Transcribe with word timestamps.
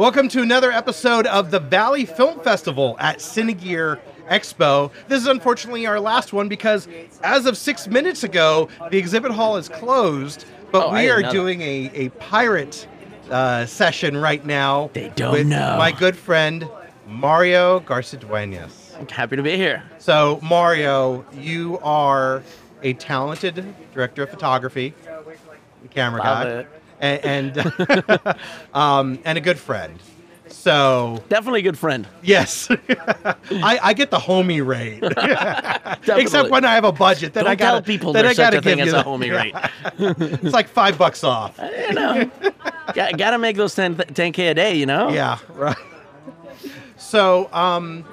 Welcome 0.00 0.28
to 0.30 0.40
another 0.40 0.72
episode 0.72 1.26
of 1.26 1.50
the 1.50 1.60
Valley 1.60 2.06
Film 2.06 2.40
Festival 2.40 2.96
at 2.98 3.18
Cinegear 3.18 4.00
Expo. 4.30 4.90
This 5.08 5.20
is 5.20 5.26
unfortunately 5.26 5.86
our 5.86 6.00
last 6.00 6.32
one 6.32 6.48
because 6.48 6.88
as 7.22 7.44
of 7.44 7.54
six 7.58 7.86
minutes 7.86 8.24
ago, 8.24 8.70
the 8.90 8.96
exhibit 8.96 9.30
hall 9.30 9.58
is 9.58 9.68
closed, 9.68 10.46
but 10.72 10.86
Oh, 10.86 10.88
I 10.88 10.94
we 10.94 11.00
didn't 11.02 11.12
are 11.18 11.22
know 11.24 11.32
doing 11.32 11.60
a, 11.60 11.90
a 11.92 12.08
pirate 12.12 12.88
uh, 13.30 13.66
session 13.66 14.16
right 14.16 14.42
now. 14.42 14.88
They 14.94 15.10
don't 15.10 15.32
with 15.32 15.46
know. 15.48 15.76
My 15.76 15.92
good 15.92 16.16
friend, 16.16 16.66
Mario 17.06 17.80
Garcidueñas. 17.80 18.98
I'm 18.98 19.06
happy 19.06 19.36
to 19.36 19.42
be 19.42 19.56
here. 19.58 19.82
So, 19.98 20.40
Mario, 20.42 21.26
you 21.34 21.78
are 21.80 22.42
a 22.82 22.94
talented 22.94 23.74
director 23.92 24.22
of 24.22 24.30
photography, 24.30 24.94
camera 25.90 26.22
Love 26.22 26.44
guy, 26.44 26.50
it. 26.60 26.68
And 27.00 27.56
and, 27.56 28.36
um, 28.74 29.18
and 29.24 29.38
a 29.38 29.40
good 29.40 29.58
friend. 29.58 29.98
So, 30.48 31.22
Definitely 31.28 31.60
a 31.60 31.62
good 31.62 31.78
friend. 31.78 32.06
yes, 32.22 32.68
I, 32.90 33.78
I 33.82 33.92
get 33.94 34.10
the 34.10 34.18
homie 34.18 34.66
rate, 34.66 35.00
except 36.18 36.50
when 36.50 36.64
I 36.64 36.74
have 36.74 36.84
a 36.84 36.92
budget. 36.92 37.32
Then 37.34 37.44
Don't 37.44 37.52
I 37.52 37.54
gotta 37.54 37.76
tell 37.76 37.82
people 37.82 38.12
then 38.12 38.24
there's 38.24 38.38
I 38.38 38.42
gotta 38.42 38.58
a 38.58 38.62
thing 38.62 38.80
as 38.80 38.92
a 38.92 39.02
homie 39.02 39.34
rate. 39.34 39.54
It's 40.42 40.52
like 40.52 40.68
five 40.68 40.98
bucks 40.98 41.22
off. 41.22 41.56
You 41.58 41.94
know, 41.94 42.30
got, 42.94 43.16
got 43.16 43.30
to 43.30 43.38
make 43.38 43.56
those 43.56 43.74
10, 43.74 43.96
10K 43.96 44.50
a 44.50 44.54
day, 44.54 44.74
you 44.74 44.86
know? 44.86 45.10
Yeah, 45.10 45.38
right. 45.54 45.76
So, 46.96 47.48
um, 47.52 48.04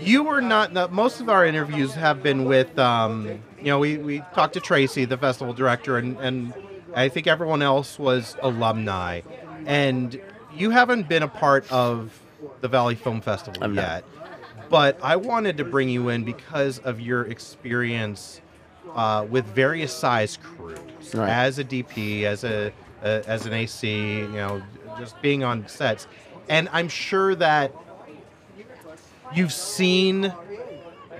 you 0.00 0.24
were 0.24 0.40
not. 0.40 0.72
no, 0.72 0.88
Most 0.88 1.20
of 1.20 1.28
our 1.28 1.46
interviews 1.46 1.94
have 1.94 2.22
been 2.22 2.44
with, 2.44 2.76
um, 2.78 3.26
you 3.58 3.66
know, 3.66 3.78
we, 3.78 3.98
we 3.98 4.18
talked 4.34 4.54
to 4.54 4.60
Tracy, 4.60 5.04
the 5.04 5.16
festival 5.16 5.54
director, 5.54 5.96
and, 5.96 6.16
and 6.18 6.52
I 6.94 7.08
think 7.08 7.26
everyone 7.26 7.62
else 7.62 7.98
was 7.98 8.36
alumni. 8.42 9.20
And 9.66 10.20
you 10.54 10.70
haven't 10.70 11.08
been 11.08 11.22
a 11.22 11.28
part 11.28 11.70
of 11.70 12.18
the 12.60 12.68
Valley 12.68 12.94
Film 12.94 13.20
Festival 13.20 13.62
I'm 13.62 13.74
not. 13.74 13.82
yet. 13.82 14.04
But 14.70 14.98
I 15.02 15.16
wanted 15.16 15.56
to 15.58 15.64
bring 15.64 15.88
you 15.88 16.08
in 16.10 16.24
because 16.24 16.78
of 16.80 17.00
your 17.00 17.22
experience 17.22 18.40
uh, 18.94 19.26
with 19.28 19.44
various 19.46 19.92
size 19.94 20.36
crews 20.42 20.78
Right. 21.14 21.28
as 21.30 21.58
a 21.58 21.64
DP, 21.64 22.24
as 22.24 22.44
a, 22.44 22.72
a 23.02 23.22
as 23.26 23.46
an 23.46 23.52
AC, 23.54 23.88
you 24.20 24.28
know, 24.28 24.62
just 24.98 25.20
being 25.22 25.42
on 25.44 25.66
sets. 25.68 26.06
And 26.48 26.68
I'm 26.72 26.88
sure 26.88 27.34
that 27.36 27.72
you've 29.34 29.52
seen 29.52 30.32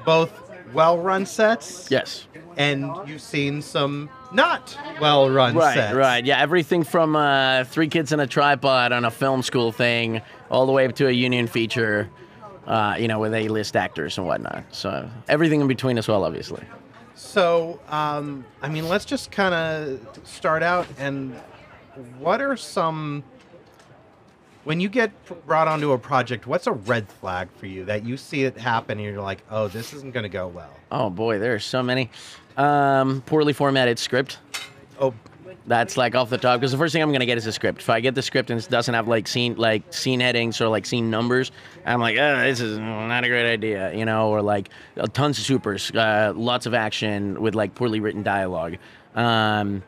both 0.04 0.32
well-run 0.72 1.26
sets 1.26 1.90
Yes. 1.90 2.26
and 2.56 2.90
you've 3.06 3.20
seen 3.22 3.62
some 3.62 4.08
not 4.32 4.76
well-run 5.00 5.54
Right, 5.56 5.74
sets. 5.74 5.94
right. 5.94 6.24
Yeah, 6.24 6.40
everything 6.40 6.82
from 6.84 7.16
uh, 7.16 7.64
Three 7.64 7.88
Kids 7.88 8.12
in 8.12 8.20
a 8.20 8.26
Tripod 8.26 8.92
on 8.92 9.04
a 9.04 9.10
film 9.10 9.42
school 9.42 9.72
thing 9.72 10.20
all 10.50 10.66
the 10.66 10.72
way 10.72 10.86
up 10.86 10.94
to 10.96 11.08
a 11.08 11.10
union 11.12 11.46
feature, 11.46 12.08
uh, 12.66 12.96
you 12.98 13.08
know, 13.08 13.18
with 13.18 13.34
A-list 13.34 13.76
actors 13.76 14.18
and 14.18 14.26
whatnot. 14.26 14.64
So 14.70 15.08
everything 15.28 15.60
in 15.60 15.68
between 15.68 15.98
as 15.98 16.08
well, 16.08 16.24
obviously. 16.24 16.62
So, 17.14 17.80
um, 17.88 18.44
I 18.62 18.68
mean, 18.68 18.88
let's 18.88 19.04
just 19.04 19.30
kind 19.30 19.54
of 19.54 20.00
start 20.24 20.62
out. 20.62 20.86
And 20.98 21.34
what 22.18 22.40
are 22.40 22.56
some, 22.56 23.24
when 24.68 24.80
you 24.80 24.90
get 24.90 25.10
brought 25.46 25.66
onto 25.66 25.92
a 25.92 25.98
project, 25.98 26.46
what's 26.46 26.66
a 26.66 26.72
red 26.72 27.08
flag 27.08 27.48
for 27.56 27.64
you 27.64 27.86
that 27.86 28.04
you 28.04 28.18
see 28.18 28.42
it 28.42 28.54
happen 28.58 28.98
and 28.98 29.06
you're 29.08 29.22
like, 29.22 29.42
oh, 29.50 29.66
this 29.66 29.94
isn't 29.94 30.12
going 30.12 30.24
to 30.24 30.28
go 30.28 30.46
well? 30.46 30.70
Oh, 30.92 31.08
boy, 31.08 31.38
there 31.38 31.54
are 31.54 31.58
so 31.58 31.82
many. 31.82 32.10
Um, 32.58 33.22
poorly 33.22 33.54
formatted 33.54 33.98
script. 33.98 34.40
Oh, 35.00 35.14
That's 35.66 35.96
like 35.96 36.14
off 36.14 36.28
the 36.28 36.36
top 36.36 36.60
because 36.60 36.70
the 36.70 36.76
first 36.76 36.92
thing 36.92 37.00
I'm 37.00 37.12
gonna 37.12 37.24
get 37.24 37.38
is 37.38 37.46
a 37.46 37.52
script. 37.52 37.80
If 37.80 37.88
I 37.88 38.00
get 38.00 38.14
the 38.14 38.20
script 38.20 38.50
and 38.50 38.60
it 38.60 38.68
doesn't 38.68 38.92
have 38.92 39.08
like 39.08 39.26
scene 39.26 39.56
like 39.56 39.90
scene 39.94 40.20
headings 40.20 40.60
or 40.60 40.68
like 40.68 40.84
scene 40.84 41.08
numbers, 41.08 41.50
I'm 41.86 42.00
like, 42.00 42.18
oh, 42.18 42.42
this 42.42 42.60
is 42.60 42.78
not 42.78 43.24
a 43.24 43.28
great 43.28 43.50
idea, 43.50 43.94
you 43.94 44.04
know, 44.04 44.28
or 44.28 44.42
like 44.42 44.68
tons 45.14 45.38
of 45.38 45.46
supers, 45.46 45.90
uh, 45.92 46.34
lots 46.36 46.66
of 46.66 46.74
action 46.74 47.40
with 47.40 47.54
like 47.54 47.74
poorly 47.74 48.00
written 48.00 48.22
dialogue. 48.22 48.76
Um, 49.14 49.82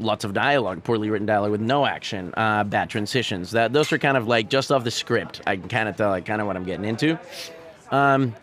lots 0.00 0.24
of 0.24 0.32
dialogue, 0.32 0.82
poorly 0.84 1.10
written 1.10 1.26
dialogue 1.26 1.50
with 1.52 1.60
no 1.60 1.86
action, 1.86 2.32
uh, 2.36 2.64
bad 2.64 2.90
transitions. 2.90 3.52
That 3.52 3.72
those 3.72 3.92
are 3.92 3.98
kind 3.98 4.16
of 4.16 4.26
like 4.26 4.48
just 4.50 4.72
off 4.72 4.84
the 4.84 4.90
script. 4.90 5.40
I 5.46 5.56
can 5.56 5.68
kind 5.68 5.88
of 5.88 5.96
tell 5.96 6.10
like 6.10 6.26
kind 6.26 6.40
of 6.40 6.46
what 6.46 6.56
I'm 6.56 6.64
getting 6.64 6.84
into. 6.84 7.18
Um, 7.90 8.34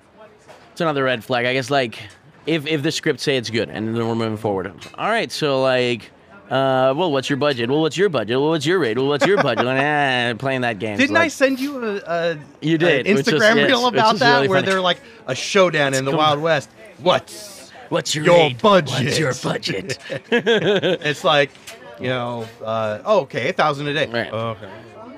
it's 0.72 0.82
another 0.82 1.04
red 1.04 1.24
flag. 1.24 1.46
I 1.46 1.54
guess 1.54 1.70
like 1.70 2.00
if 2.46 2.66
if 2.68 2.84
the 2.84 2.92
script 2.92 3.20
say 3.20 3.38
it's 3.38 3.50
good 3.50 3.70
and 3.70 3.88
then 3.96 4.08
we're 4.08 4.16
moving 4.16 4.38
forward. 4.38 4.72
All 4.96 5.10
right, 5.10 5.32
so 5.32 5.62
like. 5.62 6.12
Uh, 6.50 6.94
well, 6.96 7.12
what's 7.12 7.30
your 7.30 7.36
budget? 7.36 7.70
Well, 7.70 7.82
what's 7.82 7.98
your 7.98 8.08
budget? 8.08 8.40
Well, 8.40 8.48
what's 8.48 8.66
your 8.66 8.80
rate? 8.80 8.98
Well, 8.98 9.08
what's 9.10 9.26
your 9.28 9.36
budget? 9.44 9.66
Like, 9.66 9.80
eh, 9.84 10.34
playing 10.40 10.62
that 10.62 10.80
game. 10.80 10.96
didn't 10.98 11.18
I 11.18 11.28
send 11.28 11.60
you 11.60 11.84
a, 11.84 11.96
a 11.98 12.38
You 12.62 12.78
did, 12.78 13.06
an 13.06 13.16
which 13.18 13.26
was- 13.26 13.36
Instagram 13.42 13.56
yes, 13.58 13.68
reel 13.68 13.84
which 13.84 13.94
about 13.96 14.16
that 14.20 14.36
really 14.36 14.48
where 14.48 14.60
funny. 14.62 14.72
they're 14.72 14.80
like 14.80 15.02
a 15.26 15.36
showdown 15.36 15.94
in 15.94 16.06
the 16.06 16.12
com- 16.12 16.18
Wild 16.20 16.40
West? 16.42 16.70
What's 17.00 17.57
What's 17.90 18.14
your, 18.16 18.26
your 18.26 18.36
rate? 18.36 18.62
budget? 18.62 19.06
What's 19.06 19.20
your 19.20 19.34
budget? 19.44 19.98
it's 20.32 21.24
like, 21.24 21.52
you 22.00 22.08
know, 22.08 22.46
uh, 22.64 23.02
oh, 23.06 23.22
okay, 23.22 23.50
a 23.50 23.54
thousand 23.54 23.88
a 23.88 23.94
day. 23.94 24.08
Right. 24.08 24.32
Okay. 24.32 24.70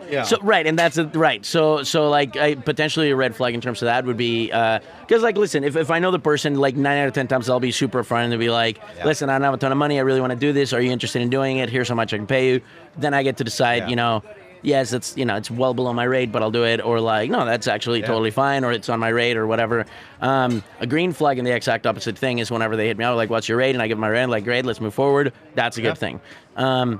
Yeah. 0.10 0.24
So 0.24 0.38
right, 0.42 0.66
and 0.66 0.78
that's 0.78 0.98
a, 0.98 1.06
right. 1.06 1.46
So 1.46 1.84
so 1.84 2.10
like 2.10 2.36
I, 2.36 2.56
potentially 2.56 3.12
a 3.12 3.16
red 3.16 3.36
flag 3.36 3.54
in 3.54 3.62
terms 3.62 3.84
of 3.84 3.86
that 3.86 4.06
would 4.06 4.18
be 4.18 4.48
because 4.48 5.22
like 5.22 5.38
listen, 5.38 5.64
if, 5.64 5.76
if 5.76 5.92
I 5.92 6.00
know 6.00 6.10
the 6.10 6.18
person, 6.18 6.56
like 6.56 6.76
nine 6.76 6.98
out 6.98 7.08
of 7.08 7.14
ten 7.14 7.28
times 7.28 7.48
I'll 7.48 7.60
be 7.60 7.72
super 7.72 8.04
upfront 8.04 8.32
and 8.32 8.40
be 8.40 8.50
like, 8.50 8.80
Yeah. 8.98 9.06
listen, 9.06 9.30
I 9.30 9.34
don't 9.34 9.44
have 9.44 9.54
a 9.54 9.58
ton 9.58 9.72
of 9.72 9.78
money, 9.78 10.00
I 10.00 10.02
really 10.02 10.20
want 10.20 10.32
to 10.32 10.40
do 10.40 10.52
this. 10.52 10.74
Are 10.74 10.82
you 10.82 10.90
interested 10.92 11.22
in 11.22 11.30
doing 11.30 11.58
it? 11.58 11.70
Here's 11.70 11.88
how 11.90 11.94
much 11.96 12.12
I 12.12 12.18
can 12.18 12.26
pay 12.26 12.54
you. 12.54 12.62
Then 12.98 13.14
I 13.14 13.22
get 13.22 13.38
to 13.38 13.44
decide, 13.44 13.84
Yeah. 13.84 13.90
you 13.90 13.96
know. 13.96 14.24
Yes, 14.62 14.92
it's 14.94 15.16
you 15.16 15.26
know 15.26 15.36
it's 15.36 15.50
well 15.50 15.74
below 15.74 15.94
my 15.94 16.04
rate, 16.04 16.32
but 16.32 16.42
I'll 16.42 16.52
do 16.52 16.66
it. 16.66 16.82
Or 16.84 17.00
like, 17.00 17.30
no, 17.30 17.46
that's 17.46 17.68
actually 17.68 18.02
Yeah. 18.02 18.08
totally 18.08 18.32
fine, 18.32 18.64
or 18.64 18.72
it's 18.72 18.90
on 18.90 19.00
my 19.00 19.10
rate, 19.10 19.38
or 19.38 19.48
whatever. 19.48 19.86
Um, 20.22 20.64
a 20.80 20.88
green 20.88 21.14
flag 21.14 21.38
and 21.38 21.48
the 21.48 21.56
exact 21.56 21.88
opposite 21.88 22.18
thing 22.18 22.40
is 22.40 22.52
whenever 22.52 22.76
they 22.76 22.88
hit 22.88 22.98
me 22.98 23.06
out, 23.06 23.16
like, 23.16 23.30
what's 23.30 23.48
your 23.48 23.58
rate? 23.58 23.76
And 23.76 23.82
I 23.82 23.88
give 23.88 23.98
my 23.98 24.10
rate, 24.10 24.26
like, 24.26 24.44
great, 24.44 24.66
let's 24.66 24.82
move 24.82 24.94
forward. 24.94 25.32
That's 25.56 25.78
a 25.78 25.82
Yeah. 25.82 25.90
good 25.92 25.98
thing. 25.98 26.20
Um, 26.58 27.00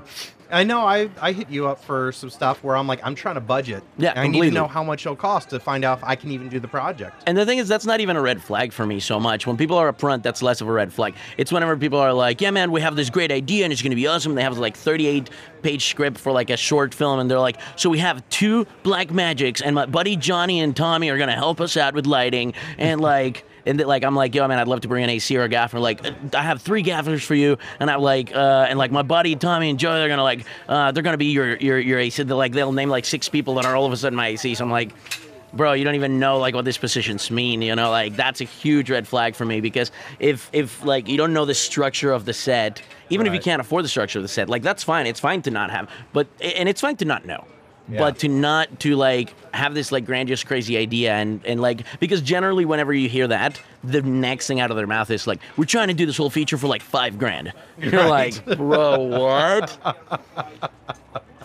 I 0.50 0.64
know 0.64 0.80
I, 0.80 1.08
I 1.20 1.32
hit 1.32 1.50
you 1.50 1.68
up 1.68 1.82
for 1.82 2.12
some 2.12 2.30
stuff 2.30 2.62
where 2.62 2.76
I'm 2.76 2.86
like, 2.86 3.00
I'm 3.04 3.14
trying 3.14 3.36
to 3.36 3.40
budget. 3.40 3.82
Yeah, 3.98 4.12
I 4.16 4.26
need 4.26 4.40
to 4.42 4.50
know 4.50 4.66
how 4.66 4.82
much 4.82 5.06
it'll 5.06 5.16
cost 5.16 5.50
to 5.50 5.60
find 5.60 5.84
out 5.84 5.98
if 5.98 6.04
I 6.04 6.16
can 6.16 6.30
even 6.30 6.48
do 6.48 6.60
the 6.60 6.68
project. 6.68 7.22
And 7.26 7.36
the 7.36 7.46
thing 7.46 7.58
is, 7.58 7.68
that's 7.68 7.86
not 7.86 8.00
even 8.00 8.16
a 8.16 8.20
red 8.20 8.42
flag 8.42 8.72
for 8.72 8.86
me 8.86 9.00
so 9.00 9.20
much. 9.20 9.46
When 9.46 9.56
people 9.56 9.76
are 9.76 9.92
upfront, 9.92 10.22
that's 10.22 10.42
less 10.42 10.60
of 10.60 10.68
a 10.68 10.72
red 10.72 10.92
flag. 10.92 11.14
It's 11.36 11.52
whenever 11.52 11.76
people 11.76 11.98
are 11.98 12.12
like, 12.12 12.40
yeah, 12.40 12.50
man, 12.50 12.70
we 12.72 12.80
have 12.80 12.96
this 12.96 13.10
great 13.10 13.32
idea 13.32 13.64
and 13.64 13.72
it's 13.72 13.82
going 13.82 13.90
to 13.90 13.96
be 13.96 14.06
awesome. 14.06 14.34
They 14.34 14.42
have 14.42 14.58
like 14.58 14.76
38 14.76 15.30
page 15.62 15.86
script 15.86 16.18
for 16.18 16.32
like 16.32 16.50
a 16.50 16.56
short 16.56 16.94
film. 16.94 17.20
And 17.20 17.30
they're 17.30 17.38
like, 17.40 17.58
so 17.76 17.90
we 17.90 17.98
have 17.98 18.26
two 18.28 18.66
Blackmagics 18.84 19.62
and 19.64 19.74
my 19.74 19.86
buddy 19.86 20.16
Johnny 20.16 20.60
and 20.60 20.74
Tommy 20.76 21.10
are 21.10 21.16
going 21.16 21.28
to 21.28 21.34
help 21.34 21.60
us 21.60 21.76
out 21.76 21.94
with 21.94 22.06
lighting. 22.06 22.54
And 22.78 23.00
like, 23.00 23.44
and 23.66 23.78
th- 23.78 23.86
like 23.86 24.04
I'm 24.04 24.14
like, 24.14 24.34
yo, 24.34 24.46
man, 24.48 24.58
I'd 24.58 24.68
love 24.68 24.80
to 24.82 24.88
bring 24.88 25.04
an 25.04 25.10
AC 25.10 25.36
or 25.36 25.42
a 25.42 25.48
gaffer. 25.48 25.78
Like, 25.78 26.04
uh, 26.04 26.12
I 26.34 26.42
have 26.42 26.62
three 26.62 26.82
gaffers 26.82 27.22
for 27.22 27.34
you, 27.34 27.58
and 27.78 27.90
I'm 27.90 28.00
like, 28.00 28.34
uh, 28.34 28.66
and 28.68 28.78
like 28.78 28.90
my 28.90 29.02
buddy 29.02 29.36
Tommy 29.36 29.70
and 29.70 29.78
Joe, 29.78 29.94
they're 29.94 30.08
gonna 30.08 30.22
like, 30.22 30.44
uh, 30.68 30.92
they're 30.92 31.02
gonna 31.02 31.16
be 31.16 31.26
your 31.26 31.56
your 31.56 31.78
your 31.78 31.98
AC. 31.98 32.22
They're 32.22 32.36
like, 32.36 32.52
they'll 32.52 32.72
name 32.72 32.88
like 32.88 33.04
six 33.04 33.28
people 33.28 33.54
that 33.54 33.64
are 33.64 33.76
all 33.76 33.86
of 33.86 33.92
a 33.92 33.96
sudden 33.96 34.16
my 34.16 34.28
AC. 34.28 34.54
So 34.54 34.64
I'm 34.64 34.70
like, 34.70 34.90
bro, 35.52 35.72
you 35.72 35.84
don't 35.84 35.94
even 35.94 36.18
know 36.18 36.38
like 36.38 36.54
what 36.54 36.64
these 36.64 36.78
positions 36.78 37.30
mean. 37.30 37.62
You 37.62 37.74
know, 37.74 37.90
like 37.90 38.16
that's 38.16 38.40
a 38.40 38.44
huge 38.44 38.90
red 38.90 39.06
flag 39.06 39.34
for 39.34 39.44
me 39.44 39.60
because 39.60 39.90
if 40.18 40.48
if 40.52 40.84
like 40.84 41.08
you 41.08 41.16
don't 41.16 41.32
know 41.32 41.44
the 41.44 41.54
structure 41.54 42.12
of 42.12 42.24
the 42.24 42.32
set, 42.32 42.82
even 43.10 43.26
if 43.26 43.34
you 43.34 43.40
can't 43.40 43.60
afford 43.60 43.84
the 43.84 43.88
structure 43.88 44.18
of 44.18 44.22
the 44.22 44.28
set, 44.28 44.48
like 44.48 44.62
that's 44.62 44.84
fine. 44.84 45.06
It's 45.06 45.20
fine 45.20 45.42
to 45.42 45.50
not 45.50 45.70
have, 45.70 45.90
but 46.12 46.26
and 46.40 46.68
it's 46.68 46.80
fine 46.80 46.96
to 46.96 47.04
not 47.04 47.24
know. 47.24 47.44
Yeah. 47.90 47.98
But 47.98 48.18
to 48.20 48.28
not 48.28 48.80
to 48.80 48.94
like 48.96 49.34
have 49.52 49.74
this 49.74 49.90
like 49.90 50.04
grandiose 50.04 50.44
crazy 50.44 50.76
idea 50.78 51.12
and 51.14 51.44
and 51.44 51.60
like 51.60 51.82
because 51.98 52.20
generally 52.22 52.64
whenever 52.64 52.92
you 52.92 53.08
hear 53.08 53.26
that 53.28 53.60
the 53.82 54.00
next 54.02 54.46
thing 54.46 54.60
out 54.60 54.70
of 54.70 54.76
their 54.76 54.86
mouth 54.86 55.10
is 55.10 55.26
like 55.26 55.40
we're 55.56 55.64
trying 55.64 55.88
to 55.88 55.94
do 55.94 56.06
this 56.06 56.16
whole 56.16 56.30
feature 56.30 56.56
for 56.56 56.68
like 56.68 56.82
five 56.82 57.18
grand 57.18 57.52
you're 57.78 57.90
Right. 57.92 58.40
like 58.46 58.58
bro 58.58 59.00
what 59.00 59.78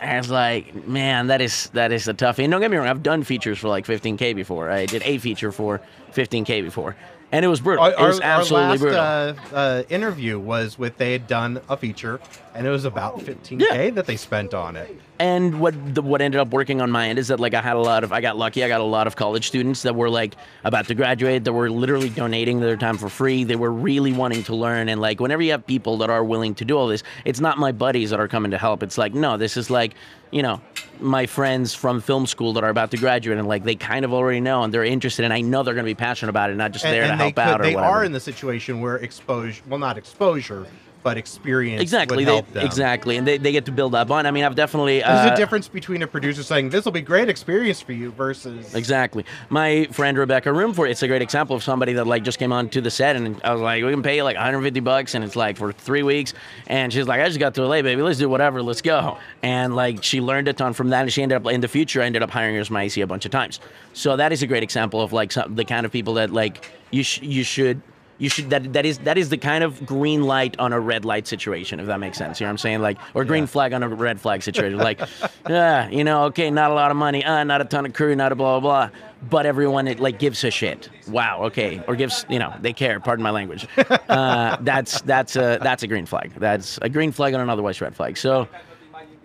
and 0.01 0.17
it's 0.19 0.29
like 0.29 0.87
man 0.87 1.27
that 1.27 1.41
is 1.41 1.69
that 1.69 1.91
is 1.91 2.07
a 2.07 2.13
toughie 2.13 2.43
and 2.43 2.51
don't 2.51 2.61
get 2.61 2.69
me 2.69 2.77
wrong 2.77 2.87
I've 2.87 3.03
done 3.03 3.23
features 3.23 3.57
for 3.57 3.69
like 3.69 3.85
15k 3.85 4.35
before 4.35 4.69
I 4.69 4.85
did 4.85 5.01
a 5.03 5.17
feature 5.17 5.51
for 5.51 5.81
15k 6.13 6.61
before 6.63 6.95
and 7.31 7.43
it 7.43 7.47
was 7.47 7.59
brutal 7.59 7.85
Our, 7.85 7.91
it 7.91 7.99
was 7.99 8.19
absolutely 8.21 8.69
last 8.69 8.81
brutal 8.81 8.99
uh, 8.99 9.33
uh, 9.55 9.83
interview 9.89 10.37
was 10.39 10.77
with 10.77 10.97
they 10.97 11.11
had 11.11 11.25
done 11.27 11.59
a 11.67 11.75
feature, 11.75 12.19
and 12.53 12.67
it 12.67 12.69
was 12.69 12.85
about 12.85 13.17
15k 13.19 13.61
Yeah. 13.61 13.89
that 13.89 14.05
they 14.05 14.15
spent 14.15 14.53
on 14.53 14.75
it. 14.75 14.95
And 15.17 15.61
what 15.61 15.95
the, 15.95 16.01
what 16.01 16.21
ended 16.21 16.41
up 16.41 16.49
working 16.49 16.81
on 16.81 16.91
my 16.91 17.07
end 17.07 17.19
is 17.19 17.29
that 17.29 17.39
like 17.39 17.53
I 17.53 17.61
had 17.61 17.77
a 17.77 17.79
lot 17.79 18.03
of 18.03 18.11
I 18.11 18.19
got 18.19 18.37
lucky. 18.37 18.63
I 18.63 18.67
got 18.67 18.81
a 18.81 18.85
lot 18.85 19.07
of 19.07 19.15
college 19.15 19.47
students 19.47 19.83
that 19.83 19.95
were 19.95 20.09
like 20.09 20.35
about 20.65 20.87
to 20.87 20.95
graduate 20.95 21.45
that 21.45 21.53
were 21.53 21.69
literally 21.69 22.09
donating 22.09 22.59
their 22.59 22.75
time 22.75 22.97
for 22.97 23.07
free. 23.07 23.45
They 23.45 23.55
were 23.55 23.71
really 23.71 24.11
wanting 24.11 24.43
to 24.43 24.55
learn 24.55 24.89
and 24.89 24.99
like 24.99 25.21
whenever 25.21 25.41
you 25.41 25.51
have 25.51 25.65
people 25.65 25.97
that 25.99 26.09
are 26.09 26.23
willing 26.23 26.53
to 26.55 26.65
do 26.65 26.77
all 26.77 26.87
this, 26.87 27.03
it's 27.23 27.39
not 27.39 27.57
my 27.57 27.71
buddies 27.71 28.09
that 28.09 28.19
are 28.19 28.27
coming 28.27 28.51
to 28.51 28.57
help. 28.57 28.83
It's 28.83 28.97
like 28.97 29.13
no, 29.13 29.37
this 29.37 29.55
is 29.55 29.69
like, 29.69 29.95
you 30.31 30.41
know, 30.41 30.59
my 30.99 31.25
friends 31.25 31.73
from 31.73 32.01
film 32.01 32.25
school 32.25 32.51
that 32.53 32.65
are 32.65 32.69
about 32.69 32.91
to 32.91 32.97
graduate 32.97 33.37
and 33.37 33.47
like 33.47 33.63
they 33.63 33.75
kind 33.75 34.03
of 34.03 34.13
already 34.13 34.41
know 34.41 34.63
and 34.63 34.73
they're 34.73 34.83
interested 34.83 35.23
and 35.23 35.33
I 35.33 35.39
know 35.39 35.63
they're 35.63 35.73
going 35.73 35.85
to 35.85 35.89
be 35.89 35.95
passionate 35.95 36.29
about 36.29 36.49
it, 36.49 36.55
not 36.55 36.71
just 36.71 36.83
there 36.83 37.03
to 37.03 37.07
they 37.07 37.15
help 37.15 37.39
out 37.39 37.47
or 37.47 37.51
whatever. 37.51 37.63
they 37.63 37.75
whatever. 37.75 37.93
are 37.93 38.03
in 38.03 38.11
the 38.11 38.19
situation 38.19 38.81
where 38.81 38.97
exposure, 38.97 39.61
well, 39.67 39.79
not 39.79 39.97
exposure, 39.97 40.67
but 41.05 41.17
experience 41.17 41.81
exactly 41.81 42.25
they, 42.25 42.43
exactly 42.55 43.15
and 43.15 43.27
they, 43.27 43.37
they 43.37 43.51
get 43.51 43.65
to 43.65 43.71
build 43.71 43.93
up 43.95 44.09
on 44.11 44.25
i 44.25 44.31
mean 44.31 44.43
i've 44.43 44.55
definitely 44.55 44.99
There's 44.99 45.29
uh, 45.29 45.33
a 45.33 45.37
difference 45.37 45.67
between 45.67 46.01
a 46.01 46.07
producer 46.07 46.43
saying 46.43 46.71
this 46.71 46.83
will 46.83 46.91
be 46.91 47.01
great 47.01 47.29
experience 47.29 47.79
for 47.79 47.93
you 47.93 48.11
versus 48.11 48.73
Exactly. 48.73 49.25
My 49.49 49.85
friend 49.91 50.17
Rebecca 50.17 50.49
Roomford, 50.49 50.89
it's 50.89 51.03
a 51.03 51.07
great 51.07 51.21
example 51.21 51.55
of 51.55 51.63
somebody 51.63 51.93
that 51.93 52.07
like 52.07 52.23
just 52.23 52.39
came 52.39 52.51
on 52.51 52.69
to 52.69 52.81
the 52.81 52.91
set 52.91 53.15
and 53.15 53.39
I 53.43 53.53
was 53.53 53.61
like, 53.61 53.83
we 53.83 53.91
can 53.91 54.03
pay 54.03 54.17
you 54.17 54.23
like 54.23 54.35
150 54.35 54.79
bucks 54.81 55.15
and 55.15 55.23
it's 55.23 55.35
like 55.35 55.57
for 55.57 55.71
three 55.71 56.03
weeks. 56.03 56.33
And 56.67 56.91
she's 56.91 57.07
like, 57.07 57.21
I 57.21 57.27
just 57.27 57.39
got 57.39 57.53
to 57.55 57.65
LA, 57.65 57.81
baby. 57.81 58.01
Let's 58.01 58.19
do 58.19 58.29
whatever. 58.29 58.61
Let's 58.61 58.81
go. 58.81 59.17
And 59.43 59.75
like 59.75 60.03
she 60.03 60.21
learned 60.21 60.47
a 60.47 60.53
ton 60.53 60.73
from 60.73 60.89
that 60.89 61.01
and 61.01 61.13
she 61.13 61.21
ended 61.21 61.37
up 61.37 61.51
in 61.51 61.61
the 61.61 61.67
future, 61.67 62.01
I 62.01 62.05
ended 62.05 62.23
up 62.23 62.31
hiring 62.31 62.55
her 62.55 62.61
as 62.61 62.69
my 62.69 62.83
AC 62.83 62.99
a 63.01 63.07
bunch 63.07 63.25
of 63.25 63.31
times. 63.31 63.59
So 63.93 64.17
that 64.17 64.31
is 64.31 64.41
a 64.43 64.47
great 64.47 64.63
example 64.63 65.01
of 65.01 65.13
like 65.13 65.31
some, 65.31 65.55
the 65.55 65.65
kind 65.65 65.85
of 65.85 65.91
people 65.91 66.15
that 66.15 66.31
like 66.31 66.69
you, 66.91 67.03
sh- 67.03 67.21
you 67.21 67.43
should 67.43 67.81
you 68.17 68.29
should 68.29 68.49
that 68.49 68.71
that 68.73 68.85
is 68.85 68.99
that 68.99 69.17
is 69.17 69.27
the 69.29 69.37
kind 69.37 69.63
of 69.63 69.85
green 69.85 70.23
light 70.23 70.57
on 70.57 70.71
a 70.71 70.79
red 70.79 71.03
light 71.03 71.27
situation 71.27 71.79
if 71.81 71.87
that 71.87 71.99
makes 71.99 72.17
sense. 72.17 72.39
You 72.39 72.45
know 72.45 72.49
what 72.49 72.53
i'm 72.53 72.57
saying? 72.59 72.81
Like 72.81 72.97
or 73.13 73.25
green 73.25 73.43
Yeah. 73.43 73.47
flag 73.47 73.73
on 73.73 73.83
a 73.83 73.89
red 73.89 74.21
flag 74.21 74.41
situation. 74.41 74.77
Like 74.77 75.01
yeah 75.49 75.89
you 75.89 76.03
know 76.03 76.23
okay 76.25 76.49
not 76.49 76.71
a 76.71 76.73
lot 76.73 76.91
of 76.91 76.97
money 76.97 77.25
uh, 77.25 77.43
not 77.43 77.59
a 77.61 77.65
ton 77.65 77.85
of 77.85 77.93
crew 77.93 78.15
not 78.15 78.31
a 78.31 78.35
blah 78.35 78.59
blah 78.59 78.87
blah. 78.89 78.99
But 79.29 79.45
everyone 79.45 79.87
it 79.87 79.99
like 79.99 80.19
gives 80.19 80.43
a 80.43 80.51
shit. 80.51 80.89
Wow 81.09 81.43
okay. 81.45 81.83
Or 81.87 81.95
gives 81.95 82.25
you 82.29 82.39
know 82.39 82.53
they 82.61 82.73
care 82.73 82.99
pardon 82.99 83.23
my 83.23 83.31
language. 83.31 83.67
Uh, 84.07 84.55
that's 84.61 85.01
that's 85.01 85.35
a 85.35 85.57
that's 85.61 85.83
a 85.83 85.87
green 85.87 86.05
flag. 86.05 86.31
That's 86.37 86.77
a 86.81 86.87
green 86.89 87.11
flag 87.11 87.33
on 87.33 87.41
an 87.41 87.49
otherwise 87.49 87.81
red 87.81 87.95
flag. 87.95 88.17
So 88.17 88.47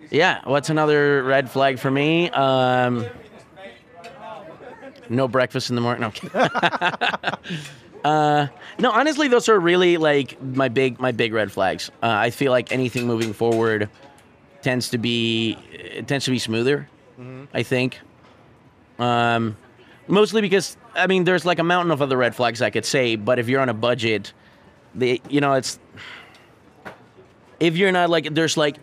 yeah 0.09 0.41
what's 0.43 0.69
another 0.69 1.23
red 1.23 1.49
flag 1.49 1.79
for 1.79 1.89
me? 1.91 2.29
Um 2.31 3.05
no 5.09 5.27
breakfast 5.27 5.69
in 5.69 5.75
the 5.75 5.81
morning 5.81 6.11
no. 6.33 7.31
Uh, 8.03 8.47
no, 8.79 8.91
honestly, 8.91 9.27
those 9.27 9.47
are 9.49 9.59
really 9.59 9.97
like 9.97 10.41
my 10.41 10.69
big 10.69 10.99
my 10.99 11.11
big 11.11 11.33
red 11.33 11.51
flags. 11.51 11.89
Uh, 12.01 12.07
I 12.07 12.29
feel 12.31 12.51
like 12.51 12.71
anything 12.71 13.05
moving 13.05 13.33
forward 13.33 13.89
tends 14.61 14.89
to 14.89 14.97
be 14.97 15.57
it 15.71 16.07
tends 16.07 16.25
to 16.25 16.31
be 16.31 16.39
smoother. 16.39 16.89
I 17.53 17.63
think. 17.63 17.99
Um, 18.97 19.57
mostly 20.07 20.41
because 20.41 20.77
I 20.95 21.07
mean, 21.07 21.23
there's 21.23 21.45
like 21.45 21.59
a 21.59 21.63
mountain 21.63 21.91
of 21.91 22.01
other 22.01 22.17
red 22.17 22.35
flags 22.35 22.61
I 22.61 22.69
could 22.69 22.85
say, 22.85 23.15
but 23.15 23.37
if 23.39 23.47
you're 23.47 23.61
on 23.61 23.69
a 23.69 23.73
budget, 23.73 24.33
the 24.95 25.21
you 25.29 25.41
know 25.41 25.53
it's 25.53 25.79
if 27.59 27.77
you're 27.77 27.91
not 27.91 28.09
like 28.09 28.33
there's 28.33 28.57
like 28.57 28.77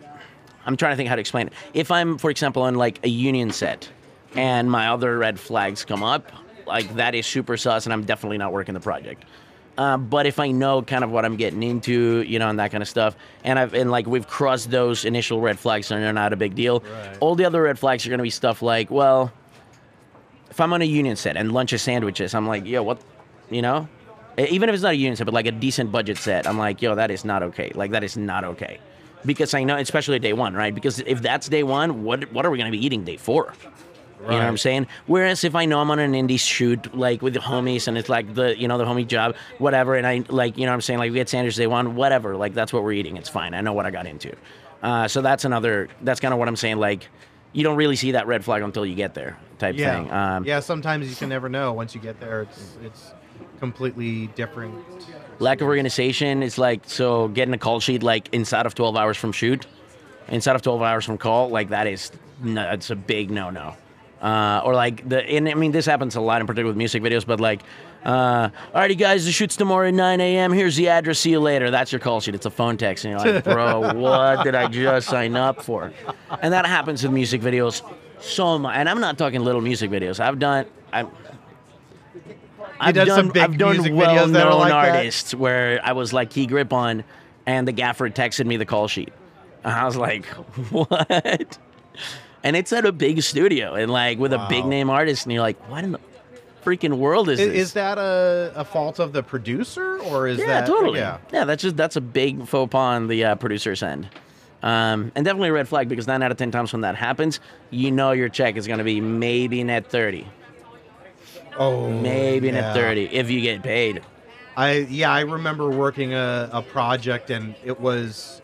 I'm 0.65 0.77
trying 0.77 0.93
to 0.93 0.97
think 0.97 1.09
how 1.09 1.15
to 1.15 1.21
explain 1.21 1.47
it. 1.47 1.53
If 1.73 1.91
I'm, 1.91 2.17
for 2.17 2.29
example, 2.29 2.63
on 2.63 2.75
like 2.75 2.99
a 3.03 3.09
union 3.09 3.51
set 3.51 3.89
and 4.35 4.69
my 4.69 4.89
other 4.89 5.17
red 5.17 5.39
flags 5.39 5.83
come 5.83 6.03
up, 6.03 6.31
like 6.69 6.95
that 6.95 7.13
is 7.15 7.25
super 7.25 7.57
sus, 7.57 7.85
and 7.85 7.93
I'm 7.93 8.05
definitely 8.05 8.37
not 8.37 8.53
working 8.53 8.73
the 8.73 8.79
project. 8.79 9.25
Uh, 9.77 9.97
but 9.97 10.25
if 10.25 10.39
I 10.39 10.51
know 10.51 10.81
kind 10.81 11.05
of 11.05 11.09
what 11.09 11.23
I'm 11.23 11.37
getting 11.37 11.63
into, 11.63 12.21
you 12.27 12.37
know, 12.37 12.49
and 12.49 12.59
that 12.59 12.71
kind 12.71 12.81
of 12.81 12.89
stuff, 12.89 13.15
and 13.45 13.57
I've 13.57 13.73
and 13.73 13.89
like 13.89 14.07
we've 14.07 14.27
crossed 14.27 14.71
those 14.71 15.05
initial 15.05 15.39
red 15.39 15.57
flags, 15.57 15.89
and 15.89 16.03
they're 16.03 16.11
not 16.11 16.33
a 16.33 16.35
big 16.35 16.53
deal. 16.53 16.81
Right. 16.81 17.17
All 17.21 17.35
the 17.35 17.45
other 17.45 17.61
red 17.61 17.79
flags 17.79 18.05
are 18.05 18.09
going 18.09 18.19
to 18.19 18.23
be 18.23 18.29
stuff 18.29 18.61
like, 18.61 18.91
well, 18.91 19.31
if 20.49 20.59
I'm 20.59 20.73
on 20.73 20.81
a 20.81 20.85
union 20.85 21.15
set 21.15 21.37
and 21.37 21.53
lunch 21.53 21.71
is 21.71 21.81
sandwiches, 21.81 22.35
I'm 22.35 22.45
like, 22.45 22.65
yo, 22.65 22.83
what, 22.83 22.99
you 23.49 23.61
know, 23.61 23.87
even 24.37 24.67
if 24.67 24.73
it's 24.73 24.83
not 24.83 24.93
a 24.93 24.95
union 24.97 25.15
set, 25.15 25.25
but 25.25 25.33
like 25.33 25.45
a 25.47 25.51
decent 25.51 25.91
budget 25.91 26.17
set, 26.17 26.45
I'm 26.45 26.57
like, 26.57 26.81
yo, 26.81 26.95
that 26.95 27.09
is 27.09 27.23
not 27.23 27.41
okay. 27.43 27.71
Like 27.73 27.91
that 27.91 28.03
is 28.03 28.17
not 28.17 28.43
okay, 28.43 28.79
because 29.25 29.53
I 29.53 29.63
know, 29.63 29.77
especially 29.77 30.19
day 30.19 30.33
one, 30.33 30.55
right? 30.55 30.75
Because 30.75 30.99
if 30.99 31.21
that's 31.21 31.47
day 31.47 31.63
one, 31.63 32.03
what 32.03 32.29
what 32.33 32.45
are 32.45 32.49
we 32.51 32.57
gonna 32.57 32.69
be 32.71 32.85
eating 32.85 33.05
day 33.05 33.15
four? 33.15 33.53
You 34.21 34.27
know 34.27 34.37
what 34.37 34.43
I'm 34.43 34.57
saying? 34.57 34.87
Whereas 35.07 35.43
if 35.43 35.55
I 35.55 35.65
know 35.65 35.79
I'm 35.79 35.89
on 35.91 35.99
an 35.99 36.13
indie 36.13 36.39
shoot, 36.39 36.93
like 36.95 37.21
with 37.21 37.33
the 37.33 37.39
homies, 37.39 37.87
and 37.87 37.97
it's 37.97 38.09
like 38.09 38.33
the 38.33 38.57
you 38.59 38.67
know 38.67 38.77
the 38.77 38.85
homie 38.85 39.07
job, 39.07 39.35
whatever, 39.59 39.95
and 39.95 40.05
I 40.05 40.23
like 40.27 40.57
you 40.57 40.65
know 40.65 40.71
what 40.71 40.75
I'm 40.75 40.81
saying 40.81 40.99
like 40.99 41.11
we 41.11 41.15
get 41.15 41.29
sandwiches 41.29 41.57
day 41.57 41.67
one, 41.67 41.95
whatever, 41.95 42.35
like 42.35 42.53
that's 42.53 42.73
what 42.73 42.83
we're 42.83 42.93
eating. 42.93 43.17
It's 43.17 43.29
fine. 43.29 43.53
I 43.53 43.61
know 43.61 43.73
what 43.73 43.85
I 43.85 43.91
got 43.91 44.07
into. 44.07 44.35
Uh, 44.83 45.07
so 45.07 45.21
that's 45.21 45.45
another. 45.45 45.87
That's 46.01 46.19
kind 46.19 46.33
of 46.33 46.39
what 46.39 46.47
I'm 46.47 46.55
saying. 46.57 46.77
Like 46.77 47.07
you 47.53 47.63
don't 47.63 47.77
really 47.77 47.95
see 47.95 48.11
that 48.11 48.27
red 48.27 48.43
flag 48.43 48.61
until 48.61 48.85
you 48.85 48.95
get 48.95 49.13
there, 49.13 49.37
type 49.57 49.75
yeah 49.77 49.95
thing. 49.95 50.11
Um, 50.11 50.45
yeah 50.45 50.59
sometimes 50.59 51.09
you 51.09 51.15
can 51.15 51.29
never 51.29 51.49
know 51.49 51.73
once 51.73 51.95
you 51.95 52.01
get 52.01 52.19
there 52.19 52.43
it's 52.43 52.77
it's 52.83 53.13
completely 53.59 54.27
different 54.27 54.73
lack 55.39 55.61
of 55.61 55.67
organization 55.67 56.43
is 56.43 56.57
like 56.57 56.81
so 56.85 57.27
getting 57.29 57.53
a 57.53 57.57
call 57.57 57.79
sheet 57.79 58.03
like 58.03 58.29
inside 58.33 58.65
of 58.65 58.73
12 58.75 58.95
hours 58.95 59.17
from 59.17 59.31
shoot 59.31 59.65
inside 60.29 60.55
of 60.55 60.61
12 60.61 60.81
hours 60.81 61.05
from 61.05 61.17
call 61.17 61.49
like 61.49 61.69
that 61.69 61.87
is 61.87 62.11
no, 62.41 62.69
it's 62.71 62.89
a 62.89 62.95
big 62.95 63.29
no 63.29 63.49
no 63.49 63.75
uh, 64.21 64.61
or 64.63 64.73
like 64.73 65.07
the 65.07 65.23
and 65.23 65.47
I 65.47 65.53
mean 65.53 65.71
this 65.71 65.85
happens 65.85 66.15
a 66.15 66.21
lot 66.21 66.41
in 66.41 66.47
particular 66.47 66.67
with 66.69 66.77
music 66.77 67.01
videos 67.03 67.25
but 67.25 67.39
like 67.39 67.61
uh, 68.03 68.49
alrighty 68.73 68.97
guys 68.97 69.25
the 69.25 69.31
shoot's 69.31 69.55
tomorrow 69.55 69.87
at 69.87 69.93
9 69.93 70.21
a.m 70.21 70.51
here's 70.51 70.75
the 70.75 70.89
address. 70.89 71.19
See 71.19 71.31
you 71.31 71.39
later. 71.39 71.71
That's 71.71 71.91
your 71.91 71.99
call 71.99 72.21
sheet. 72.21 72.35
It's 72.35 72.45
a 72.45 72.51
phone 72.51 72.77
text 72.77 73.05
and 73.05 73.11
you're 73.11 73.33
like 73.33 73.43
bro 73.43 73.93
what 73.95 74.43
did 74.43 74.55
I 74.55 74.67
just 74.67 75.07
sign 75.09 75.35
up 75.35 75.61
for? 75.61 75.93
And 76.41 76.53
that 76.53 76.65
happens 76.65 77.03
with 77.03 77.11
music 77.11 77.41
videos 77.41 77.81
so 78.19 78.59
much 78.59 78.75
and 78.75 78.89
I'm 78.89 78.99
not 78.99 79.17
talking 79.17 79.41
little 79.41 79.61
music 79.61 79.91
videos. 79.91 80.19
I've 80.19 80.39
done 80.39 80.65
I'm 80.91 81.09
I've 82.79 82.95
done 82.95 83.07
done, 83.07 83.15
some 83.17 83.29
big 83.29 83.43
I've 83.43 83.57
done 83.57 83.73
music 83.73 83.93
videos 83.93 84.31
that 84.33 84.45
are 84.45 84.49
well-known 84.49 84.59
like 84.59 84.69
that? 84.69 84.95
artists 84.95 85.35
where 85.35 85.81
I 85.83 85.91
was 85.91 86.13
like 86.13 86.29
key 86.29 86.45
grip 86.45 86.71
on, 86.71 87.03
and 87.45 87.67
the 87.67 87.71
gaffer 87.71 88.09
texted 88.09 88.45
me 88.45 88.57
the 88.57 88.65
call 88.65 88.87
sheet, 88.87 89.11
and 89.63 89.73
I 89.73 89.85
was 89.85 89.97
like, 89.97 90.25
what? 90.71 91.57
And 92.43 92.55
it's 92.55 92.71
at 92.71 92.85
a 92.85 92.91
big 92.91 93.21
studio 93.21 93.75
and 93.75 93.91
like 93.91 94.17
with 94.17 94.33
a 94.33 94.45
big 94.49 94.65
name 94.65 94.89
artist, 94.89 95.25
and 95.25 95.33
you're 95.33 95.41
like, 95.41 95.57
what 95.69 95.83
in 95.83 95.91
the 95.91 95.99
freaking 96.63 96.97
world 96.97 97.29
is 97.29 97.39
is, 97.39 97.47
this? 97.47 97.57
is 97.57 97.73
that 97.73 97.97
a, 97.97 98.51
a 98.55 98.65
fault 98.65 98.99
of 98.99 99.13
the 99.13 99.23
producer 99.23 99.97
or 99.99 100.27
is 100.27 100.39
yeah, 100.39 100.47
that 100.47 100.67
totally. 100.67 100.99
yeah 100.99 101.17
Yeah. 101.31 101.45
that's 101.45 101.63
just 101.63 101.77
that's 101.77 101.95
a 101.95 102.01
big 102.01 102.45
faux 102.47 102.69
pas 102.71 102.95
on 102.95 103.07
the 103.07 103.23
uh, 103.25 103.35
producer's 103.35 103.81
end. 103.83 104.09
Um, 104.61 105.11
and 105.15 105.23
definitely 105.23 105.49
a 105.49 105.53
red 105.53 105.69
flag 105.69 105.87
because 105.87 106.05
nine 106.05 106.21
out 106.21 106.31
of 106.31 106.37
ten 106.37 106.51
times 106.51 106.73
when 106.73 106.81
that 106.81 106.95
happens, 106.95 107.39
you 107.69 107.91
know 107.91 108.11
your 108.11 108.27
check 108.27 108.57
is 108.57 108.67
going 108.67 108.79
to 108.79 108.83
be 108.83 108.99
maybe 108.99 109.63
net 109.63 109.89
thirty, 109.89 110.27
oh 111.57 111.89
maybe 111.89 112.51
net 112.51 112.73
thirty 112.73 113.05
if 113.05 113.29
you 113.29 113.41
get 113.41 113.63
paid. 113.63 114.01
I 114.57 114.79
yeah, 114.89 115.11
I 115.11 115.21
remember 115.21 115.69
working 115.69 116.13
a, 116.13 116.49
a 116.51 116.61
project 116.61 117.29
and 117.29 117.55
it 117.63 117.79
was 117.79 118.38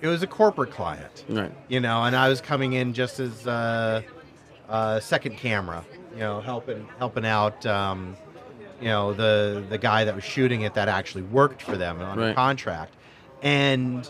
it 0.00 0.06
was 0.08 0.22
a 0.22 0.26
corporate 0.26 0.70
client, 0.70 1.24
Right. 1.28 1.52
you 1.68 1.80
know, 1.80 2.02
and 2.04 2.16
I 2.16 2.28
was 2.28 2.40
coming 2.40 2.72
in 2.74 2.92
just 2.94 3.20
as 3.20 3.46
uh, 3.46 4.02
uh, 4.68 5.00
second 5.00 5.36
camera, 5.36 5.84
you 6.14 6.20
know, 6.20 6.40
helping 6.40 6.86
helping 6.98 7.26
out, 7.26 7.64
um, 7.66 8.16
you 8.80 8.88
know, 8.88 9.12
the 9.12 9.62
the 9.68 9.78
guy 9.78 10.04
that 10.04 10.14
was 10.14 10.24
shooting 10.24 10.62
it 10.62 10.74
that 10.74 10.88
actually 10.88 11.22
worked 11.22 11.62
for 11.62 11.76
them 11.76 12.00
on 12.00 12.22
a 12.22 12.34
contract, 12.34 12.94
and 13.42 14.08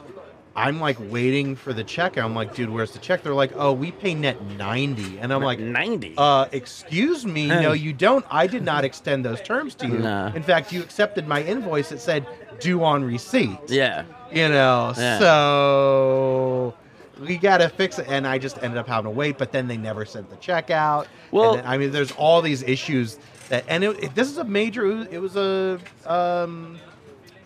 I'm 0.56 0.80
like 0.80 0.96
waiting 1.10 1.54
for 1.56 1.72
the 1.72 1.84
check. 1.84 2.18
I'm 2.18 2.34
like, 2.34 2.54
dude, 2.54 2.70
where's 2.70 2.90
the 2.92 2.98
check? 2.98 3.22
They're 3.22 3.34
like, 3.34 3.52
oh, 3.54 3.72
we 3.72 3.92
pay 3.92 4.14
net 4.14 4.42
ninety, 4.58 5.18
and 5.18 5.32
I'm 5.32 5.42
like, 5.42 5.58
ninety. 5.60 6.14
uh, 6.18 6.46
excuse 6.52 7.24
me, 7.24 7.46
no, 7.46 7.72
you 7.72 7.92
don't. 7.92 8.24
I 8.30 8.46
did 8.46 8.62
not 8.64 8.84
extend 8.84 9.24
those 9.24 9.40
terms 9.40 9.74
to 9.76 9.86
you. 9.86 9.98
Nah. 9.98 10.32
In 10.34 10.42
fact, 10.42 10.72
you 10.72 10.82
accepted 10.82 11.26
my 11.26 11.42
invoice 11.42 11.88
that 11.90 12.00
said 12.00 12.26
due 12.60 12.84
on 12.84 13.04
receipt. 13.04 13.58
yeah. 13.68 14.04
You 14.32 14.48
know, 14.48 14.92
Yeah. 14.96 15.18
so 15.18 16.74
we 17.20 17.36
got 17.36 17.58
to 17.58 17.68
fix 17.68 17.98
it. 17.98 18.06
And 18.08 18.26
I 18.26 18.38
just 18.38 18.62
ended 18.62 18.78
up 18.78 18.86
having 18.86 19.10
to 19.10 19.16
wait, 19.16 19.38
but 19.38 19.50
then 19.52 19.66
they 19.66 19.76
never 19.76 20.04
sent 20.04 20.30
the 20.30 20.36
check 20.36 20.70
out. 20.70 21.08
Well- 21.32 21.54
And 21.54 21.58
then- 21.60 21.66
I 21.66 21.78
mean, 21.78 21.90
there's 21.90 22.12
all 22.12 22.40
these 22.42 22.62
issues 22.62 23.18
that, 23.48 23.64
and 23.68 23.82
it, 23.84 24.04
it- 24.04 24.14
this 24.14 24.28
is 24.30 24.38
a 24.38 24.44
major, 24.44 24.86
it 25.10 25.20
was 25.20 25.36
a 25.36 25.78
um, 26.06 26.78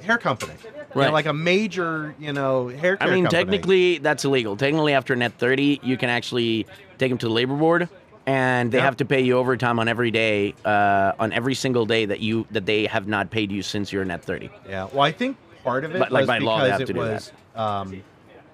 hair 0.03 0.19
company. 0.19 0.53
You 0.63 0.71
know, 0.71 0.85
Right. 1.07 1.13
like 1.13 1.27
a 1.27 1.33
major, 1.33 2.15
you 2.21 2.33
know, 2.33 2.69
hair 2.69 2.97
I 3.01 3.07
mean, 3.11 3.25
company. 3.25 3.45
technically, 3.45 3.99
that's 3.99 4.25
illegal. 4.25 4.57
Technically, 4.57 4.93
after 4.93 5.17
net 5.17 5.33
30, 5.39 5.81
you 5.83 5.97
can 5.97 6.09
actually 6.11 6.67
take 6.99 7.09
them 7.11 7.19
to 7.19 7.27
the 7.27 7.33
labor 7.33 7.55
board, 7.55 7.89
and 8.27 8.73
they 8.73 8.79
Yeah. 8.79 8.85
have 8.85 8.97
to 8.99 9.05
pay 9.05 9.21
you 9.21 9.37
overtime 9.37 9.79
on 9.79 9.89
every 9.89 10.11
day, 10.11 10.55
uh, 10.65 11.13
on 11.19 11.33
every 11.33 11.55
single 11.55 11.87
day 11.87 12.05
that 12.07 12.21
you 12.21 12.47
that 12.51 12.67
they 12.67 12.87
have 12.87 13.07
not 13.07 13.31
paid 13.31 13.51
you 13.53 13.63
since 13.63 13.93
you're 13.93 14.05
net 14.05 14.23
30. 14.25 14.51
Yeah. 14.69 14.89
Well, 14.93 15.03
I 15.03 15.13
think 15.13 15.37
part 15.63 15.85
of 15.85 15.95
it 15.95 15.99
But, 15.99 16.11
like, 16.13 16.23
was 16.23 16.29
by 16.29 16.39
law, 16.39 16.59
they 16.59 16.65
because 16.65 16.73
have 16.73 16.81
it 16.83 16.87
to 16.87 16.93
do 16.93 16.99
was 17.01 17.33
um, 17.57 18.03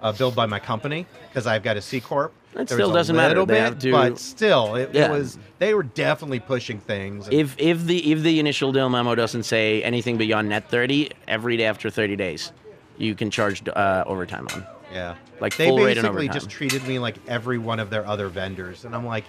uh, 0.03 0.13
billed 0.13 0.35
by 0.35 0.47
my 0.47 0.59
company 0.59 1.07
because 1.29 1.47
I've 1.47 1.63
got 1.63 1.77
a 1.77 1.81
C 1.83 2.01
corp. 2.01 2.33
It 2.53 2.67
There 2.67 2.79
still 2.79 2.93
doesn't 2.93 3.15
matter. 3.15 3.47
bit, 3.47 3.79
to- 3.79 3.93
but 3.93 4.19
still, 4.19 4.75
it, 4.75 4.91
Yeah. 4.93 5.11
was. 5.13 5.39
They 5.61 5.73
were 5.73 5.85
definitely 5.85 6.41
pushing 6.41 6.81
things. 6.81 7.29
If 7.31 7.55
if 7.59 7.85
the 7.87 8.11
if 8.11 8.23
the 8.23 8.41
initial 8.41 8.73
deal 8.73 8.89
memo 8.89 9.15
doesn't 9.15 9.45
say 9.45 9.83
anything 9.85 10.17
beyond 10.17 10.49
net 10.49 10.69
30, 10.69 11.11
every 11.29 11.57
day 11.57 11.65
after 11.67 11.91
30 11.91 12.17
days, 12.17 12.51
you 12.99 13.15
can 13.15 13.31
charge 13.31 13.63
uh, 13.69 14.03
overtime 14.05 14.49
on. 14.53 14.67
yeah, 14.93 15.15
like 15.39 15.57
they 15.57 15.69
full 15.69 15.79
rate 15.79 15.97
and 15.97 16.03
basically 16.09 16.29
just 16.29 16.51
treated 16.51 16.85
me 16.89 16.99
like 16.99 17.15
every 17.29 17.59
one 17.59 17.79
of 17.79 17.89
their 17.89 18.05
other 18.05 18.27
vendors, 18.29 18.85
and 18.85 18.97
I'm 18.97 19.07
like, 19.07 19.25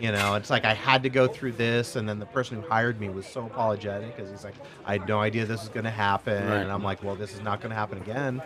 you 0.00 0.12
know, 0.12 0.34
it's 0.34 0.50
like 0.50 0.64
I 0.64 0.74
had 0.74 1.02
to 1.04 1.08
go 1.08 1.26
through 1.28 1.52
this, 1.52 1.96
and 1.96 2.08
then 2.08 2.18
the 2.18 2.26
person 2.26 2.60
who 2.62 2.68
hired 2.68 3.00
me 3.00 3.08
was 3.08 3.26
so 3.26 3.46
apologetic 3.46 4.14
because 4.16 4.30
he's 4.30 4.44
like, 4.44 4.54
I 4.84 4.92
had 4.92 5.08
no 5.08 5.20
idea 5.20 5.44
this 5.46 5.60
was 5.60 5.68
going 5.70 5.84
to 5.84 5.90
happen, 5.90 6.46
Right. 6.48 6.56
and 6.58 6.70
I'm 6.72 6.82
like, 6.82 7.02
well, 7.02 7.14
this 7.14 7.32
is 7.32 7.40
not 7.42 7.60
going 7.60 7.70
to 7.70 7.76
happen 7.76 7.98
again. 7.98 8.42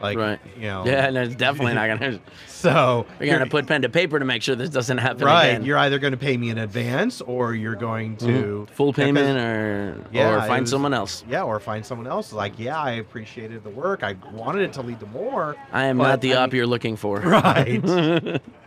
Like, 0.00 0.18
Right. 0.18 0.40
you 0.56 0.62
know. 0.62 0.84
Yeah, 0.84 1.10
no, 1.10 1.22
it's 1.22 1.36
definitely 1.36 1.74
not 1.74 1.86
gonna. 1.86 2.18
So 2.48 3.06
You're 3.20 3.36
gonna 3.38 3.48
put 3.48 3.66
pen 3.68 3.82
to 3.82 3.88
paper 3.88 4.18
to 4.18 4.24
make 4.24 4.42
sure 4.42 4.56
this 4.56 4.70
doesn't 4.70 4.98
happen 4.98 5.24
right. 5.26 5.46
again. 5.46 5.64
You're 5.64 5.78
either 5.78 6.00
going 6.00 6.10
to 6.12 6.16
pay 6.16 6.36
me 6.36 6.50
in 6.50 6.58
advance 6.58 7.20
or 7.20 7.54
you're 7.54 7.76
going 7.76 8.16
to 8.18 8.66
Mhm. 8.66 8.70
full 8.70 8.92
payment 8.92 9.38
or 9.38 10.04
Yeah, 10.10 10.30
or 10.34 10.40
find 10.40 10.62
was- 10.62 10.70
someone 10.70 10.92
else. 10.94 11.24
Yeah, 11.28 11.42
or 11.44 11.60
find 11.60 11.86
someone 11.86 12.08
else. 12.08 12.32
Like, 12.32 12.58
yeah, 12.58 12.80
I 12.80 12.92
appreciated 12.92 13.62
the 13.62 13.70
work. 13.70 14.02
I 14.02 14.16
wanted 14.32 14.62
it 14.62 14.72
to 14.74 14.82
lead 14.82 14.98
to 15.00 15.06
more. 15.06 15.54
I 15.72 15.84
am 15.84 15.98
not 15.98 16.20
the 16.20 16.34
I 16.34 16.42
op 16.44 16.50
mean- 16.50 16.56
you're 16.56 16.66
looking 16.66 16.96
for. 16.96 17.20
Right. 17.20 17.80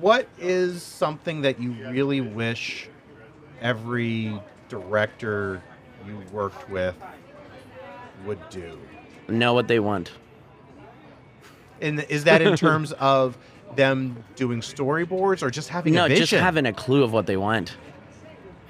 what 0.00 0.28
is 0.38 0.82
something 0.82 1.42
that 1.42 1.60
you 1.60 1.72
really 1.90 2.20
wish 2.20 2.88
every 3.60 4.38
director 4.68 5.62
you 6.06 6.22
worked 6.32 6.68
with 6.70 6.94
would 8.24 8.40
do? 8.50 8.78
know 9.28 9.54
what 9.54 9.68
they 9.68 9.80
want. 9.80 10.10
And 11.80 12.00
is 12.08 12.24
that 12.24 12.42
in 12.42 12.56
terms 12.56 12.92
of 12.92 13.36
them 13.74 14.22
doing 14.36 14.60
storyboards 14.60 15.42
or 15.42 15.50
just 15.50 15.68
having 15.68 15.94
no, 15.94 16.04
a 16.04 16.08
vision? 16.08 16.26
just 16.26 16.42
having 16.42 16.66
a 16.66 16.72
clue 16.72 17.02
of 17.02 17.12
what 17.12 17.26
they 17.26 17.36
want. 17.36 17.76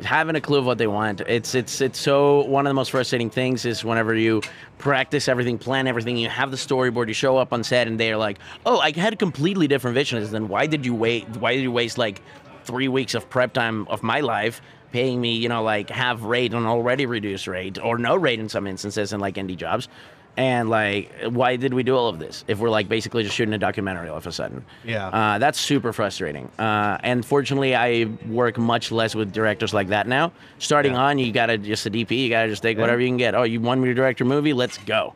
Having 0.04 0.36
a 0.36 0.40
clue 0.40 0.58
of 0.58 0.66
what 0.66 0.78
they 0.78 0.86
want. 0.86 1.20
It's 1.22 1.54
it's 1.54 1.80
it's 1.80 1.98
so 1.98 2.44
one 2.44 2.66
of 2.66 2.70
the 2.70 2.74
most 2.74 2.90
frustrating 2.90 3.30
things 3.30 3.64
is 3.64 3.84
whenever 3.84 4.14
you 4.14 4.42
practice 4.78 5.28
everything, 5.28 5.58
plan 5.58 5.86
everything, 5.86 6.16
you 6.16 6.28
have 6.28 6.50
the 6.50 6.56
storyboard, 6.56 7.08
you 7.08 7.14
show 7.14 7.36
up 7.38 7.52
on 7.52 7.62
set 7.62 7.86
and 7.86 7.98
they're 7.98 8.16
like, 8.16 8.38
"Oh, 8.66 8.78
I 8.78 8.92
had 8.92 9.12
a 9.12 9.16
completely 9.16 9.68
different 9.68 9.94
vision." 9.94 10.22
Then 10.30 10.48
why 10.48 10.66
did 10.66 10.84
you 10.84 10.94
wait? 10.94 11.28
Why 11.36 11.54
did 11.54 11.62
you 11.62 11.72
waste 11.72 11.98
like 11.98 12.20
three 12.64 12.88
weeks 12.88 13.14
of 13.14 13.28
prep 13.30 13.52
time 13.52 13.86
of 13.88 14.02
my 14.02 14.20
life 14.20 14.60
paying 14.92 15.20
me, 15.20 15.34
you 15.34 15.48
know, 15.48 15.62
like 15.62 15.88
half 15.90 16.22
rate 16.22 16.52
on 16.52 16.66
already 16.66 17.06
reduced 17.06 17.46
rate 17.46 17.78
or 17.82 17.96
no 17.96 18.14
rate 18.14 18.40
in 18.40 18.48
some 18.48 18.66
instances 18.66 19.12
in 19.12 19.20
like 19.20 19.36
indie 19.36 19.56
jobs? 19.56 19.88
And 20.36 20.70
like, 20.70 21.12
why 21.28 21.56
did 21.56 21.74
we 21.74 21.82
do 21.82 21.94
all 21.94 22.08
of 22.08 22.18
this 22.18 22.42
if 22.48 22.58
we're 22.58 22.70
like 22.70 22.88
basically 22.88 23.22
just 23.22 23.34
shooting 23.36 23.52
a 23.52 23.58
documentary 23.58 24.08
all 24.08 24.16
of 24.16 24.26
a 24.26 24.32
sudden? 24.32 24.64
Yeah. 24.82 25.08
Uh, 25.08 25.38
that's 25.38 25.60
super 25.60 25.92
frustrating. 25.92 26.48
Uh, 26.58 26.96
and 27.02 27.24
fortunately, 27.24 27.74
I 27.76 28.04
work 28.26 28.56
much 28.56 28.90
less 28.90 29.14
with 29.14 29.30
directors 29.32 29.74
like 29.74 29.88
that 29.88 30.06
now. 30.06 30.32
Starting 30.58 30.92
Yeah. 30.92 31.02
on, 31.02 31.18
you 31.18 31.32
gotta 31.32 31.58
just 31.58 31.84
a 31.84 31.90
DP, 31.90 32.12
you 32.24 32.28
gotta 32.30 32.48
just 32.48 32.62
take 32.62 32.76
Yeah. 32.78 32.80
whatever 32.82 33.00
you 33.02 33.08
can 33.08 33.18
get. 33.18 33.34
Oh, 33.34 33.42
you 33.42 33.60
want 33.60 33.82
me 33.82 33.88
to 33.88 33.94
direct 33.94 34.20
your 34.20 34.26
movie? 34.28 34.54
Let's 34.54 34.78
go. 34.78 35.12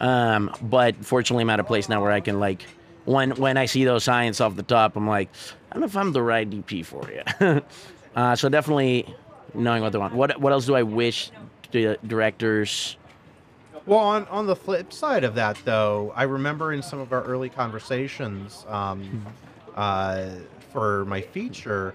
Um, 0.00 0.54
but 0.62 0.94
fortunately, 1.04 1.42
I'm 1.42 1.50
at 1.50 1.58
a 1.60 1.64
place 1.64 1.88
now 1.88 2.00
where 2.00 2.12
I 2.12 2.20
can 2.20 2.38
like, 2.38 2.64
when 3.06 3.30
when 3.32 3.56
I 3.56 3.66
see 3.66 3.84
those 3.84 4.04
signs 4.04 4.40
off 4.40 4.54
the 4.54 4.62
top, 4.62 4.94
I'm 4.94 5.08
like, 5.08 5.30
I 5.70 5.74
don't 5.74 5.80
know 5.80 5.86
if 5.86 5.96
I'm 5.96 6.12
the 6.12 6.22
right 6.22 6.48
DP 6.48 6.84
for 6.86 7.10
you. 7.10 7.60
uh, 8.14 8.36
so 8.36 8.48
definitely 8.48 9.12
knowing 9.52 9.82
what 9.82 9.90
they 9.90 9.98
want. 9.98 10.14
What 10.14 10.40
what 10.40 10.52
else 10.52 10.64
do 10.66 10.76
I 10.76 10.84
wish 10.84 11.32
the 11.72 11.98
directors? 12.06 12.96
Well, 13.90 13.98
on, 13.98 14.28
on 14.28 14.46
the 14.46 14.54
flip 14.54 14.92
side 14.92 15.24
of 15.24 15.34
that, 15.34 15.58
though, 15.64 16.12
I 16.14 16.22
remember 16.22 16.72
in 16.72 16.80
some 16.80 17.00
of 17.00 17.12
our 17.12 17.24
early 17.24 17.48
conversations 17.48 18.64
um, 18.68 19.26
uh, 19.74 20.28
for 20.72 21.04
my 21.06 21.20
feature, 21.20 21.92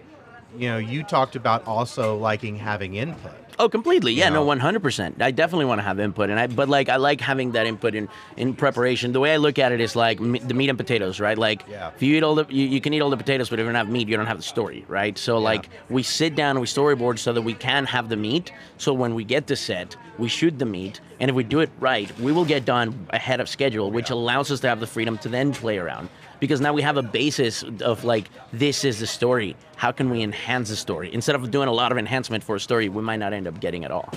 you 0.57 0.67
know, 0.67 0.77
you 0.77 1.03
talked 1.03 1.37
about 1.37 1.65
also 1.65 2.17
liking 2.17 2.57
having 2.57 2.95
input. 2.95 3.44
Oh, 3.57 3.69
completely. 3.69 4.13
Yeah, 4.13 4.29
no, 4.29 4.43
one 4.43 4.59
hundred 4.59 4.83
percent. 4.83 5.21
I 5.21 5.31
definitely 5.31 5.65
want 5.65 5.79
to 5.79 5.83
have 5.83 5.99
input, 5.99 6.29
and 6.29 6.39
I 6.39 6.47
but 6.47 6.67
like 6.67 6.89
I 6.89 6.97
like 6.97 7.21
having 7.21 7.53
that 7.53 7.65
input 7.65 7.95
in 7.95 8.09
in 8.35 8.53
preparation. 8.53 9.13
The 9.13 9.19
way 9.19 9.33
I 9.33 9.37
look 9.37 9.57
at 9.59 9.71
it 9.71 9.79
is 9.79 9.95
like 9.95 10.19
me, 10.19 10.39
the 10.39 10.53
meat 10.53 10.69
and 10.69 10.77
potatoes, 10.77 11.19
right? 11.19 11.37
Like 11.37 11.63
Yeah. 11.69 11.91
if 11.95 12.03
you 12.03 12.15
eat 12.17 12.23
all 12.23 12.35
the 12.35 12.45
you, 12.49 12.65
you 12.65 12.81
can 12.81 12.93
eat 12.93 13.01
all 13.01 13.09
the 13.09 13.17
potatoes, 13.17 13.49
but 13.49 13.59
if 13.59 13.63
you 13.63 13.67
don't 13.67 13.75
have 13.75 13.89
meat, 13.89 14.07
you 14.09 14.17
don't 14.17 14.25
have 14.25 14.37
the 14.37 14.43
story, 14.43 14.83
right? 14.87 15.17
So 15.17 15.37
like 15.37 15.69
we 15.89 16.03
sit 16.03 16.35
down, 16.35 16.51
and 16.51 16.61
we 16.61 16.67
storyboard 16.67 17.17
so 17.19 17.31
that 17.33 17.41
we 17.41 17.53
can 17.53 17.85
have 17.85 18.09
the 18.09 18.17
meat. 18.17 18.51
So 18.77 18.93
when 18.93 19.15
we 19.15 19.23
get 19.23 19.47
to 19.47 19.55
set, 19.55 19.95
we 20.17 20.27
shoot 20.27 20.59
the 20.59 20.65
meat, 20.65 20.99
and 21.21 21.29
if 21.29 21.35
we 21.35 21.43
do 21.43 21.61
it 21.61 21.69
right, 21.79 22.09
we 22.19 22.31
will 22.33 22.45
get 22.45 22.65
done 22.65 23.07
ahead 23.11 23.39
of 23.39 23.47
schedule, 23.47 23.85
oh, 23.85 23.89
which 23.89 24.09
allows 24.09 24.51
us 24.51 24.59
to 24.61 24.67
have 24.69 24.79
the 24.81 24.87
freedom 24.87 25.17
to 25.19 25.29
then 25.29 25.53
play 25.53 25.77
around. 25.77 26.09
Because 26.45 26.61
now 26.61 26.73
we 26.73 26.83
have 26.83 26.95
a 26.95 27.01
basis 27.01 27.63
of 27.81 28.03
like 28.03 28.29
this 28.53 28.85
is 28.85 28.99
the 28.99 29.07
story. 29.07 29.55
How 29.77 29.91
can 29.91 30.11
we 30.11 30.21
enhance 30.21 30.69
the 30.69 30.75
story 30.75 31.11
instead 31.11 31.33
of 31.35 31.49
doing 31.49 31.67
a 31.67 31.73
lot 31.73 31.91
of 31.91 31.97
enhancement 31.97 32.43
for 32.43 32.55
a 32.55 32.59
story? 32.59 32.87
We 32.87 33.01
might 33.01 33.17
not 33.17 33.33
end 33.33 33.47
up 33.47 33.59
getting 33.59 33.81
it 33.81 33.89
all. 33.89 34.11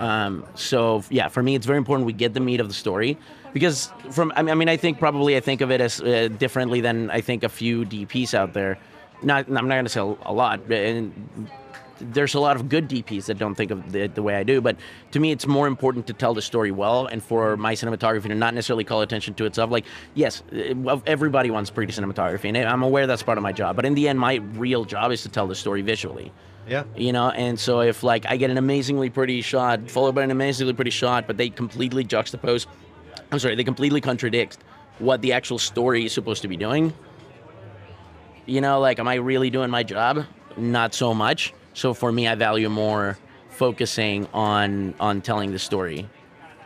Um, 0.00 0.46
so 0.54 1.04
yeah, 1.10 1.28
for 1.28 1.42
me, 1.42 1.54
it's 1.54 1.66
very 1.66 1.76
important 1.76 2.06
we 2.06 2.14
get 2.14 2.32
the 2.32 2.40
meat 2.40 2.58
of 2.60 2.68
the 2.68 2.72
story 2.74 3.18
because 3.52 3.92
from 4.10 4.32
I 4.34 4.40
mean, 4.40 4.50
I 4.50 4.54
mean, 4.54 4.70
I 4.70 4.78
think 4.78 4.98
probably 4.98 5.36
I 5.36 5.40
think 5.40 5.60
of 5.60 5.70
it 5.70 5.82
as 5.82 6.00
uh, 6.00 6.28
differently 6.38 6.80
than 6.80 7.10
I 7.10 7.20
think 7.20 7.42
a 7.42 7.50
few 7.50 7.84
DPs 7.84 8.32
out 8.32 8.54
there. 8.54 8.78
Not 9.22 9.46
I'm 9.48 9.52
not 9.68 9.68
going 9.68 9.84
to 9.84 9.90
say 9.90 10.00
a 10.00 10.32
lot, 10.32 10.66
but- 10.66 10.78
and 10.78 11.50
there's 12.12 12.34
a 12.34 12.40
lot 12.40 12.56
of 12.56 12.68
good 12.68 12.88
DPs 12.88 13.26
that 13.26 13.38
don't 13.38 13.54
think 13.54 13.70
of 13.70 13.94
it 13.94 14.14
the 14.14 14.22
way 14.22 14.34
I 14.34 14.42
do. 14.42 14.60
But 14.60 14.76
to 15.12 15.20
me, 15.20 15.30
it's 15.30 15.46
more 15.46 15.66
important 15.66 16.06
to 16.08 16.12
tell 16.12 16.34
the 16.34 16.42
story 16.42 16.70
well, 16.70 17.06
and 17.06 17.22
for 17.22 17.56
my 17.56 17.74
cinematography 17.74 18.28
to 18.28 18.34
not 18.34 18.54
necessarily 18.54 18.84
call 18.84 19.02
attention 19.02 19.34
to 19.34 19.44
itself. 19.46 19.70
Like, 19.70 19.84
yes, 20.14 20.42
eh, 20.52 20.74
well, 20.76 21.02
everybody 21.06 21.50
wants 21.50 21.70
pretty 21.70 21.92
cinematography, 21.92 22.46
and 22.46 22.56
I'm 22.56 22.82
aware 22.82 23.06
that's 23.06 23.22
part 23.22 23.38
of 23.38 23.42
my 23.42 23.52
job. 23.52 23.76
But 23.76 23.84
in 23.84 23.94
the 23.94 24.08
end, 24.08 24.18
my 24.18 24.34
real 24.54 24.84
job 24.84 25.12
is 25.12 25.22
to 25.22 25.28
tell 25.28 25.46
the 25.46 25.54
story 25.54 25.82
visually 25.82 26.32
Yeah. 26.68 26.84
you 26.96 27.12
know 27.12 27.30
and 27.30 27.58
so 27.58 27.80
if 27.80 28.04
like 28.04 28.24
i 28.26 28.36
get 28.36 28.48
an 28.50 28.56
amazingly 28.58 29.10
pretty 29.10 29.42
shot 29.42 29.90
followed 29.90 30.14
by 30.14 30.22
an 30.22 30.30
amazingly 30.30 30.72
pretty 30.72 30.92
shot 30.92 31.26
but 31.26 31.36
they 31.36 31.50
completely 31.50 32.04
juxtapose 32.04 32.66
i'm 33.32 33.38
sorry 33.40 33.56
they 33.56 33.64
completely 33.64 34.00
contradict 34.00 34.58
what 35.00 35.20
the 35.22 35.32
actual 35.32 35.58
story 35.58 36.04
is 36.04 36.12
supposed 36.12 36.40
to 36.42 36.48
be 36.48 36.56
doing 36.56 36.92
you 38.46 38.60
know 38.60 38.78
like 38.80 38.98
am 39.00 39.08
i 39.08 39.14
really 39.16 39.50
doing 39.50 39.70
my 39.70 39.82
job 39.82 40.24
not 40.56 40.94
so 40.94 41.12
much 41.12 41.52
so 41.74 41.94
for 41.94 42.12
me 42.12 42.28
i 42.28 42.34
value 42.34 42.68
more 42.68 43.18
focusing 43.50 44.26
on 44.32 44.94
on 45.00 45.20
telling 45.20 45.52
the 45.52 45.58
story 45.58 46.08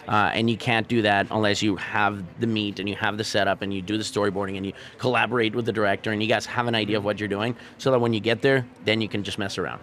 uh, 0.08 0.30
and 0.34 0.48
you 0.48 0.56
can't 0.56 0.86
do 0.86 1.02
that 1.02 1.26
unless 1.32 1.60
you 1.62 1.74
have 1.74 2.22
the 2.38 2.46
meat 2.46 2.78
and 2.78 2.88
you 2.88 2.94
have 2.94 3.18
the 3.18 3.24
setup 3.24 3.60
and 3.62 3.74
you 3.74 3.82
do 3.82 3.96
the 3.98 4.04
storyboarding 4.04 4.56
and 4.56 4.64
you 4.64 4.72
collaborate 4.98 5.52
with 5.52 5.66
the 5.66 5.72
director 5.72 6.12
and 6.12 6.22
you 6.22 6.28
guys 6.28 6.46
have 6.46 6.68
an 6.68 6.76
idea 6.76 6.96
of 6.96 7.04
what 7.04 7.18
you're 7.18 7.28
doing 7.28 7.56
so 7.78 7.90
that 7.90 7.98
when 7.98 8.12
you 8.12 8.20
get 8.20 8.40
there 8.40 8.64
then 8.84 9.00
you 9.00 9.08
can 9.08 9.24
just 9.24 9.38
mess 9.38 9.58
around 9.58 9.80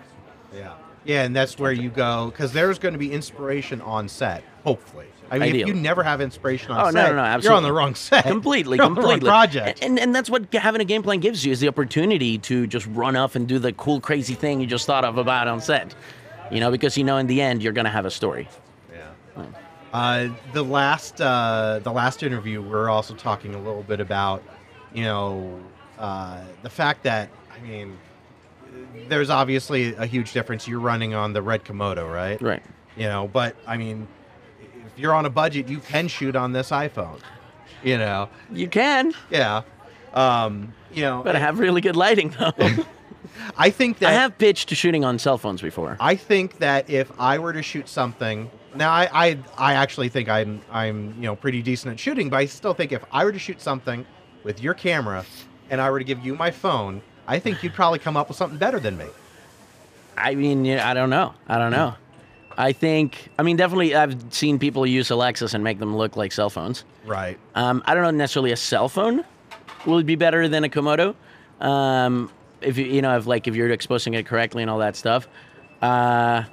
Yeah. 0.55 0.73
Yeah, 1.05 1.23
and 1.23 1.35
that's 1.35 1.57
where 1.59 1.71
you 1.71 1.89
go 1.89 2.29
because 2.31 2.53
there's 2.53 2.79
going 2.79 2.93
to 2.93 2.97
be 2.99 3.11
inspiration 3.11 3.81
on 3.81 4.07
set. 4.07 4.43
Hopefully, 4.63 5.07
I 5.29 5.39
mean, 5.39 5.55
if 5.55 5.67
you 5.67 5.73
never 5.73 6.03
have 6.03 6.21
inspiration 6.21 6.71
on 6.71 6.79
Oh, 6.79 6.85
no, 6.85 6.91
set, 6.91 7.15
no, 7.15 7.35
no, 7.35 7.37
you're 7.41 7.51
on 7.53 7.63
the 7.63 7.73
wrong 7.73 7.95
set, 7.95 8.23
completely, 8.23 8.77
You're 8.77 8.85
on 8.85 8.93
the 8.95 9.01
wrong 9.01 9.09
completely. 9.11 9.29
project. 9.29 9.79
And 9.83 9.99
and 9.99 10.15
that's 10.15 10.29
what 10.29 10.53
having 10.53 10.79
a 10.79 10.85
game 10.85 11.03
plan 11.03 11.19
gives 11.19 11.45
you 11.45 11.51
is 11.51 11.59
the 11.59 11.67
opportunity 11.67 12.37
to 12.39 12.67
just 12.67 12.85
run 12.87 13.15
off 13.17 13.35
and 13.35 13.47
do 13.47 13.59
the 13.59 13.73
cool, 13.73 13.99
crazy 13.99 14.33
thing 14.35 14.61
you 14.61 14.67
just 14.67 14.85
thought 14.85 15.03
of 15.03 15.17
about 15.17 15.47
on 15.47 15.59
set. 15.59 15.93
You 16.51 16.59
know, 16.59 16.71
because 16.71 16.97
you 16.97 17.03
know 17.03 17.17
in 17.17 17.27
the 17.27 17.41
end 17.41 17.61
you're 17.63 17.73
gonna 17.73 17.89
have 17.89 18.05
a 18.05 18.11
story. 18.11 18.47
Yeah. 18.91 19.45
Uh, 19.91 20.29
the 20.53 20.63
last 20.63 21.19
uh, 21.21 21.79
the 21.83 21.91
last 21.91 22.23
interview, 22.23 22.61
we 22.61 22.71
are 22.73 22.89
also 22.89 23.13
talking 23.13 23.53
a 23.55 23.59
little 23.59 23.83
bit 23.83 23.99
about, 23.99 24.41
you 24.93 25.03
know, 25.03 25.59
uh, 25.99 26.41
the 26.63 26.69
fact 26.69 27.03
that 27.03 27.29
I 27.55 27.59
mean, 27.67 27.97
there's 29.07 29.29
obviously 29.29 29.93
a 29.95 30.05
huge 30.05 30.33
difference. 30.33 30.67
You're 30.67 30.79
running 30.79 31.13
on 31.13 31.33
the 31.33 31.41
red 31.41 31.63
Komodo, 31.63 32.11
right? 32.11 32.41
Right. 32.41 32.63
You 32.95 33.07
know, 33.07 33.27
but 33.31 33.55
I 33.67 33.77
mean, 33.77 34.07
if 34.61 34.97
you're 34.97 35.13
on 35.13 35.25
a 35.25 35.29
budget, 35.29 35.67
you 35.67 35.79
can 35.79 36.07
shoot 36.07 36.35
on 36.35 36.51
this 36.51 36.69
iPhone. 36.69 37.19
You 37.83 37.97
know, 37.97 38.29
You 38.51 38.67
can, 38.67 39.13
yeah. 39.29 39.63
Um, 40.13 40.73
you 40.93 41.01
know, 41.01 41.21
but 41.23 41.35
I 41.35 41.39
have 41.39 41.59
really 41.59 41.81
good 41.81 41.95
lighting 41.95 42.33
though. 42.37 42.53
I 43.57 43.71
think 43.71 43.99
that 43.99 44.09
I 44.09 44.13
have 44.13 44.37
pitched 44.37 44.69
to 44.69 44.75
shooting 44.75 45.03
on 45.03 45.17
cell 45.19 45.37
phones 45.37 45.61
before. 45.61 45.97
I 45.99 46.15
think 46.15 46.59
that 46.59 46.89
if 46.89 47.11
I 47.19 47.39
were 47.39 47.51
to 47.51 47.63
shoot 47.63 47.89
something, 47.89 48.49
now 48.75 48.91
I, 48.91 49.09
I 49.11 49.37
I 49.57 49.73
actually 49.73 50.09
think 50.09 50.29
I'm 50.29 50.61
I'm 50.71 51.15
you 51.15 51.23
know 51.23 51.35
pretty 51.35 51.61
decent 51.61 51.93
at 51.93 51.99
shooting, 51.99 52.29
but 52.29 52.37
I 52.37 52.45
still 52.45 52.73
think 52.73 52.91
if 52.91 53.03
I 53.11 53.25
were 53.25 53.31
to 53.31 53.39
shoot 53.39 53.59
something 53.59 54.05
with 54.43 54.61
your 54.61 54.73
camera 54.75 55.25
and 55.69 55.81
I 55.81 55.89
were 55.89 55.99
to 55.99 56.05
give 56.05 56.23
you 56.23 56.35
my 56.35 56.51
phone, 56.51 57.01
I 57.27 57.39
think 57.39 57.63
you'd 57.63 57.73
probably 57.73 57.99
come 57.99 58.17
up 58.17 58.27
with 58.27 58.37
something 58.37 58.57
better 58.57 58.79
than 58.79 58.97
me. 58.97 59.05
I 60.17 60.35
mean, 60.35 60.65
yeah, 60.65 60.89
I 60.89 60.93
don't 60.93 61.09
know. 61.09 61.33
I 61.47 61.57
don't 61.57 61.71
know. 61.71 61.95
I 62.57 62.71
think, 62.71 63.29
I 63.39 63.43
mean, 63.43 63.57
definitely, 63.57 63.95
I've 63.95 64.15
seen 64.31 64.59
people 64.59 64.85
use 64.85 65.09
Alexas 65.09 65.53
and 65.53 65.63
make 65.63 65.79
them 65.79 65.97
look 65.97 66.15
like 66.15 66.31
cell 66.31 66.49
phones. 66.49 66.83
Right. 67.05 67.39
Um, 67.55 67.81
I 67.85 67.95
don't 67.95 68.03
know 68.03 68.11
necessarily 68.11 68.51
a 68.51 68.57
cell 68.57 68.89
phone 68.89 69.23
will 69.85 70.03
be 70.03 70.15
better 70.15 70.47
than 70.47 70.63
a 70.63 70.69
Komodo. 70.69 71.15
Um, 71.59 72.31
if 72.61 72.77
you, 72.77 72.85
you 72.85 73.01
know, 73.01 73.17
if 73.17 73.25
like 73.25 73.47
if 73.47 73.55
you're 73.55 73.69
exposing 73.71 74.13
it 74.13 74.25
correctly 74.25 74.61
and 74.61 74.69
all 74.69 74.79
that 74.79 74.95
stuff. 74.95 75.27
Uh, 75.81 76.43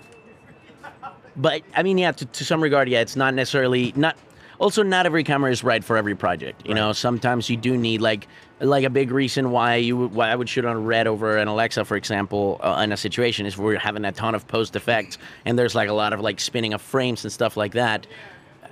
but 1.36 1.62
I 1.76 1.82
mean, 1.82 1.98
yeah, 1.98 2.12
to, 2.12 2.24
to 2.24 2.44
some 2.44 2.62
regard, 2.62 2.88
yeah, 2.88 3.00
it's 3.00 3.16
not 3.16 3.34
necessarily 3.34 3.92
not. 3.96 4.16
Also, 4.60 4.82
not 4.82 5.06
every 5.06 5.24
camera 5.24 5.50
is 5.50 5.64
right 5.64 5.82
for 5.82 5.96
every 5.96 6.14
project. 6.14 6.66
You 6.66 6.74
know, 6.74 6.92
sometimes 6.92 7.48
you 7.48 7.56
do 7.56 7.78
need 7.78 8.02
like 8.02 8.28
like 8.60 8.84
a 8.84 8.90
big 8.90 9.10
reason 9.10 9.50
why 9.52 9.76
you 9.76 10.08
why 10.08 10.28
I 10.28 10.36
would 10.36 10.50
shoot 10.50 10.66
on 10.66 10.76
a 10.76 10.78
red 10.78 11.06
over 11.06 11.38
an 11.38 11.48
Alexa, 11.48 11.86
for 11.86 11.96
example, 11.96 12.60
uh, 12.62 12.82
in 12.84 12.92
a 12.92 12.96
situation 12.98 13.46
is 13.46 13.56
where 13.56 13.68
we're 13.68 13.78
having 13.78 14.04
a 14.04 14.12
ton 14.12 14.34
of 14.34 14.46
post 14.46 14.76
effects 14.76 15.16
and 15.46 15.58
there's 15.58 15.74
like 15.74 15.88
a 15.88 15.94
lot 15.94 16.12
of 16.12 16.20
like 16.20 16.38
spinning 16.38 16.74
of 16.74 16.82
frames 16.82 17.24
and 17.24 17.32
stuff 17.32 17.56
like 17.56 17.72
that. 17.72 18.06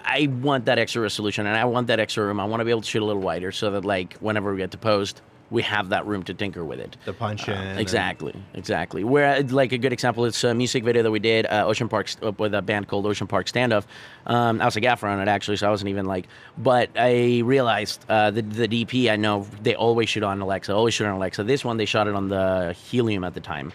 I 0.04 0.26
want 0.26 0.66
that 0.66 0.78
extra 0.78 1.00
resolution 1.00 1.47
and 1.47 1.57
I 1.57 1.64
want 1.64 1.87
that 1.87 2.00
extra 2.00 2.26
room. 2.26 2.38
I 2.38 2.45
want 2.45 2.61
to 2.61 2.66
be 2.66 2.71
able 2.71 2.83
to 2.83 2.88
shoot 2.88 3.02
a 3.02 3.07
little 3.07 3.23
wider 3.23 3.50
so 3.50 3.71
that 3.71 3.87
like 3.87 4.18
whenever 4.18 4.52
we 4.52 4.59
get 4.59 4.73
to 4.73 4.78
post, 4.78 5.23
we 5.50 5.62
have 5.62 5.88
that 5.88 6.07
room 6.07 6.23
to 6.25 6.35
tinker 6.35 6.64
with 6.64 6.78
it. 6.78 6.97
The 7.05 7.12
punch 7.12 7.49
in. 7.49 7.55
and- 7.55 7.81
Exactly, 7.81 8.35
exactly. 8.55 9.02
Where 9.05 9.43
like 9.45 9.73
a 9.73 9.78
good 9.78 9.93
example 9.93 10.25
it's 10.26 10.43
a 10.45 10.55
music 10.55 10.85
video 10.85 11.02
that 11.02 11.11
we 11.11 11.19
did, 11.19 11.47
uh, 11.47 11.64
Ocean 11.67 11.88
Park 11.88 12.09
uh, 12.23 12.33
with 12.33 12.55
a 12.55 12.62
band 12.62 12.88
called 12.88 13.07
Ocean 13.07 13.26
Park 13.26 13.47
Standoff. 13.47 13.85
Um, 14.26 14.61
I 14.61 14.67
was 14.67 14.76
a 14.76 14.81
gaffer 14.81 15.07
on 15.07 15.21
it 15.21 15.28
actually, 15.28 15.57
so 15.57 15.67
I 15.67 15.71
wasn't 15.71 15.88
even 15.90 16.05
like. 16.07 16.26
But 16.59 16.90
I 16.97 17.40
realized 17.45 18.05
uh, 18.09 18.31
the 18.31 18.43
the 18.43 18.69
DP 18.69 19.11
I 19.11 19.17
know 19.17 19.47
they 19.62 19.75
always 19.75 20.09
shoot 20.09 20.23
on 20.23 20.40
Alexa, 20.40 20.75
always 20.75 20.95
shoot 20.95 21.07
on 21.07 21.14
Alexa. 21.14 21.45
This 21.45 21.64
one 21.64 21.76
they 21.78 21.87
shot 21.87 22.09
it 22.09 22.14
on 22.14 22.28
the 22.28 22.75
Helium 22.90 23.25
at 23.25 23.35
the 23.35 23.40
time. 23.40 23.73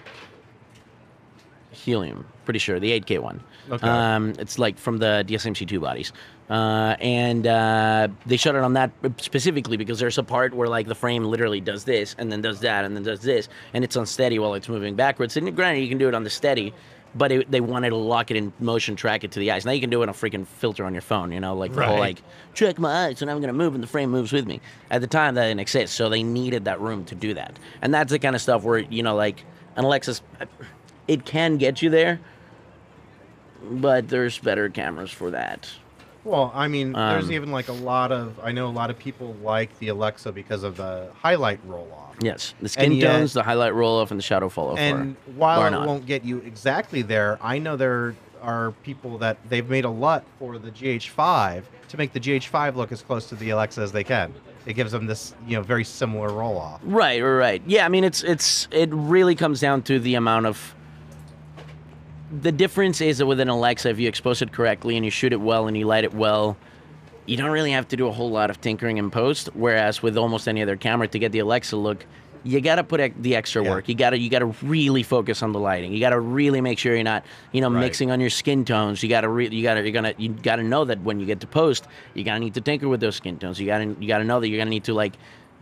Helium, 1.83 2.25
pretty 2.45 2.59
sure 2.59 2.79
the 2.79 2.97
8K 2.99 3.19
one. 3.19 3.43
Okay. 3.69 3.87
Um, 3.87 4.33
it's 4.39 4.57
like 4.57 4.77
from 4.77 4.97
the 4.97 5.25
DSMC2 5.27 5.81
bodies. 5.81 6.13
Uh, 6.49 6.95
and 6.99 7.47
uh, 7.47 8.07
they 8.25 8.37
shot 8.37 8.55
it 8.55 8.61
on 8.61 8.73
that 8.73 8.91
specifically 9.17 9.75
because 9.77 9.99
there's 9.99 10.17
a 10.17 10.23
part 10.23 10.53
where 10.53 10.67
like 10.67 10.87
the 10.87 10.95
frame 10.95 11.23
literally 11.23 11.61
does 11.61 11.83
this 11.83 12.15
and 12.17 12.31
then 12.31 12.41
does 12.41 12.59
that 12.59 12.85
and 12.85 12.95
then 12.95 13.03
does 13.03 13.21
this 13.21 13.47
and 13.73 13.83
it's 13.83 13.95
unsteady 13.95 14.39
while 14.39 14.53
it's 14.53 14.69
moving 14.69 14.95
backwards. 14.95 15.35
And 15.35 15.53
granted, 15.55 15.81
you 15.81 15.89
can 15.89 15.97
do 15.97 16.07
it 16.07 16.13
on 16.13 16.23
the 16.23 16.29
steady, 16.29 16.73
but 17.15 17.31
it, 17.31 17.51
they 17.51 17.61
wanted 17.61 17.89
to 17.89 17.95
lock 17.95 18.29
it 18.31 18.37
in 18.37 18.51
motion, 18.59 18.95
track 18.95 19.23
it 19.23 19.31
to 19.31 19.39
the 19.39 19.51
eyes. 19.51 19.65
Now 19.65 19.71
you 19.71 19.81
can 19.81 19.89
do 19.89 20.01
it 20.01 20.03
on 20.03 20.09
a 20.09 20.13
freaking 20.13 20.45
filter 20.45 20.85
on 20.85 20.93
your 20.93 21.01
phone, 21.01 21.31
you 21.31 21.39
know, 21.39 21.55
like 21.55 21.73
the 21.73 21.85
whole 21.85 21.99
like 21.99 22.21
track 22.53 22.79
my 22.79 23.07
eyes 23.07 23.21
and 23.21 23.29
I'm 23.31 23.41
gonna 23.41 23.53
move 23.53 23.73
and 23.73 23.83
the 23.83 23.87
frame 23.87 24.09
moves 24.09 24.31
with 24.31 24.45
me. 24.45 24.61
At 24.89 25.01
the 25.01 25.07
time, 25.07 25.35
that 25.35 25.47
didn't 25.47 25.59
exist, 25.61 25.95
so 25.95 26.07
they 26.07 26.23
needed 26.23 26.65
that 26.65 26.79
room 26.79 27.03
to 27.05 27.15
do 27.15 27.33
that. 27.33 27.57
And 27.81 27.93
that's 27.93 28.11
the 28.11 28.19
kind 28.19 28.35
of 28.35 28.41
stuff 28.41 28.63
where 28.63 28.79
you 28.79 29.01
know, 29.03 29.15
like 29.15 29.43
an 29.75 29.85
Alexas, 29.85 30.21
it 31.07 31.25
can 31.25 31.57
get 31.57 31.81
you 31.81 31.89
there, 31.89 32.19
but 33.69 34.09
there's 34.09 34.37
better 34.39 34.69
cameras 34.69 35.11
for 35.11 35.31
that. 35.31 35.69
Well, 36.23 36.51
I 36.55 36.69
mean, 36.69 36.93
there's 36.93 37.25
Um, 37.25 37.33
even 37.33 37.51
like 37.51 37.67
a 37.67 37.73
lot 37.73 38.11
of 38.13 38.39
I 38.41 38.53
know 38.53 38.67
a 38.67 38.71
lot 38.71 38.89
of 38.89 38.97
people 38.97 39.35
like 39.43 39.77
the 39.79 39.89
Alexa 39.89 40.31
because 40.31 40.63
of 40.63 40.77
the 40.77 41.09
highlight 41.21 41.59
roll 41.67 41.89
off. 41.93 42.15
Yes, 42.21 42.53
the 42.61 42.69
skin 42.69 42.85
And 42.85 42.95
yet- 42.95 43.11
tones, 43.11 43.33
the 43.33 43.43
highlight 43.43 43.73
roll 43.73 43.99
off, 43.99 44.09
and 44.11 44.17
the 44.17 44.23
shadow 44.23 44.47
fall 44.47 44.71
off. 44.71 44.79
And 44.79 45.15
are- 45.15 45.31
while 45.35 45.59
are 45.61 45.67
it 45.67 45.71
not. 45.71 45.87
won't 45.87 46.05
get 46.05 46.23
you 46.23 46.37
exactly 46.45 47.01
there, 47.01 47.37
I 47.41 47.57
know 47.59 47.75
there 47.75 48.15
are 48.41 48.71
people 48.83 49.17
that 49.17 49.37
they've 49.49 49.67
made 49.69 49.83
a 49.85 49.89
lot 49.89 50.23
for 50.39 50.57
the 50.57 50.69
GH5 50.71 51.63
to 51.89 51.97
make 51.97 52.13
the 52.13 52.19
GH5 52.21 52.75
look 52.77 52.91
as 52.93 53.01
close 53.01 53.25
to 53.27 53.35
the 53.35 53.49
Alexa 53.49 53.81
as 53.81 53.91
they 53.91 54.03
can. 54.03 54.33
It 54.65 54.73
gives 54.73 54.93
them 54.93 55.07
this, 55.07 55.33
you 55.45 55.57
know, 55.57 55.61
very 55.61 55.83
similar 55.83 56.29
roll 56.29 56.57
off. 56.57 56.79
Right, 56.83 57.21
right, 57.21 57.29
right. 57.37 57.61
Yeah, 57.65 57.85
I 57.85 57.89
mean, 57.89 58.05
it's 58.05 58.23
it's 58.23 58.69
it 58.71 58.89
really 58.93 59.35
comes 59.35 59.59
down 59.59 59.81
to 59.83 59.99
the 59.99 60.15
amount 60.15 60.45
of. 60.45 60.73
The 62.41 62.51
difference 62.51 62.99
is 63.01 63.19
that 63.19 63.25
with 63.25 63.39
an 63.39 63.49
Alexa, 63.49 63.89
if 63.89 63.99
you 63.99 64.07
expose 64.07 64.41
it 64.41 64.51
correctly 64.51 64.95
and 64.95 65.05
you 65.05 65.11
shoot 65.11 65.33
it 65.33 65.41
well 65.41 65.67
and 65.67 65.77
you 65.77 65.85
light 65.85 66.03
it 66.03 66.13
well, 66.13 66.57
you 67.25 67.37
don't 67.37 67.51
really 67.51 67.71
have 67.71 67.87
to 67.89 67.95
do 67.97 68.07
a 68.07 68.11
whole 68.11 68.31
lot 68.31 68.49
of 68.49 68.59
tinkering 68.59 68.97
in 68.97 69.11
post. 69.11 69.49
Whereas 69.53 70.01
with 70.01 70.17
almost 70.17 70.47
any 70.47 70.61
other 70.61 70.75
camera, 70.75 71.07
to 71.07 71.19
get 71.19 71.31
the 71.31 71.39
Alexa 71.39 71.77
look, 71.77 72.05
you 72.43 72.59
got 72.59 72.75
to 72.75 72.83
put 72.83 73.13
the 73.21 73.35
extra 73.35 73.63
Yeah. 73.63 73.69
work. 73.69 73.87
You 73.87 73.95
got 73.95 74.09
to 74.09 74.17
you 74.17 74.29
got 74.29 74.39
to 74.39 74.47
really 74.63 75.03
focus 75.03 75.41
on 75.43 75.51
the 75.53 75.59
lighting. 75.59 75.93
You 75.93 75.99
got 75.99 76.09
to 76.09 76.19
really 76.19 76.59
make 76.59 76.77
sure 76.79 76.93
you're 76.93 77.03
not 77.03 77.23
you 77.53 77.61
know 77.61 77.69
Right. 77.69 77.79
mixing 77.81 78.11
on 78.11 78.19
your 78.19 78.29
skin 78.31 78.65
tones. 78.65 79.01
You 79.03 79.07
got 79.09 79.21
to 79.21 79.29
re- 79.29 79.47
you 79.49 79.63
got 79.63 79.75
to 79.75 79.81
you're 79.83 79.91
gonna 79.91 80.13
you 80.17 80.29
got 80.29 80.57
to 80.57 80.63
know 80.63 80.83
that 80.85 80.99
when 81.01 81.19
you 81.21 81.25
get 81.25 81.39
to 81.41 81.47
post, 81.47 81.85
you 82.15 82.23
got 82.25 82.33
to 82.33 82.39
need 82.39 82.55
to 82.55 82.61
tinker 82.61 82.89
with 82.89 82.99
those 82.99 83.15
skin 83.15 83.37
tones. 83.37 83.59
You 83.59 83.67
got 83.67 83.77
to 83.77 83.95
you 83.99 84.07
got 84.07 84.17
to 84.17 84.25
know 84.25 84.39
that 84.41 84.49
you're 84.49 84.57
gonna 84.59 84.71
need 84.71 84.83
to 84.85 84.93
like 84.93 85.13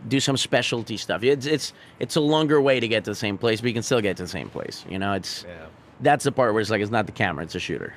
do 0.08 0.18
some 0.18 0.36
specialty 0.36 0.96
stuff. 0.96 1.22
It's 1.22 1.46
it's 1.46 1.72
it's 2.00 2.16
a 2.16 2.20
longer 2.20 2.60
way 2.60 2.80
to 2.80 2.88
get 2.88 3.04
to 3.04 3.10
the 3.10 3.14
same 3.14 3.38
place, 3.38 3.60
but 3.60 3.68
you 3.68 3.74
can 3.74 3.84
still 3.84 4.00
get 4.00 4.16
to 4.16 4.22
the 4.24 4.28
same 4.28 4.48
place. 4.48 4.84
You 4.88 4.98
know, 4.98 5.12
it's 5.12 5.44
Yeah. 5.46 5.66
That's 6.02 6.24
the 6.24 6.32
part 6.32 6.52
where 6.52 6.60
it's 6.60 6.70
like 6.70 6.82
it's 6.82 6.90
not 6.90 7.06
the 7.06 7.12
camera, 7.12 7.44
it's 7.44 7.54
a 7.54 7.60
shooter. 7.60 7.94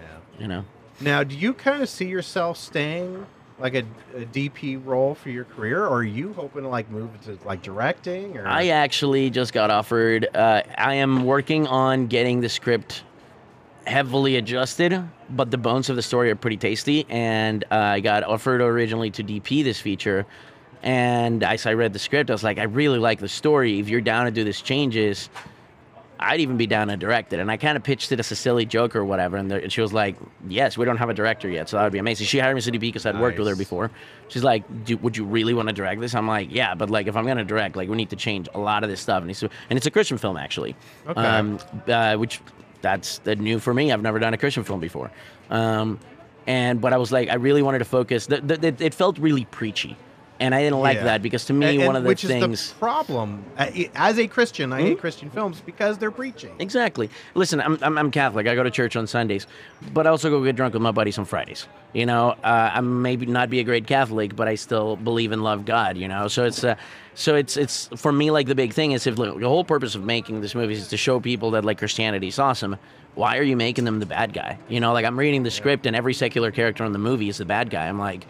Yeah. 0.00 0.40
You 0.40 0.48
know. 0.48 0.64
Now, 1.00 1.22
do 1.22 1.36
you 1.36 1.52
kind 1.52 1.82
of 1.82 1.88
see 1.88 2.06
yourself 2.06 2.56
staying 2.56 3.26
like 3.58 3.74
a, 3.74 3.84
a 4.16 4.24
DP 4.26 4.84
role 4.84 5.14
for 5.14 5.30
your 5.30 5.44
career, 5.44 5.84
or 5.84 5.98
are 5.98 6.04
you 6.04 6.32
hoping 6.32 6.62
to 6.62 6.68
like 6.68 6.90
move 6.90 7.10
into 7.14 7.38
like 7.44 7.62
directing? 7.62 8.36
Or 8.36 8.46
I 8.46 8.68
actually 8.68 9.30
just 9.30 9.52
got 9.52 9.70
offered. 9.70 10.28
Uh, 10.34 10.62
I 10.76 10.94
am 10.94 11.24
working 11.24 11.66
on 11.66 12.06
getting 12.06 12.40
the 12.40 12.48
script 12.48 13.02
heavily 13.86 14.36
adjusted, 14.36 15.02
but 15.30 15.50
the 15.50 15.58
bones 15.58 15.88
of 15.88 15.96
the 15.96 16.02
story 16.02 16.30
are 16.30 16.36
pretty 16.36 16.56
tasty. 16.56 17.06
And 17.08 17.64
uh, 17.70 17.76
I 17.76 18.00
got 18.00 18.22
offered 18.22 18.60
originally 18.60 19.10
to 19.12 19.24
DP 19.24 19.64
this 19.64 19.80
feature. 19.80 20.26
And 20.82 21.42
as 21.42 21.66
I 21.66 21.74
read 21.74 21.92
the 21.92 21.98
script, 21.98 22.30
I 22.30 22.34
was 22.34 22.44
like, 22.44 22.58
I 22.58 22.64
really 22.64 22.98
like 22.98 23.18
the 23.18 23.28
story. 23.28 23.80
If 23.80 23.88
you're 23.88 24.00
down 24.00 24.26
to 24.26 24.30
do 24.30 24.44
these 24.44 24.60
changes, 24.60 25.28
I'd 26.20 26.40
even 26.40 26.56
be 26.56 26.66
down 26.66 26.88
to 26.88 26.96
direct 26.96 27.32
it. 27.32 27.40
And 27.40 27.50
I 27.50 27.56
kind 27.56 27.76
of 27.76 27.82
pitched 27.82 28.10
it 28.12 28.18
as 28.18 28.30
a 28.32 28.36
silly 28.36 28.66
joke 28.66 28.96
or 28.96 29.04
whatever. 29.04 29.36
And, 29.36 29.50
there, 29.50 29.60
and 29.60 29.72
she 29.72 29.80
was 29.80 29.92
like, 29.92 30.16
Yes, 30.48 30.76
we 30.76 30.84
don't 30.84 30.96
have 30.96 31.08
a 31.08 31.14
director 31.14 31.48
yet. 31.48 31.68
So 31.68 31.76
that 31.76 31.84
would 31.84 31.92
be 31.92 31.98
amazing. 31.98 32.26
She 32.26 32.38
hired 32.38 32.56
me 32.56 32.62
to 32.62 32.78
because 32.78 33.06
I'd 33.06 33.20
worked 33.20 33.38
with 33.38 33.48
her 33.48 33.56
before. 33.56 33.90
She's 34.28 34.44
like, 34.44 34.84
Do, 34.84 34.96
Would 34.98 35.16
you 35.16 35.24
really 35.24 35.54
want 35.54 35.68
to 35.68 35.74
direct 35.74 36.00
this? 36.00 36.14
I'm 36.14 36.26
like, 36.26 36.52
Yeah, 36.52 36.74
but 36.74 36.90
like 36.90 37.06
if 37.06 37.16
I'm 37.16 37.24
going 37.24 37.36
to 37.36 37.44
direct, 37.44 37.76
like 37.76 37.88
we 37.88 37.96
need 37.96 38.10
to 38.10 38.16
change 38.16 38.48
a 38.54 38.58
lot 38.58 38.84
of 38.84 38.90
this 38.90 39.00
stuff. 39.00 39.22
And 39.22 39.30
it's, 39.30 39.42
and 39.42 39.50
it's 39.70 39.86
a 39.86 39.90
Christian 39.90 40.18
film, 40.18 40.36
actually. 40.36 40.74
Okay. 41.06 41.20
Um, 41.20 41.58
uh, 41.86 42.16
which 42.16 42.40
that's 42.80 43.18
the 43.18 43.36
new 43.36 43.58
for 43.58 43.74
me. 43.74 43.92
I've 43.92 44.02
never 44.02 44.18
done 44.18 44.34
a 44.34 44.38
Christian 44.38 44.64
film 44.64 44.80
before. 44.80 45.10
Um, 45.50 45.98
and 46.46 46.80
but 46.80 46.92
I 46.92 46.96
was 46.96 47.12
like, 47.12 47.28
I 47.28 47.34
really 47.34 47.62
wanted 47.62 47.78
to 47.80 47.84
focus. 47.84 48.26
The, 48.26 48.40
the, 48.40 48.56
the, 48.56 48.84
it 48.84 48.94
felt 48.94 49.18
really 49.18 49.44
preachy. 49.46 49.96
And 50.40 50.54
I 50.54 50.62
didn't 50.62 50.78
like 50.80 50.98
Yeah. 50.98 51.04
that 51.04 51.22
because 51.22 51.46
to 51.46 51.52
me, 51.52 51.78
And- 51.78 51.86
one 51.86 51.96
of 51.96 52.04
the 52.04 52.08
which 52.08 52.22
things. 52.24 52.60
is 52.60 52.68
the 52.70 52.78
problem. 52.78 53.42
As 53.94 54.18
a 54.18 54.26
Christian, 54.28 54.72
I 54.72 54.80
Hmm? 54.80 54.86
hate 54.86 55.00
Christian 55.00 55.30
films 55.30 55.60
because 55.64 55.98
they're 55.98 56.12
preaching. 56.12 56.50
Exactly. 56.60 57.10
Listen, 57.34 57.60
I'm, 57.60 57.76
I'm, 57.82 57.98
I'm 57.98 58.10
Catholic. 58.12 58.46
I 58.46 58.54
go 58.54 58.62
to 58.62 58.70
church 58.70 58.94
on 58.94 59.06
Sundays, 59.08 59.46
but 59.92 60.06
I 60.06 60.10
also 60.10 60.30
go 60.30 60.42
get 60.44 60.54
drunk 60.54 60.74
with 60.74 60.82
my 60.82 60.92
buddies 60.92 61.18
on 61.18 61.24
Fridays. 61.24 61.66
You 61.92 62.06
know, 62.06 62.36
uh, 62.44 62.70
I 62.74 62.80
maybe 62.80 63.26
not 63.26 63.50
be 63.50 63.58
a 63.58 63.64
great 63.64 63.86
Catholic, 63.86 64.36
but 64.36 64.46
I 64.46 64.54
still 64.54 64.94
believe 64.96 65.32
and 65.32 65.42
love 65.42 65.64
God. 65.64 65.96
You 65.96 66.06
know, 66.06 66.28
so 66.28 66.44
it's 66.44 66.62
uh, 66.62 66.76
so 67.14 67.34
it's 67.34 67.56
it's 67.56 67.88
for 67.96 68.12
me 68.12 68.30
like 68.30 68.46
the 68.46 68.54
big 68.54 68.72
thing 68.74 68.92
is 68.92 69.06
if 69.06 69.18
look, 69.18 69.40
the 69.40 69.48
whole 69.48 69.64
purpose 69.64 69.94
of 69.96 70.04
making 70.04 70.40
this 70.40 70.54
movie 70.54 70.74
is 70.74 70.86
to 70.88 70.96
show 70.96 71.18
people 71.18 71.50
that 71.52 71.64
like 71.64 71.78
Christianity 71.78 72.28
is 72.28 72.38
awesome. 72.38 72.76
Why 73.16 73.38
are 73.38 73.42
you 73.42 73.56
making 73.56 73.84
them 73.86 73.98
the 73.98 74.06
bad 74.06 74.32
guy? 74.32 74.58
You 74.68 74.78
know, 74.78 74.92
like 74.92 75.04
I'm 75.04 75.18
reading 75.18 75.42
the 75.42 75.50
script 75.50 75.86
and 75.86 75.96
every 75.96 76.14
secular 76.14 76.52
character 76.52 76.84
in 76.84 76.92
the 76.92 76.98
movie 77.00 77.28
is 77.28 77.38
the 77.38 77.44
bad 77.44 77.70
guy. 77.70 77.88
I'm 77.88 77.98
like, 77.98 78.26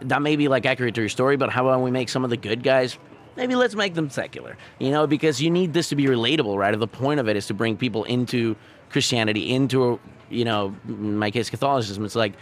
that 0.00 0.22
may 0.22 0.36
be 0.36 0.48
like 0.48 0.66
accurate 0.66 0.94
to 0.96 1.00
your 1.02 1.08
story, 1.08 1.36
but 1.36 1.50
how 1.50 1.66
about 1.66 1.82
we 1.82 1.90
make 1.90 2.08
some 2.08 2.24
of 2.24 2.30
the 2.30 2.36
good 2.36 2.62
guys 2.62 2.98
maybe 3.36 3.56
let's 3.56 3.74
make 3.74 3.94
them 3.94 4.08
secular 4.10 4.56
you 4.78 4.90
know? 4.90 5.06
Because 5.06 5.42
you 5.42 5.50
need 5.50 5.72
this 5.72 5.88
to 5.88 5.96
be 5.96 6.04
relatable 6.04 6.56
right? 6.56 6.78
The 6.78 6.86
point 6.86 7.18
of 7.20 7.28
it 7.28 7.36
is 7.36 7.46
to 7.48 7.54
bring 7.54 7.76
people 7.76 8.04
into 8.04 8.56
christianity 8.90 9.52
into 9.52 9.98
you 10.30 10.44
know 10.44 10.74
in 10.86 11.16
my 11.18 11.30
case 11.30 11.50
catholicism. 11.50 12.04
It's 12.04 12.14
like 12.14 12.34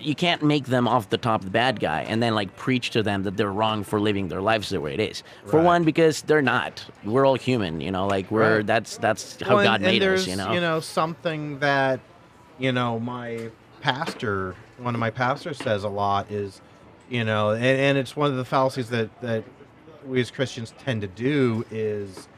you 0.00 0.14
can't 0.14 0.42
make 0.42 0.66
them 0.66 0.86
off 0.86 1.10
the 1.10 1.18
top 1.18 1.42
the 1.42 1.50
bad 1.50 1.80
guy 1.80 2.02
and 2.02 2.22
then 2.22 2.34
like 2.34 2.54
preach 2.56 2.90
to 2.90 3.02
them 3.02 3.24
that 3.24 3.36
they're 3.36 3.50
wrong 3.50 3.82
for 3.82 3.98
living 4.00 4.28
their 4.28 4.40
lives 4.40 4.68
the 4.68 4.80
way 4.80 4.94
it 4.94 5.00
is. 5.00 5.24
For 5.46 5.60
one 5.60 5.82
because 5.82 6.22
they're 6.22 6.42
not. 6.42 6.84
We're 7.04 7.26
all 7.26 7.34
human 7.34 7.80
you 7.80 7.90
know? 7.90 8.06
Like 8.06 8.30
we're 8.30 8.58
Right. 8.58 8.66
that's 8.66 8.98
that's 8.98 9.40
how 9.42 9.56
Well, 9.56 9.64
god 9.64 9.80
and, 9.80 9.86
and 9.86 9.94
made 9.94 10.02
there's, 10.02 10.28
us 10.28 10.54
you 10.54 10.60
know 10.60 10.78
something 10.80 11.58
that, 11.58 11.98
you 12.58 12.70
know, 12.70 13.00
my 13.00 13.50
pastor, 13.80 14.54
one 14.78 14.94
of 14.94 15.00
my 15.00 15.10
pastors 15.10 15.56
says 15.58 15.84
a 15.84 15.88
lot 15.88 16.30
is, 16.30 16.60
you 17.10 17.24
know, 17.24 17.50
and, 17.50 17.64
and 17.64 17.98
it's 17.98 18.16
one 18.16 18.30
of 18.30 18.36
the 18.36 18.44
fallacies 18.44 18.90
that 18.90 19.20
that 19.22 19.44
we 20.06 20.20
as 20.20 20.30
Christians 20.30 20.72
tend 20.78 21.00
to 21.02 21.06
do 21.08 21.64
is, 21.70 22.28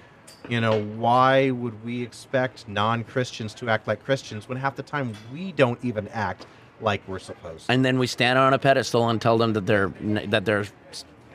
you 0.48 0.60
know, 0.60 0.80
why 0.96 1.50
would 1.50 1.84
we 1.84 2.02
expect 2.02 2.66
non-Christians 2.68 3.54
to 3.54 3.68
act 3.68 3.86
like 3.86 4.04
Christians 4.04 4.48
when 4.48 4.58
half 4.58 4.76
the 4.76 4.82
time 4.82 5.16
we 5.32 5.52
don't 5.52 5.78
even 5.84 6.08
act 6.08 6.46
like 6.80 7.02
we're 7.06 7.18
supposed 7.18 7.66
to? 7.66 7.72
and 7.72 7.84
then 7.84 7.98
we 7.98 8.06
stand 8.06 8.38
on 8.38 8.54
a 8.54 8.58
pedestal 8.58 9.08
and 9.08 9.20
tell 9.20 9.38
them 9.38 9.52
that 9.52 9.66
they're 9.66 9.88
that 10.28 10.44
they're 10.44 10.64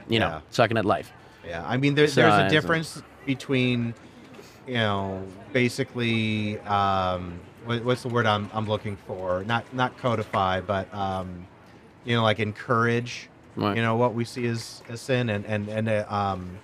you 0.10 0.20
know 0.20 0.28
Yeah. 0.28 0.42
sucking 0.50 0.78
at 0.78 0.86
life 0.86 1.12
Yeah, 1.48 1.64
I 1.66 1.78
mean, 1.78 1.96
So, 1.96 2.06
there's 2.08 2.18
uh, 2.34 2.46
a 2.48 2.50
difference 2.50 3.02
between, 3.26 3.94
you 4.68 4.74
know, 4.76 5.24
basically, 5.54 6.60
um, 6.62 7.40
what, 7.66 7.84
what's 7.84 8.04
the 8.04 8.10
word 8.10 8.26
I'm, 8.26 8.50
I'm 8.54 8.68
looking 8.68 8.96
for? 9.08 9.44
Not 9.46 9.72
not 9.74 9.98
codify, 9.98 10.62
but 10.62 10.94
um, 10.94 11.48
you 12.06 12.16
know, 12.16 12.24
like 12.24 12.40
encourage. 12.40 13.30
Right. 13.56 13.76
You 13.78 13.82
know 13.82 13.96
what 13.96 14.14
we 14.14 14.26
see 14.26 14.46
as, 14.48 14.84
as 14.90 15.02
sin, 15.02 15.30
and 15.30 15.46
and 15.46 15.68
and 15.70 15.88
uh, 15.90 16.06
um, 16.10 16.58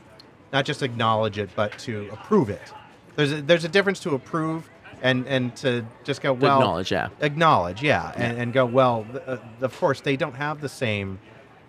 not 0.51 0.65
just 0.65 0.83
acknowledge 0.83 1.37
it, 1.37 1.49
but 1.55 1.77
to 1.79 2.09
approve 2.11 2.49
it. 2.49 2.73
There's 3.15 3.31
a, 3.31 3.41
there's 3.41 3.63
a 3.65 3.69
difference 3.69 3.99
to 4.01 4.15
approve 4.15 4.69
and 5.01 5.25
and 5.27 5.55
to 5.57 5.85
just 6.03 6.21
go 6.21 6.33
well 6.33 6.59
acknowledge, 6.59 6.91
yeah. 6.91 7.09
acknowledge, 7.21 7.81
yeah, 7.81 8.11
And, 8.15 8.37
and 8.37 8.53
go 8.53 8.65
well. 8.65 9.05
th- 9.11 9.23
Uh, 9.25 9.37
of 9.61 9.77
course, 9.79 10.01
they 10.01 10.15
don't 10.17 10.35
have 10.35 10.61
the 10.61 10.69
same, 10.69 11.17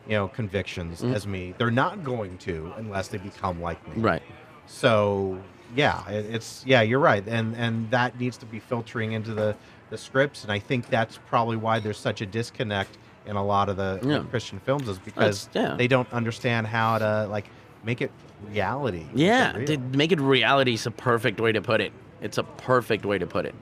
you 0.07 0.13
know, 0.15 0.29
convictions 0.29 1.01
Mm-hmm. 1.03 1.15
as 1.15 1.27
me. 1.27 1.55
They're 1.57 1.71
not 1.71 2.05
going 2.05 2.37
to 2.39 2.73
unless 2.77 3.09
they 3.09 3.19
become 3.19 3.61
like 3.63 3.81
me. 3.89 4.03
right 4.03 4.23
So 4.67 5.39
yeah, 5.75 6.09
it's 6.09 6.63
yeah, 6.67 6.83
you're 6.83 6.99
right, 6.99 7.27
and 7.27 7.55
and 7.57 7.91
that 7.91 8.19
needs 8.19 8.37
to 8.39 8.47
be 8.47 8.59
filtering 8.59 9.13
into 9.13 9.35
the 9.35 9.55
the 9.91 9.99
scripts, 9.99 10.43
and 10.43 10.51
I 10.53 10.59
think 10.59 10.89
that's 10.89 11.19
probably 11.29 11.57
why 11.57 11.79
there's 11.79 11.99
such 11.99 12.21
a 12.23 12.27
disconnect 12.27 12.97
in 13.27 13.37
a 13.37 13.45
lot 13.45 13.69
of 13.69 13.77
the, 13.77 14.01
Yeah. 14.03 14.23
Christian 14.31 14.59
films 14.61 14.89
is 14.89 14.99
because 14.99 15.49
yeah. 15.53 15.75
they 15.77 15.87
don't 15.87 16.11
understand 16.13 16.67
how 16.67 16.99
to 16.99 17.27
like 17.31 17.47
make 17.85 18.01
it 18.01 18.11
reality. 18.49 19.01
make 19.01 19.11
it 19.13 19.19
Yeah, 19.19 19.57
real. 19.57 19.79
make 19.95 20.11
it 20.13 20.21
reality 20.21 20.75
is 20.75 20.87
a 20.87 20.91
perfect 20.91 21.41
way 21.41 21.53
to 21.53 21.61
put 21.63 21.81
it. 21.81 21.93
It's 22.21 22.39
a 22.39 22.43
perfect 22.43 23.05
way 23.05 23.19
to 23.19 23.27
put 23.27 23.47
it. 23.47 23.55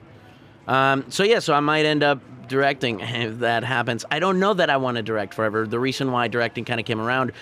Um, 0.67 1.05
so 1.09 1.23
yeah, 1.23 1.39
so 1.39 1.53
I 1.53 1.59
might 1.59 1.85
end 1.85 2.01
up 2.03 2.19
directing 2.47 2.99
if 3.01 3.39
that 3.39 3.63
happens. 3.63 4.05
I 4.09 4.19
don't 4.19 4.39
know 4.39 4.53
that 4.53 4.69
I 4.69 4.77
want 4.77 4.97
to 4.97 5.03
direct 5.03 5.33
forever. 5.33 5.67
The 5.67 5.79
reason 5.79 6.11
why 6.11 6.27
directing 6.27 6.65
kind 6.65 6.79
of 6.79 6.85
came 6.85 6.99
around, 7.01 7.33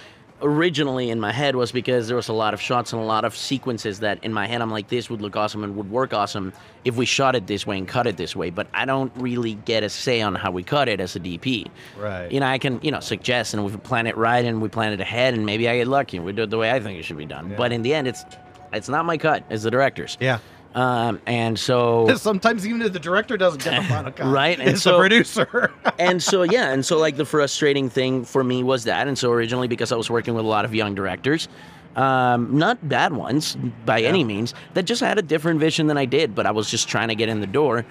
originally 0.42 1.10
in 1.10 1.20
my 1.20 1.32
head 1.32 1.56
was 1.56 1.72
because 1.72 2.08
there 2.08 2.16
was 2.16 2.28
a 2.30 2.34
lot 2.34 2.54
of 2.54 2.62
shots 2.62 2.94
and 2.94 3.02
a 3.02 3.06
lot 3.06 3.26
of 3.26 3.36
sequences 3.36 4.00
that 4.00 4.24
in 4.24 4.32
my 4.34 4.48
head 4.48 4.62
I'm 4.62 4.72
like 4.72 4.88
this 4.88 5.10
would 5.10 5.22
look 5.22 5.36
awesome 5.36 5.64
and 5.64 5.76
would 5.76 5.92
work 5.92 6.14
awesome 6.14 6.54
if 6.86 6.96
we 6.96 7.06
shot 7.06 7.36
it 7.36 7.48
this 7.48 7.68
way 7.68 7.78
and 7.78 7.88
cut 7.88 8.08
it 8.08 8.18
this 8.18 8.36
way 8.36 8.50
but 8.50 8.68
I 8.74 8.86
don't 8.86 9.12
really 9.16 9.56
get 9.56 9.84
a 9.84 9.90
say 9.90 10.22
on 10.22 10.36
how 10.36 10.52
we 10.52 10.64
cut 10.64 10.88
it 10.88 11.00
as 11.02 11.16
a 11.16 11.20
DP 11.20 11.68
Right. 11.98 12.32
you 12.32 12.40
know 12.40 12.48
I 12.48 12.58
can 12.58 12.80
you 12.82 12.92
know 12.92 13.00
suggest 13.02 13.54
and 13.54 13.66
we 13.66 13.76
plan 13.78 14.08
it 14.08 14.16
right 14.18 14.46
and 14.46 14.62
we 14.62 14.70
plan 14.70 14.94
it 14.94 15.02
ahead 15.02 15.34
and 15.34 15.46
maybe 15.46 15.68
I 15.68 15.78
get 15.78 15.88
lucky 15.88 16.18
and 16.18 16.26
we 16.26 16.32
do 16.32 16.44
it 16.44 16.50
the 16.50 16.58
way 16.58 16.72
I 16.72 16.80
think 16.80 16.98
it 17.00 17.04
should 17.04 17.18
be 17.18 17.26
done 17.26 17.50
Yeah. 17.52 17.58
but 17.58 17.72
in 17.74 17.82
the 17.82 17.94
end 17.94 18.08
it's 18.08 18.24
it's 18.72 18.88
not 18.90 19.06
my 19.06 19.18
cut 19.18 19.44
it's 19.50 19.64
the 19.64 19.72
director's 19.72 20.18
Yeah. 20.22 20.40
Um, 20.76 21.20
and 21.26 21.58
so 21.58 22.14
Sometimes 22.18 22.66
even 22.68 22.82
if 22.82 22.94
the 22.94 23.00
director 23.00 23.38
doesn't 23.38 23.64
get 23.64 23.82
the 23.82 23.88
final 23.90 24.12
cut, 24.12 24.28
Right, 24.28 24.60
and 24.60 24.70
it's 24.70 24.82
so- 24.84 24.94
the 24.94 24.98
producer. 25.00 25.72
and 26.00 26.22
so 26.22 26.44
yeah, 26.44 26.72
and 26.72 26.86
so 26.86 26.98
like 26.98 27.16
the 27.18 27.26
frustrating 27.26 27.90
thing 27.90 28.24
for 28.26 28.44
me 28.44 28.64
was 28.64 28.84
that, 28.86 29.08
and 29.08 29.18
so 29.18 29.32
originally 29.32 29.68
because 29.68 29.92
I 29.92 29.96
was 29.96 30.10
working 30.10 30.34
with 30.36 30.46
a 30.46 30.48
lot 30.48 30.66
of 30.66 30.74
young 30.76 30.94
directors, 30.96 31.48
um, 31.96 32.58
not 32.58 32.88
bad 32.88 33.14
ones 33.14 33.58
by 33.86 34.02
any 34.02 34.24
means, 34.24 34.54
that 34.76 34.84
just 34.84 35.02
had 35.02 35.18
a 35.18 35.24
different 35.24 35.60
vision 35.60 35.88
than 35.88 35.98
I 35.98 36.06
did, 36.06 36.36
but 36.36 36.46
I 36.46 36.52
was 36.52 36.70
just 36.70 36.88
trying 36.88 37.08
to 37.10 37.16
get 37.16 37.30
in 37.30 37.40
the 37.42 37.48
door. 37.48 37.86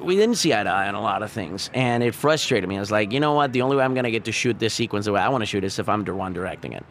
We 0.00 0.16
didn't 0.16 0.36
see 0.36 0.52
eye 0.54 0.62
to 0.62 0.70
eye 0.70 0.88
on 0.88 0.94
a 0.94 1.00
lot 1.00 1.22
of 1.22 1.30
things, 1.30 1.70
and 1.74 2.02
it 2.02 2.14
frustrated 2.14 2.68
me. 2.68 2.76
I 2.76 2.80
was 2.80 2.90
like, 2.90 3.12
you 3.12 3.20
know 3.20 3.32
what? 3.34 3.52
The 3.52 3.62
only 3.62 3.76
way 3.76 3.84
I'm 3.84 3.94
gonna 3.94 4.10
get 4.10 4.24
to 4.26 4.32
shoot 4.32 4.58
this 4.58 4.74
sequence 4.74 5.06
the 5.06 5.12
way 5.12 5.20
I 5.20 5.28
want 5.28 5.42
to 5.42 5.46
shoot 5.46 5.62
is 5.64 5.78
if 5.78 5.88
I'm 5.88 6.04
the 6.04 6.14
one 6.14 6.32
directing 6.32 6.72
it. 6.72 6.84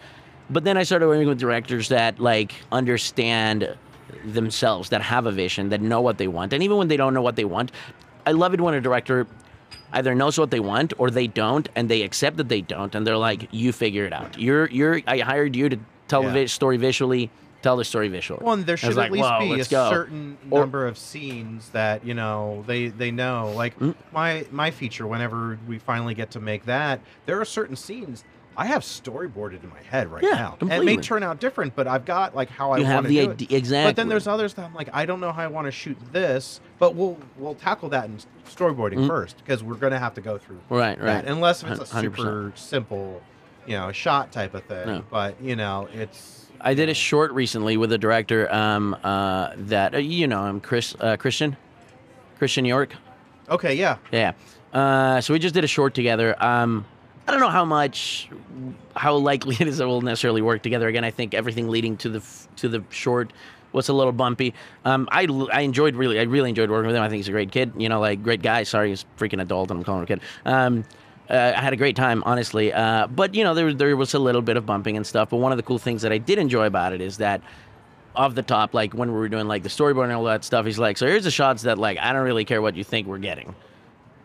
But 0.49 0.63
then 0.65 0.77
I 0.77 0.83
started 0.83 1.07
working 1.07 1.27
with 1.27 1.39
directors 1.39 1.89
that 1.89 2.19
like 2.19 2.53
understand 2.71 3.77
themselves, 4.25 4.89
that 4.89 5.01
have 5.01 5.25
a 5.25 5.31
vision, 5.31 5.69
that 5.69 5.81
know 5.81 6.01
what 6.01 6.17
they 6.17 6.27
want, 6.27 6.53
and 6.53 6.63
even 6.63 6.77
when 6.77 6.87
they 6.87 6.97
don't 6.97 7.13
know 7.13 7.21
what 7.21 7.35
they 7.35 7.45
want, 7.45 7.71
I 8.25 8.31
love 8.31 8.53
it 8.53 8.61
when 8.61 8.73
a 8.73 8.81
director 8.81 9.27
either 9.91 10.15
knows 10.15 10.37
what 10.39 10.49
they 10.49 10.59
want 10.59 10.93
or 10.97 11.11
they 11.11 11.27
don't 11.27 11.69
and 11.75 11.87
they 11.89 12.01
accept 12.01 12.37
that 12.37 12.49
they 12.49 12.61
don't 12.61 12.95
and 12.95 13.05
they're 13.05 13.17
like 13.17 13.47
you 13.51 13.71
figure 13.71 14.05
it 14.05 14.13
out 14.13 14.39
you're 14.39 14.67
you're 14.71 15.01
i 15.05 15.19
hired 15.19 15.55
you 15.55 15.69
to 15.69 15.77
tell 16.07 16.21
the 16.23 16.29
Yeah. 16.29 16.33
vi- 16.33 16.45
story 16.47 16.77
visually 16.77 17.29
tell 17.61 17.75
the 17.77 17.85
story 17.85 18.07
visually 18.07 18.41
Well, 18.43 18.55
and 18.55 18.65
there 18.65 18.73
I 18.73 18.87
was 18.87 18.95
should 18.95 18.95
like, 18.95 19.05
at 19.07 19.11
least 19.11 19.29
"Whoa, 19.29 19.39
be 19.55 19.61
a 19.61 19.65
go." 19.65 19.89
certain 19.91 20.37
Or- 20.49 20.61
number 20.61 20.87
of 20.87 20.97
scenes 20.97 21.69
that 21.69 22.03
you 22.05 22.13
know 22.15 22.63
they 22.65 22.87
they 22.87 23.11
know. 23.11 23.53
Like 23.55 23.77
Mm. 23.79 23.93
my 24.11 24.45
my 24.51 24.71
feature, 24.71 25.05
whenever 25.05 25.59
we 25.67 25.77
finally 25.77 26.15
get 26.15 26.31
to 26.31 26.39
make 26.39 26.65
that, 26.65 26.99
there 27.27 27.39
are 27.39 27.45
certain 27.45 27.75
scenes 27.75 28.23
I 28.55 28.65
have 28.67 28.83
storyboarded 28.83 29.63
in 29.63 29.69
my 29.69 29.81
head 29.89 30.11
right 30.11 30.23
Yeah, 30.23 30.31
now. 30.31 30.57
And 30.61 30.71
it 30.71 30.83
may 30.83 30.97
turn 30.97 31.23
out 31.23 31.39
different, 31.39 31.75
but 31.75 31.87
I've 31.87 32.05
got 32.05 32.35
like 32.35 32.49
how 32.49 32.71
I 32.71 32.77
you 32.77 32.83
want 32.83 32.93
have 32.93 33.03
to 33.05 33.09
the 33.09 33.15
do 33.17 33.29
it. 33.29 33.33
idea 33.33 33.57
exactly 33.57 33.89
But 33.89 33.95
then 33.95 34.09
there's 34.09 34.27
others 34.27 34.53
that 34.55 34.65
I'm 34.65 34.73
like, 34.73 34.89
I 34.93 35.05
don't 35.05 35.19
know 35.19 35.31
how 35.31 35.43
I 35.43 35.47
want 35.47 35.65
to 35.65 35.71
shoot 35.71 35.97
this, 36.11 36.61
but 36.79 36.95
we'll 36.95 37.17
we'll 37.37 37.55
tackle 37.55 37.89
that 37.89 38.05
in 38.05 38.17
storyboarding 38.47 38.93
Mm. 38.99 39.07
first 39.07 39.37
because 39.37 39.63
we're 39.63 39.75
gonna 39.75 39.97
have 39.99 40.13
to 40.15 40.21
go 40.21 40.37
through 40.37 40.59
right 40.69 40.97
right 40.99 41.23
that, 41.23 41.25
unless 41.25 41.63
it's 41.63 41.79
a 41.79 41.85
100%. 41.85 42.01
super 42.01 42.51
simple, 42.55 43.21
you 43.65 43.73
know, 43.75 43.91
shot 43.91 44.31
type 44.31 44.53
of 44.53 44.63
thing. 44.65 44.87
No. 44.87 45.03
But 45.09 45.41
you 45.41 45.55
know, 45.55 45.87
it's 45.93 46.41
i 46.61 46.73
did 46.73 46.87
a 46.87 46.93
short 46.93 47.31
recently 47.33 47.75
with 47.75 47.91
a 47.91 47.97
director 47.97 48.47
um 48.53 48.95
uh 49.03 49.51
that 49.57 49.95
uh, 49.95 49.97
you 49.97 50.27
know 50.27 50.41
I'm 50.43 50.61
chris 50.61 50.95
uh, 50.99 51.17
christian 51.17 51.57
christian 52.37 52.63
york 52.63 52.93
okay. 53.49 53.73
Yeah, 53.75 53.97
Yeah. 54.11 54.31
Uh, 54.71 55.19
so 55.21 55.33
we 55.33 55.39
just 55.39 55.53
did 55.53 55.63
a 55.63 55.67
short 55.67 55.93
together. 55.93 56.35
Um, 56.43 56.85
I 57.27 57.31
don't 57.31 57.39
know 57.39 57.49
how 57.49 57.65
much, 57.65 58.29
how 58.95 59.15
likely 59.15 59.55
it 59.59 59.67
is 59.67 59.77
that 59.77 59.87
we'll 59.87 60.01
necessarily 60.01 60.41
work 60.41 60.61
together 60.61 60.87
again. 60.87 61.03
I 61.03 61.11
think 61.11 61.33
everything 61.33 61.69
leading 61.69 61.97
to 61.97 62.09
the 62.09 62.23
to 62.57 62.69
the 62.69 62.83
short 62.89 63.31
was 63.71 63.89
a 63.89 63.93
little 63.93 64.11
bumpy. 64.11 64.53
Um, 64.85 65.09
I, 65.11 65.27
I 65.51 65.61
enjoyed 65.61 65.95
really 65.95 66.19
I 66.19 66.23
really 66.23 66.49
enjoyed 66.49 66.69
working 66.69 66.87
with 66.87 66.95
him. 66.95 67.03
I 67.03 67.09
think 67.09 67.17
he's 67.17 67.27
a 67.27 67.31
great 67.31 67.51
kid. 67.51 67.73
You 67.77 67.89
know, 67.89 67.99
like 67.99 68.23
great 68.23 68.41
guy. 68.41 68.63
Sorry, 68.63 68.89
he's 68.89 69.05
freaking 69.17 69.41
adult, 69.41 69.71
and 69.71 69.79
I'm 69.79 69.83
calling 69.83 70.01
him 70.01 70.03
a 70.03 70.07
kid. 70.07 70.21
Um, 70.45 70.85
uh, 71.29 71.53
I 71.55 71.61
had 71.61 71.73
a 71.73 71.77
great 71.77 71.95
time, 71.95 72.21
honestly. 72.25 72.73
Uh, 72.73 73.07
but 73.07 73.33
you 73.33 73.43
know, 73.43 73.53
there 73.53 73.73
there 73.73 73.95
was 73.97 74.13
a 74.13 74.19
little 74.19 74.41
bit 74.41 74.57
of 74.57 74.65
bumping 74.65 74.97
and 74.97 75.05
stuff. 75.05 75.29
But 75.29 75.37
one 75.37 75.51
of 75.51 75.57
the 75.57 75.63
cool 75.63 75.79
things 75.79 76.01
that 76.01 76.11
I 76.11 76.17
did 76.17 76.37
enjoy 76.37 76.65
about 76.65 76.93
it 76.93 77.01
is 77.01 77.17
that 77.17 77.41
off 78.15 78.35
the 78.35 78.43
top, 78.43 78.73
like 78.73 78.93
when 78.93 79.11
we 79.11 79.17
were 79.17 79.29
doing 79.29 79.47
like 79.47 79.63
the 79.63 79.69
storyboard 79.69 80.05
and 80.05 80.13
all 80.13 80.25
that 80.25 80.43
stuff, 80.43 80.65
he's 80.65 80.79
like, 80.79 80.97
"So 80.97 81.07
here's 81.07 81.23
the 81.23 81.31
shots 81.31 81.63
that 81.63 81.77
like 81.77 81.97
I 81.97 82.13
don't 82.13 82.23
really 82.23 82.45
care 82.45 82.61
what 82.61 82.75
you 82.75 82.83
think 82.83 83.07
we're 83.07 83.17
getting. 83.17 83.55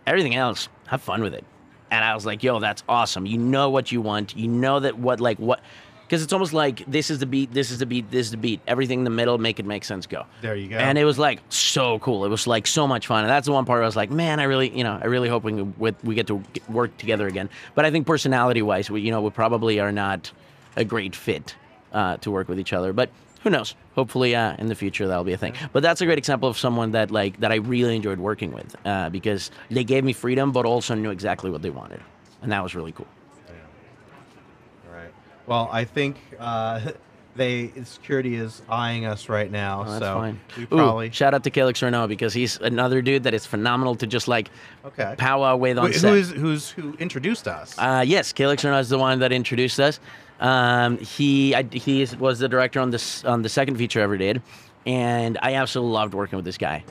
Everything 0.07 0.35
else, 0.35 0.69
have 0.89 1.01
fun 1.01 1.23
with 1.23 1.35
it." 1.35 1.45
And 1.91 2.05
I 2.05 2.15
was 2.15 2.27
like, 2.27 2.43
"Yo, 2.43 2.61
that's 2.61 2.83
awesome. 2.89 3.27
You 3.27 3.39
know 3.39 3.71
what 3.71 3.91
you 3.93 4.01
want. 4.01 4.37
You 4.37 4.49
know 4.49 4.81
that 4.81 4.99
what 4.99 5.21
like 5.21 5.39
what." 5.39 5.61
Because 6.07 6.23
it's 6.23 6.33
almost 6.33 6.55
like 6.55 6.87
this 6.87 7.11
is 7.11 7.19
the 7.19 7.27
beat, 7.27 7.53
this 7.53 7.71
is 7.71 7.81
the 7.81 7.85
beat, 7.85 8.11
this 8.11 8.29
is 8.29 8.31
the 8.31 8.39
beat. 8.39 8.63
Everything 8.67 9.01
in 9.01 9.05
the 9.05 9.11
middle, 9.11 9.37
make 9.37 9.61
it 9.61 9.67
make 9.67 9.85
sense, 9.85 10.07
go. 10.07 10.25
there 10.41 10.57
you 10.57 10.67
go. 10.67 10.79
And 10.79 10.97
it 10.97 11.05
was 11.05 11.19
like 11.19 11.41
so 11.51 11.99
cool. 11.99 12.25
It 12.25 12.31
was 12.31 12.47
like 12.47 12.67
so 12.67 12.87
much 12.87 13.07
fun. 13.07 13.25
And 13.25 13.31
that's 13.31 13.45
the 13.45 13.53
one 13.53 13.67
part 13.67 13.77
where 13.77 13.83
I 13.83 13.87
was 13.87 13.95
like, 13.95 14.11
man, 14.11 14.41
I 14.41 14.45
really, 14.45 14.75
you 14.75 14.85
know, 14.85 14.99
I 15.03 15.05
really 15.05 15.29
hope 15.29 15.45
we 15.45 15.53
we, 15.53 15.95
we 16.03 16.15
get 16.15 16.27
to 16.29 16.43
work 16.67 16.97
together 16.97 17.27
again. 17.27 17.51
But 17.75 17.85
I 17.85 17.91
think 17.91 18.07
personality 18.07 18.63
wise, 18.63 18.91
we, 18.91 19.03
you 19.03 19.11
know, 19.11 19.21
we 19.21 19.29
probably 19.29 19.81
are 19.81 19.93
not 19.93 20.33
a 20.77 20.85
great 20.85 21.15
fit 21.15 21.55
uh, 21.93 22.17
to 22.19 22.31
work 22.31 22.49
with 22.49 22.59
each 22.59 22.73
other. 22.73 22.95
But 22.95 23.11
who 23.43 23.51
knows? 23.51 23.75
Hopefully, 23.95 24.35
uh, 24.35 24.57
in 24.59 24.67
the 24.67 24.75
future 24.75 25.07
that'll 25.07 25.25
be 25.25 25.33
a 25.33 25.39
thing. 25.39 25.55
But 25.73 25.83
that's 25.83 26.01
a 26.01 26.07
great 26.07 26.19
example 26.19 26.49
of 26.49 26.59
someone 26.59 26.91
that 26.93 27.11
like 27.11 27.39
that 27.41 27.53
I 27.53 27.57
really 27.57 27.97
enjoyed 27.97 28.19
working 28.19 28.53
with 28.53 28.75
uh, 28.85 29.09
because 29.11 29.51
they 29.71 29.85
gave 29.85 30.05
me 30.05 30.13
freedom, 30.13 30.53
but 30.53 30.67
also 30.67 30.95
knew 30.95 31.11
exactly 31.11 31.51
what 31.51 31.63
they 31.63 31.71
wanted, 31.71 32.01
and 32.43 32.51
that 32.53 32.63
was 32.63 32.75
really 32.75 32.93
cool. 32.93 33.07
Right. 34.93 35.13
Well, 35.47 35.69
I 35.73 35.85
think 35.85 36.17
uh, 36.39 36.93
they 37.37 37.71
security 37.85 38.35
is 38.35 38.63
eyeing 38.69 39.05
us 39.07 39.29
right 39.29 39.51
now, 39.51 39.83
Oh, 39.87 39.91
that's 39.91 40.05
so 40.05 40.15
fine. 40.15 40.41
we 40.57 40.63
Ooh, 40.65 40.67
probably 40.67 41.11
shout 41.11 41.35
out 41.35 41.45
to 41.45 41.51
Calix 41.51 41.81
Renault 41.83 42.09
because 42.09 42.33
he's 42.35 42.57
another 42.59 43.01
dude 43.03 43.23
that 43.25 43.35
is 43.35 43.47
phenomenal 43.47 43.95
to 43.97 44.07
just 44.07 44.27
like 44.29 44.51
okay. 44.85 45.15
powwow 45.17 45.57
with 45.57 45.79
on 45.79 45.87
Who, 45.89 45.93
set. 45.93 46.09
who 46.11 46.17
is 46.17 46.31
who's 46.31 46.71
who 46.71 46.95
introduced 46.95 47.47
us? 47.47 47.77
Uh, 47.79 48.05
yes, 48.07 48.33
Calix 48.33 48.65
Renault 48.65 48.81
is 48.81 48.89
the 48.89 48.99
one 48.99 49.21
that 49.21 49.31
introduced 49.33 49.79
us. 49.79 50.01
Um, 50.41 50.99
he 50.99 51.55
I, 51.55 51.63
he 51.65 52.03
is, 52.03 52.17
was 52.17 52.39
the 52.39 52.49
director 52.49 52.81
on 52.81 52.91
this 52.91 53.25
on 53.25 53.43
the 53.43 53.49
second 53.49 53.77
feature 53.77 54.01
I 54.01 54.05
ever 54.05 54.17
did, 54.17 54.43
and 54.87 55.39
I 55.43 55.55
absolutely 55.55 55.93
loved 55.93 56.15
working 56.15 56.37
with 56.37 56.45
this 56.45 56.59
guy. 56.59 56.85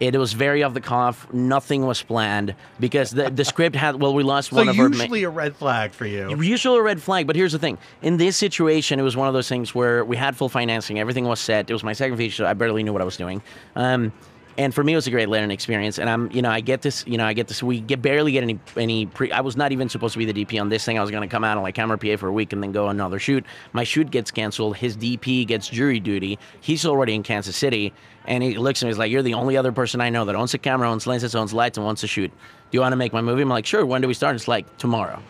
It 0.00 0.16
was 0.16 0.32
very 0.32 0.62
off 0.62 0.74
the 0.74 0.80
cuff. 0.80 1.32
Nothing 1.32 1.86
was 1.86 2.02
planned 2.02 2.54
because 2.80 3.12
the, 3.12 3.30
the 3.30 3.44
script 3.44 3.76
had 3.76 4.00
well, 4.00 4.12
we 4.12 4.22
lost 4.22 4.50
so 4.50 4.56
one 4.56 4.68
of 4.68 4.78
our. 4.78 4.88
usually 4.88 5.22
a 5.22 5.30
red 5.30 5.54
flag 5.54 5.92
for 5.92 6.04
you. 6.04 6.42
Usually 6.42 6.78
a 6.78 6.82
red 6.82 7.00
flag, 7.00 7.26
but 7.26 7.36
here's 7.36 7.52
the 7.52 7.58
thing. 7.58 7.78
In 8.02 8.16
this 8.16 8.36
situation, 8.36 8.98
it 8.98 9.02
was 9.02 9.16
one 9.16 9.28
of 9.28 9.34
those 9.34 9.48
things 9.48 9.74
where 9.74 10.04
we 10.04 10.16
had 10.16 10.36
full 10.36 10.48
financing, 10.48 10.98
everything 10.98 11.24
was 11.24 11.38
set. 11.38 11.70
It 11.70 11.72
was 11.72 11.84
my 11.84 11.92
second 11.92 12.16
feature, 12.16 12.36
so 12.36 12.46
I 12.46 12.54
barely 12.54 12.82
knew 12.82 12.92
what 12.92 13.02
I 13.02 13.04
was 13.04 13.16
doing. 13.16 13.40
Um, 13.76 14.12
and 14.56 14.74
for 14.74 14.84
me, 14.84 14.92
it 14.92 14.96
was 14.96 15.06
a 15.06 15.10
great 15.10 15.28
learning 15.28 15.50
experience. 15.50 15.98
And 15.98 16.08
I'm, 16.08 16.30
you 16.30 16.40
know, 16.40 16.50
I 16.50 16.60
get 16.60 16.82
this, 16.82 17.04
you 17.06 17.18
know, 17.18 17.26
I 17.26 17.32
get 17.32 17.48
this. 17.48 17.62
We 17.62 17.80
get 17.80 18.00
barely 18.00 18.32
get 18.32 18.42
any 18.42 18.58
any 18.76 19.06
pre. 19.06 19.32
I 19.32 19.40
was 19.40 19.56
not 19.56 19.72
even 19.72 19.88
supposed 19.88 20.12
to 20.12 20.18
be 20.18 20.30
the 20.30 20.44
DP 20.44 20.60
on 20.60 20.68
this 20.68 20.84
thing. 20.84 20.98
I 20.98 21.00
was 21.00 21.10
going 21.10 21.22
to 21.22 21.28
come 21.28 21.44
out 21.44 21.56
on 21.56 21.62
like 21.62 21.74
camera 21.74 21.98
PA 21.98 22.16
for 22.16 22.28
a 22.28 22.32
week 22.32 22.52
and 22.52 22.62
then 22.62 22.72
go 22.72 22.88
another 22.88 23.18
shoot. 23.18 23.44
My 23.72 23.84
shoot 23.84 24.10
gets 24.10 24.30
canceled. 24.30 24.76
His 24.76 24.96
DP 24.96 25.46
gets 25.46 25.68
jury 25.68 26.00
duty. 26.00 26.38
He's 26.60 26.86
already 26.86 27.14
in 27.14 27.22
Kansas 27.22 27.56
City, 27.56 27.92
and 28.26 28.42
he 28.42 28.56
looks 28.56 28.82
at 28.82 28.86
me. 28.86 28.90
He's 28.90 28.98
like, 28.98 29.10
"You're 29.10 29.22
the 29.22 29.34
only 29.34 29.56
other 29.56 29.72
person 29.72 30.00
I 30.00 30.10
know 30.10 30.24
that 30.24 30.36
owns 30.36 30.54
a 30.54 30.58
camera, 30.58 30.90
owns 30.90 31.06
lenses, 31.06 31.34
owns 31.34 31.52
lights, 31.52 31.78
and 31.78 31.84
wants 31.84 32.00
to 32.02 32.06
shoot. 32.06 32.30
Do 32.30 32.76
you 32.76 32.80
want 32.80 32.92
to 32.92 32.96
make 32.96 33.12
my 33.12 33.22
movie?" 33.22 33.42
I'm 33.42 33.48
like, 33.48 33.66
"Sure." 33.66 33.84
When 33.84 34.02
do 34.02 34.08
we 34.08 34.14
start? 34.14 34.36
It's 34.36 34.48
like 34.48 34.76
tomorrow 34.78 35.20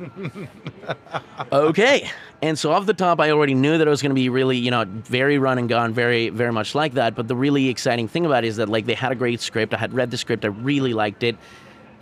okay. 1.52 2.10
And 2.44 2.58
so 2.58 2.72
off 2.72 2.84
the 2.84 2.92
top, 2.92 3.20
I 3.20 3.30
already 3.30 3.54
knew 3.54 3.78
that 3.78 3.86
it 3.86 3.90
was 3.90 4.02
going 4.02 4.10
to 4.10 4.14
be 4.14 4.28
really, 4.28 4.58
you 4.58 4.70
know, 4.70 4.84
very 4.84 5.38
run 5.38 5.56
and 5.56 5.66
gun, 5.66 5.94
very, 5.94 6.28
very 6.28 6.52
much 6.52 6.74
like 6.74 6.92
that. 6.92 7.14
But 7.14 7.26
the 7.26 7.34
really 7.34 7.70
exciting 7.70 8.06
thing 8.06 8.26
about 8.26 8.44
it 8.44 8.48
is 8.48 8.56
that 8.56 8.68
like 8.68 8.84
they 8.84 8.92
had 8.92 9.12
a 9.12 9.14
great 9.14 9.40
script. 9.40 9.72
I 9.72 9.78
had 9.78 9.94
read 9.94 10.10
the 10.10 10.18
script. 10.18 10.44
I 10.44 10.48
really 10.48 10.92
liked 10.92 11.22
it. 11.22 11.38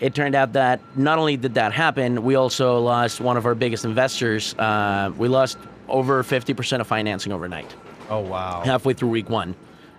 It 0.01 0.17
turned 0.17 0.35
out 0.35 0.55
that 0.55 0.81
not 0.97 1.21
only 1.21 1.37
did 1.37 1.55
that 1.55 1.73
happen, 1.73 2.25
we 2.25 2.35
also 2.35 2.81
lost 2.81 3.21
one 3.21 3.37
of 3.37 3.47
our 3.47 3.55
biggest 3.55 3.85
investors. 3.85 4.57
Uh, 4.59 5.13
we 5.17 5.29
lost 5.29 5.59
over 5.89 6.25
50% 6.25 6.81
of 6.81 6.89
financing 6.89 7.33
overnight 7.33 7.73
oh 8.11 8.19
wow. 8.19 8.63
halfway 8.65 8.95
through 8.95 9.11
week 9.11 9.31
one. 9.31 9.55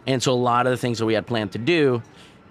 And 0.07 0.21
so 0.21 0.33
a 0.33 0.35
lot 0.35 0.67
of 0.67 0.71
the 0.71 0.77
things 0.77 0.99
that 0.99 1.05
we 1.05 1.13
had 1.13 1.25
planned 1.25 1.53
to 1.53 1.57
do 1.57 2.03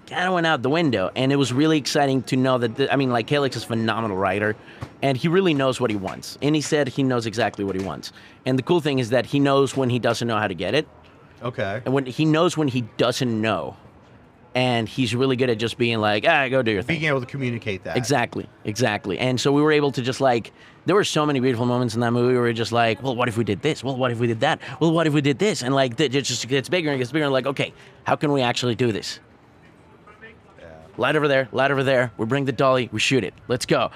kind 0.07 0.26
of 0.26 0.33
went 0.33 0.46
out 0.46 0.62
the 0.62 0.70
window. 0.70 1.11
And 1.14 1.31
it 1.31 1.37
was 1.37 1.52
really 1.52 1.76
exciting 1.76 2.22
to 2.22 2.37
know 2.37 2.57
that, 2.57 2.76
the, 2.76 2.90
I 2.90 2.96
mean, 2.96 3.11
like, 3.11 3.26
Calix 3.26 3.55
is 3.55 3.64
a 3.64 3.66
phenomenal 3.66 4.16
writer, 4.16 4.57
and 5.02 5.16
he 5.18 5.28
really 5.28 5.52
knows 5.54 5.80
what 5.80 5.90
he 5.90 5.96
wants. 5.96 6.38
And 6.40 6.54
he 6.54 6.60
said 6.60 6.88
he 6.88 7.02
knows 7.02 7.26
exactly 7.26 7.64
what 7.64 7.76
he 7.76 7.84
wants. 7.84 8.12
And 8.46 8.58
the 8.58 8.62
cool 8.62 8.80
thing 8.80 8.98
is 8.98 9.10
that 9.10 9.26
he 9.26 9.40
knows 9.40 9.76
when 9.76 9.90
he 9.90 9.98
doesn't 9.98 10.26
know 10.26 10.38
how 10.38 10.48
to 10.48 10.54
get 10.54 10.74
it, 10.74 10.88
Okay. 11.42 11.82
and 11.84 11.92
when 11.92 12.06
he 12.06 12.24
knows 12.24 12.56
when 12.56 12.68
he 12.68 12.82
doesn't 12.96 13.40
know. 13.40 13.76
And 14.54 14.86
he's 14.86 15.14
really 15.14 15.36
good 15.36 15.48
at 15.48 15.56
just 15.56 15.78
being 15.78 15.98
like, 15.98 16.26
ah, 16.28 16.46
go 16.48 16.60
do 16.62 16.70
your 16.72 16.82
thing. 16.82 16.98
Being 16.98 17.08
able 17.08 17.20
to 17.20 17.26
communicate 17.26 17.84
that. 17.84 17.96
Exactly, 17.96 18.46
exactly. 18.64 19.18
And 19.18 19.40
so 19.40 19.50
we 19.50 19.62
were 19.62 19.72
able 19.72 19.90
to 19.92 20.02
just 20.02 20.20
like, 20.20 20.52
there 20.84 20.94
were 20.94 21.04
so 21.04 21.24
many 21.24 21.40
beautiful 21.40 21.64
moments 21.64 21.94
in 21.94 22.00
that 22.00 22.10
movie 22.12 22.34
where 22.34 22.42
we 22.42 22.48
were 22.48 22.52
just 22.52 22.70
like, 22.70 23.02
well, 23.02 23.16
what 23.16 23.28
if 23.28 23.38
we 23.38 23.44
did 23.44 23.62
this? 23.62 23.82
Well, 23.82 23.96
what 23.96 24.10
if 24.10 24.18
we 24.18 24.26
did 24.26 24.40
that? 24.40 24.60
Well, 24.78 24.92
what 24.92 25.06
if 25.06 25.14
we 25.14 25.22
did 25.22 25.38
this? 25.38 25.62
And 25.62 25.74
like, 25.74 25.98
it 25.98 26.10
just 26.10 26.46
gets 26.48 26.68
bigger 26.68 26.90
and 26.90 26.98
gets 26.98 27.10
bigger. 27.10 27.24
And 27.24 27.32
like, 27.32 27.46
okay, 27.46 27.72
how 28.04 28.14
can 28.14 28.30
we 28.30 28.42
actually 28.42 28.74
do 28.74 28.92
this? 28.92 29.20
Light 30.96 31.16
over 31.16 31.28
there, 31.28 31.48
light 31.52 31.70
over 31.70 31.83
there. 31.83 32.12
We 32.18 32.26
bring 32.26 32.44
the 32.44 32.52
dolly, 32.52 32.88
we 32.92 33.00
shoot 33.00 33.24
it. 33.24 33.35
Let's 33.48 33.66
go. 33.66 33.90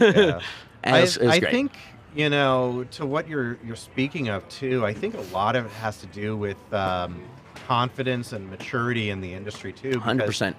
Yeah. 0.00 0.40
And 0.84 0.96
I, 0.96 0.98
it 0.98 1.02
was, 1.02 1.16
it 1.16 1.26
was 1.26 1.34
I 1.36 1.40
think 1.40 1.76
you 2.12 2.28
know 2.28 2.84
to 2.90 3.06
what 3.06 3.28
you're 3.28 3.56
you're 3.64 3.76
speaking 3.76 4.30
of 4.30 4.48
too. 4.48 4.84
I 4.84 4.92
think 4.92 5.14
a 5.14 5.20
lot 5.32 5.54
of 5.54 5.66
it 5.66 5.70
has 5.74 5.98
to 5.98 6.06
do 6.06 6.36
with 6.36 6.56
um, 6.72 7.22
confidence 7.68 8.32
and 8.32 8.50
maturity 8.50 9.10
in 9.10 9.20
the 9.20 9.32
industry 9.32 9.72
too. 9.72 9.92
100%. 9.92 10.56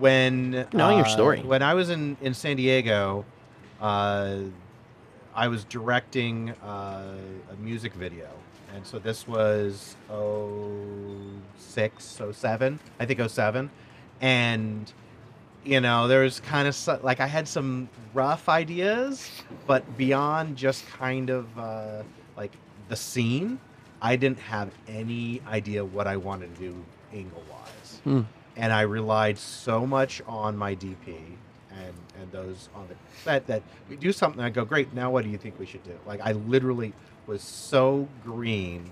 When 0.00 0.66
Knowing 0.72 0.96
your 0.96 1.06
uh, 1.06 1.10
story. 1.10 1.40
When 1.42 1.62
I 1.62 1.74
was 1.74 1.90
in 1.90 2.16
in 2.20 2.34
San 2.34 2.56
Diego, 2.56 3.24
uh, 3.80 4.38
I 5.34 5.48
was 5.48 5.64
directing 5.64 6.50
uh, 6.62 7.14
a 7.52 7.56
music 7.60 7.94
video, 7.94 8.28
and 8.74 8.84
so 8.84 8.98
this 8.98 9.28
was 9.28 9.96
06, 11.58 12.20
07, 12.32 12.80
I 12.98 13.06
think 13.06 13.30
07, 13.30 13.70
and 14.20 14.92
you 15.64 15.80
know 15.80 16.08
there 16.08 16.22
was 16.22 16.40
kind 16.40 16.66
of 16.68 17.02
like 17.04 17.20
I 17.20 17.26
had 17.26 17.46
some 17.48 17.88
rough 18.14 18.48
ideas, 18.48 19.30
but 19.66 19.96
beyond 19.96 20.56
just 20.56 20.86
kind 20.88 21.30
of 21.30 21.58
uh, 21.58 22.02
like 22.36 22.52
the 22.88 22.96
scene, 22.96 23.58
I 24.02 24.16
didn't 24.16 24.40
have 24.40 24.70
any 24.88 25.40
idea 25.46 25.84
what 25.84 26.06
I 26.06 26.16
wanted 26.16 26.54
to 26.56 26.60
do 26.60 26.84
angle 27.12 27.42
wise, 27.50 28.00
Hmm. 28.04 28.20
and 28.56 28.72
I 28.72 28.82
relied 28.82 29.36
so 29.38 29.86
much 29.86 30.22
on 30.26 30.56
my 30.56 30.74
DP 30.74 31.16
and 31.70 31.94
and 32.20 32.32
those 32.32 32.68
on 32.74 32.88
the 32.88 32.94
set 33.24 33.46
that 33.46 33.62
we 33.88 33.96
do 33.96 34.12
something. 34.12 34.42
I 34.42 34.50
go, 34.50 34.64
great. 34.64 34.92
Now 34.94 35.10
what 35.10 35.24
do 35.24 35.30
you 35.30 35.38
think 35.38 35.58
we 35.58 35.66
should 35.66 35.84
do? 35.84 35.96
Like 36.06 36.20
I 36.22 36.32
literally 36.32 36.92
was 37.26 37.42
so 37.42 38.08
green 38.24 38.90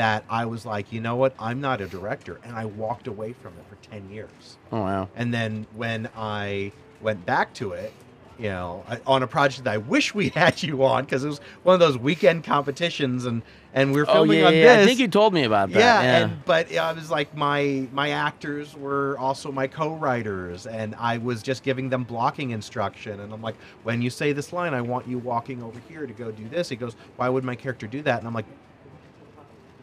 that 0.00 0.24
I 0.30 0.46
was 0.46 0.64
like, 0.64 0.90
you 0.94 1.00
know 1.02 1.14
what? 1.16 1.34
I'm 1.38 1.60
not 1.60 1.82
a 1.82 1.86
director, 1.86 2.40
and 2.42 2.56
I 2.56 2.64
walked 2.64 3.06
away 3.06 3.34
from 3.34 3.52
it 3.58 3.64
for 3.68 3.76
ten 3.90 4.08
years. 4.10 4.56
Oh 4.72 4.80
wow. 4.80 5.08
And 5.14 5.32
then 5.34 5.66
when 5.76 6.08
I 6.16 6.72
went 7.02 7.26
back 7.26 7.52
to 7.54 7.72
it, 7.72 7.92
you 8.38 8.48
know, 8.48 8.82
I- 8.88 9.00
on 9.06 9.22
a 9.22 9.26
project 9.26 9.64
that 9.64 9.74
I 9.74 9.76
wish 9.76 10.14
we 10.14 10.28
had 10.42 10.62
you 10.62 10.82
on 10.86 11.04
because 11.04 11.22
it 11.22 11.28
was 11.28 11.42
one 11.64 11.74
of 11.74 11.80
those 11.80 11.98
weekend 11.98 12.44
competitions, 12.44 13.26
and 13.26 13.42
and 13.74 13.92
we 13.92 14.00
were 14.00 14.08
Oh 14.08 14.14
filming 14.14 14.38
yeah, 14.38 14.46
on 14.46 14.54
yeah. 14.54 14.62
this. 14.62 14.84
I 14.84 14.86
think 14.86 15.00
you 15.00 15.08
told 15.08 15.34
me 15.34 15.44
about 15.44 15.70
that. 15.72 15.78
yeah, 15.78 16.00
Yeah. 16.00 16.16
and 16.24 16.44
but 16.46 16.74
I 16.74 16.92
was 16.94 17.10
like 17.10 17.36
my 17.36 17.86
my 17.92 18.08
actors 18.08 18.74
were 18.74 19.16
also 19.18 19.52
my 19.52 19.66
co-writers, 19.66 20.66
and 20.66 20.94
I 20.94 21.18
was 21.18 21.42
just 21.42 21.62
giving 21.62 21.90
them 21.90 22.04
blocking 22.04 22.52
instruction, 22.52 23.20
and 23.20 23.34
I'm 23.34 23.42
like, 23.42 23.56
when 23.82 24.00
you 24.00 24.08
say 24.08 24.32
this 24.32 24.50
line, 24.50 24.72
I 24.72 24.80
want 24.80 25.06
you 25.06 25.18
walking 25.18 25.62
over 25.62 25.78
here 25.90 26.06
to 26.06 26.12
go 26.14 26.30
do 26.30 26.48
this. 26.48 26.70
He 26.70 26.76
goes, 26.76 26.96
why 27.16 27.28
would 27.28 27.44
my 27.44 27.54
character 27.54 27.86
do 27.86 28.00
that? 28.02 28.18
And 28.20 28.26
I'm 28.26 28.32
like, 28.32 28.46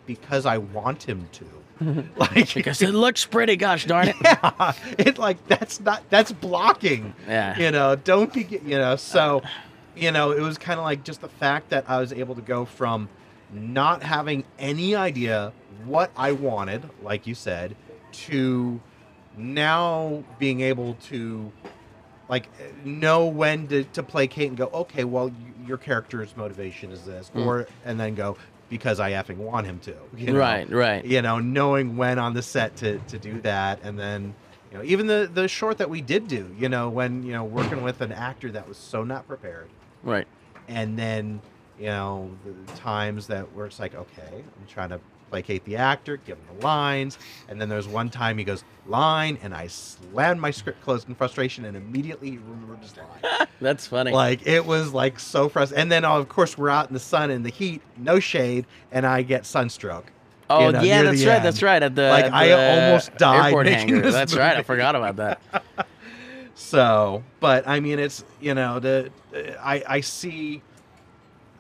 because 0.08 0.46
I 0.48 0.58
want 0.58 1.04
him 1.04 1.30
to. 1.34 1.46
like 2.18 2.52
because 2.56 2.82
it 2.82 2.94
looks 2.96 3.24
pretty. 3.26 3.56
Gosh 3.56 3.86
darn 3.86 4.08
it. 4.08 4.16
yeah, 4.24 4.74
it 4.98 5.20
like 5.20 5.46
that's 5.48 5.80
not 5.80 6.02
that's 6.10 6.32
blocking. 6.32 7.14
Yeah. 7.28 7.56
You 7.60 7.70
know, 7.70 7.96
don't 7.96 8.34
be 8.34 8.48
you 8.66 8.80
know. 8.80 8.96
So, 8.96 9.44
you 9.96 10.12
know, 10.12 10.32
it 10.32 10.42
was 10.42 10.58
kind 10.58 10.80
of 10.80 10.86
like 10.86 11.04
just 11.04 11.22
the 11.22 11.30
fact 11.30 11.70
that 11.70 11.88
I 11.88 12.00
was 12.00 12.12
able 12.12 12.34
to 12.34 12.42
go 12.42 12.66
from 12.66 13.10
not 13.54 14.02
having 14.02 14.44
any 14.58 14.96
idea 14.96 15.54
what 15.86 16.10
I 16.18 16.32
wanted, 16.32 16.90
like 17.04 17.28
you 17.28 17.36
said, 17.36 17.76
to 18.12 18.82
now 19.38 20.24
being 20.40 20.62
able 20.62 20.96
to 20.96 21.52
like 22.28 22.50
know 22.84 23.28
when 23.28 23.68
to, 23.68 23.84
to 23.84 24.02
placate 24.04 24.48
and 24.50 24.58
go 24.58 24.66
okay 24.74 25.04
well 25.04 25.28
y- 25.30 25.36
your 25.68 25.78
character's 25.78 26.36
motivation 26.36 26.92
is 26.92 27.04
this 27.06 27.30
Mm. 27.36 27.46
or 27.46 27.68
and 27.86 28.00
then 28.00 28.16
go 28.16 28.36
because 28.70 29.00
i 29.00 29.12
effing 29.12 29.38
want 29.38 29.66
him 29.66 29.80
to 29.80 29.96
you 30.16 30.28
know? 30.34 30.40
Right. 30.40 30.70
Right. 30.70 31.06
you 31.06 31.22
know, 31.22 31.40
knowing 31.40 31.98
when 31.98 32.20
on 32.20 32.34
the 32.34 32.42
set 32.42 32.76
to, 32.78 33.00
to 33.00 33.18
do 33.18 33.42
that, 33.42 33.80
and 33.84 33.98
then 33.98 34.34
you 34.72 34.78
know, 34.78 34.84
even 34.84 35.08
the 35.08 35.30
the 35.34 35.48
short 35.48 35.78
that 35.78 35.90
we 35.90 36.02
did 36.02 36.28
do, 36.28 36.54
you 36.60 36.68
know, 36.70 36.90
when 36.90 37.24
you 37.24 37.32
know 37.34 37.44
working 37.44 37.82
with 37.84 38.02
an 38.02 38.12
actor 38.12 38.52
that 38.52 38.68
was 38.68 38.78
so 38.78 39.04
not 39.04 39.28
prepared, 39.28 39.70
Right. 40.04 40.28
and 40.68 40.98
then 41.00 41.42
you 41.80 41.86
know 41.88 42.30
the 42.46 42.74
times 42.74 43.28
that 43.28 43.54
where 43.54 43.66
it's 43.66 43.80
like, 43.80 43.96
okay, 43.96 44.32
I'm 44.34 44.68
trying 44.68 44.90
to 44.90 45.00
placate 45.30 45.64
the 45.66 45.76
actor, 45.78 46.18
give 46.18 46.38
him 46.38 46.46
the 46.58 46.66
lines, 46.66 47.18
and 47.48 47.60
then 47.60 47.70
there's 47.70 47.88
one 47.88 48.10
time 48.10 48.38
he 48.38 48.44
goes 48.44 48.64
line, 48.86 49.38
and 49.42 49.54
I 49.54 49.68
slammed 49.68 50.40
my 50.40 50.52
script 50.52 50.82
closed 50.82 51.08
in 51.10 51.16
frustration, 51.16 51.66
and 51.66 51.76
immediately 51.76 52.32
he 52.32 52.38
remembered 52.38 52.80
his 52.80 52.96
line. 52.98 53.48
That's 53.62 53.88
funny. 53.88 54.12
Like 54.12 54.46
it 54.48 54.66
was 54.66 54.94
like 54.94 55.20
so 55.20 55.50
frustrating. 55.50 55.82
And 55.84 55.92
then 55.92 56.06
of 56.06 56.30
course 56.30 56.58
we're 56.58 56.70
out 56.70 56.88
in 56.88 56.94
the 56.94 57.00
sun 57.00 57.32
in 57.32 57.44
the 57.44 57.50
heat, 57.50 57.82
no 57.98 58.20
shade, 58.20 58.66
and 58.92 59.06
I 59.06 59.22
get 59.24 59.46
sunstroke. 59.46 60.12
oh 60.50 60.68
you 60.68 60.72
know, 60.72 60.82
yeah, 60.82 61.04
that's 61.04 61.26
right. 61.26 61.36
end. 61.36 61.46
That's 61.46 61.64
right. 61.64 61.84
At 61.84 61.96
the 61.96 62.10
Like, 62.10 62.26
at 62.26 62.34
I 62.34 62.86
almost 62.88 63.16
died 63.18 63.48
airport 63.48 63.68
hangar. 63.68 64.02
this 64.02 64.14
That's 64.14 64.36
right. 64.36 64.58
I 64.58 64.64
forgot 64.64 64.96
about 64.96 65.18
that. 65.18 65.64
So, 66.60 67.24
but 67.40 67.68
I 67.68 67.80
mean, 67.80 68.00
it's 68.00 68.26
you 68.42 68.56
know, 68.56 68.80
the 68.80 69.12
I 69.62 69.84
I 69.88 70.02
see. 70.02 70.64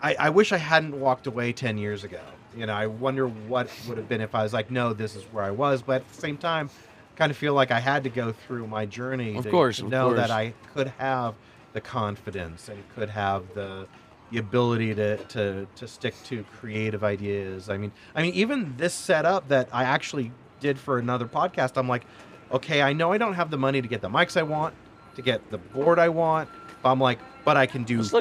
I, 0.02 0.16
I 0.16 0.30
wish 0.32 0.52
I 0.52 0.58
hadn't 0.58 1.00
walked 1.00 1.28
away 1.28 1.54
ten 1.54 1.78
years 1.78 2.04
ago. 2.04 2.20
You 2.58 2.66
know, 2.66 2.74
I 2.74 2.88
wonder 2.88 3.28
what 3.28 3.70
would 3.88 3.98
have 3.98 4.10
been 4.10 4.22
if 4.22 4.34
I 4.34 4.44
was 4.44 4.54
like, 4.54 4.72
no, 4.72 4.94
this 4.94 5.16
is 5.16 5.24
where 5.26 5.44
I 5.44 5.52
was. 5.52 5.82
But 5.82 6.02
at 6.02 6.10
the 6.10 6.22
same 6.22 6.38
time, 6.38 6.70
kind 7.16 7.30
of 7.32 7.38
feel 7.38 7.54
like 7.54 7.72
I 7.72 7.80
had 7.80 8.04
to 8.04 8.10
go 8.10 8.32
through 8.32 8.68
my 8.68 8.86
journey 8.86 9.36
Of 9.36 9.44
to, 9.44 9.52
course, 9.52 9.78
to 9.78 9.88
know 9.88 10.14
that. 10.14 10.32
I 10.32 10.54
could 10.74 10.88
have 10.98 11.36
the 11.74 11.82
confidence 11.82 12.70
and 12.70 12.84
could 12.96 13.10
have 13.10 13.44
the 13.54 13.88
the 14.32 14.40
ability 14.40 14.94
to, 14.94 15.16
to 15.18 15.68
to 15.76 15.88
stick 15.88 16.14
to 16.26 16.44
creative 16.60 17.04
ideas. 17.04 17.70
I 17.70 17.78
mean, 17.78 17.92
I 18.16 18.22
mean, 18.22 18.34
even 18.34 18.76
this 18.76 18.94
setup 18.94 19.48
that 19.50 19.70
I 19.72 19.84
actually 19.84 20.32
did 20.60 20.78
for 20.78 20.98
another 20.98 21.26
podcast, 21.26 21.78
I'm 21.78 21.88
like, 21.88 22.04
okay, 22.52 22.82
I 22.82 22.92
know 22.94 23.14
I 23.14 23.18
don't 23.18 23.36
have 23.36 23.52
the 23.52 23.58
money 23.58 23.82
to 23.82 23.88
get 23.88 24.02
the 24.02 24.10
mics 24.10 24.36
I 24.36 24.44
want, 24.44 24.74
to 25.16 25.22
get 25.22 25.50
the 25.50 25.58
board 25.58 25.98
I 26.00 26.10
want. 26.10 26.50
But 26.84 26.92
I'm 26.92 27.00
like, 27.00 27.20
but 27.46 27.56
I 27.58 27.66
can 27.66 27.84
do 27.84 27.98
This 27.98 28.12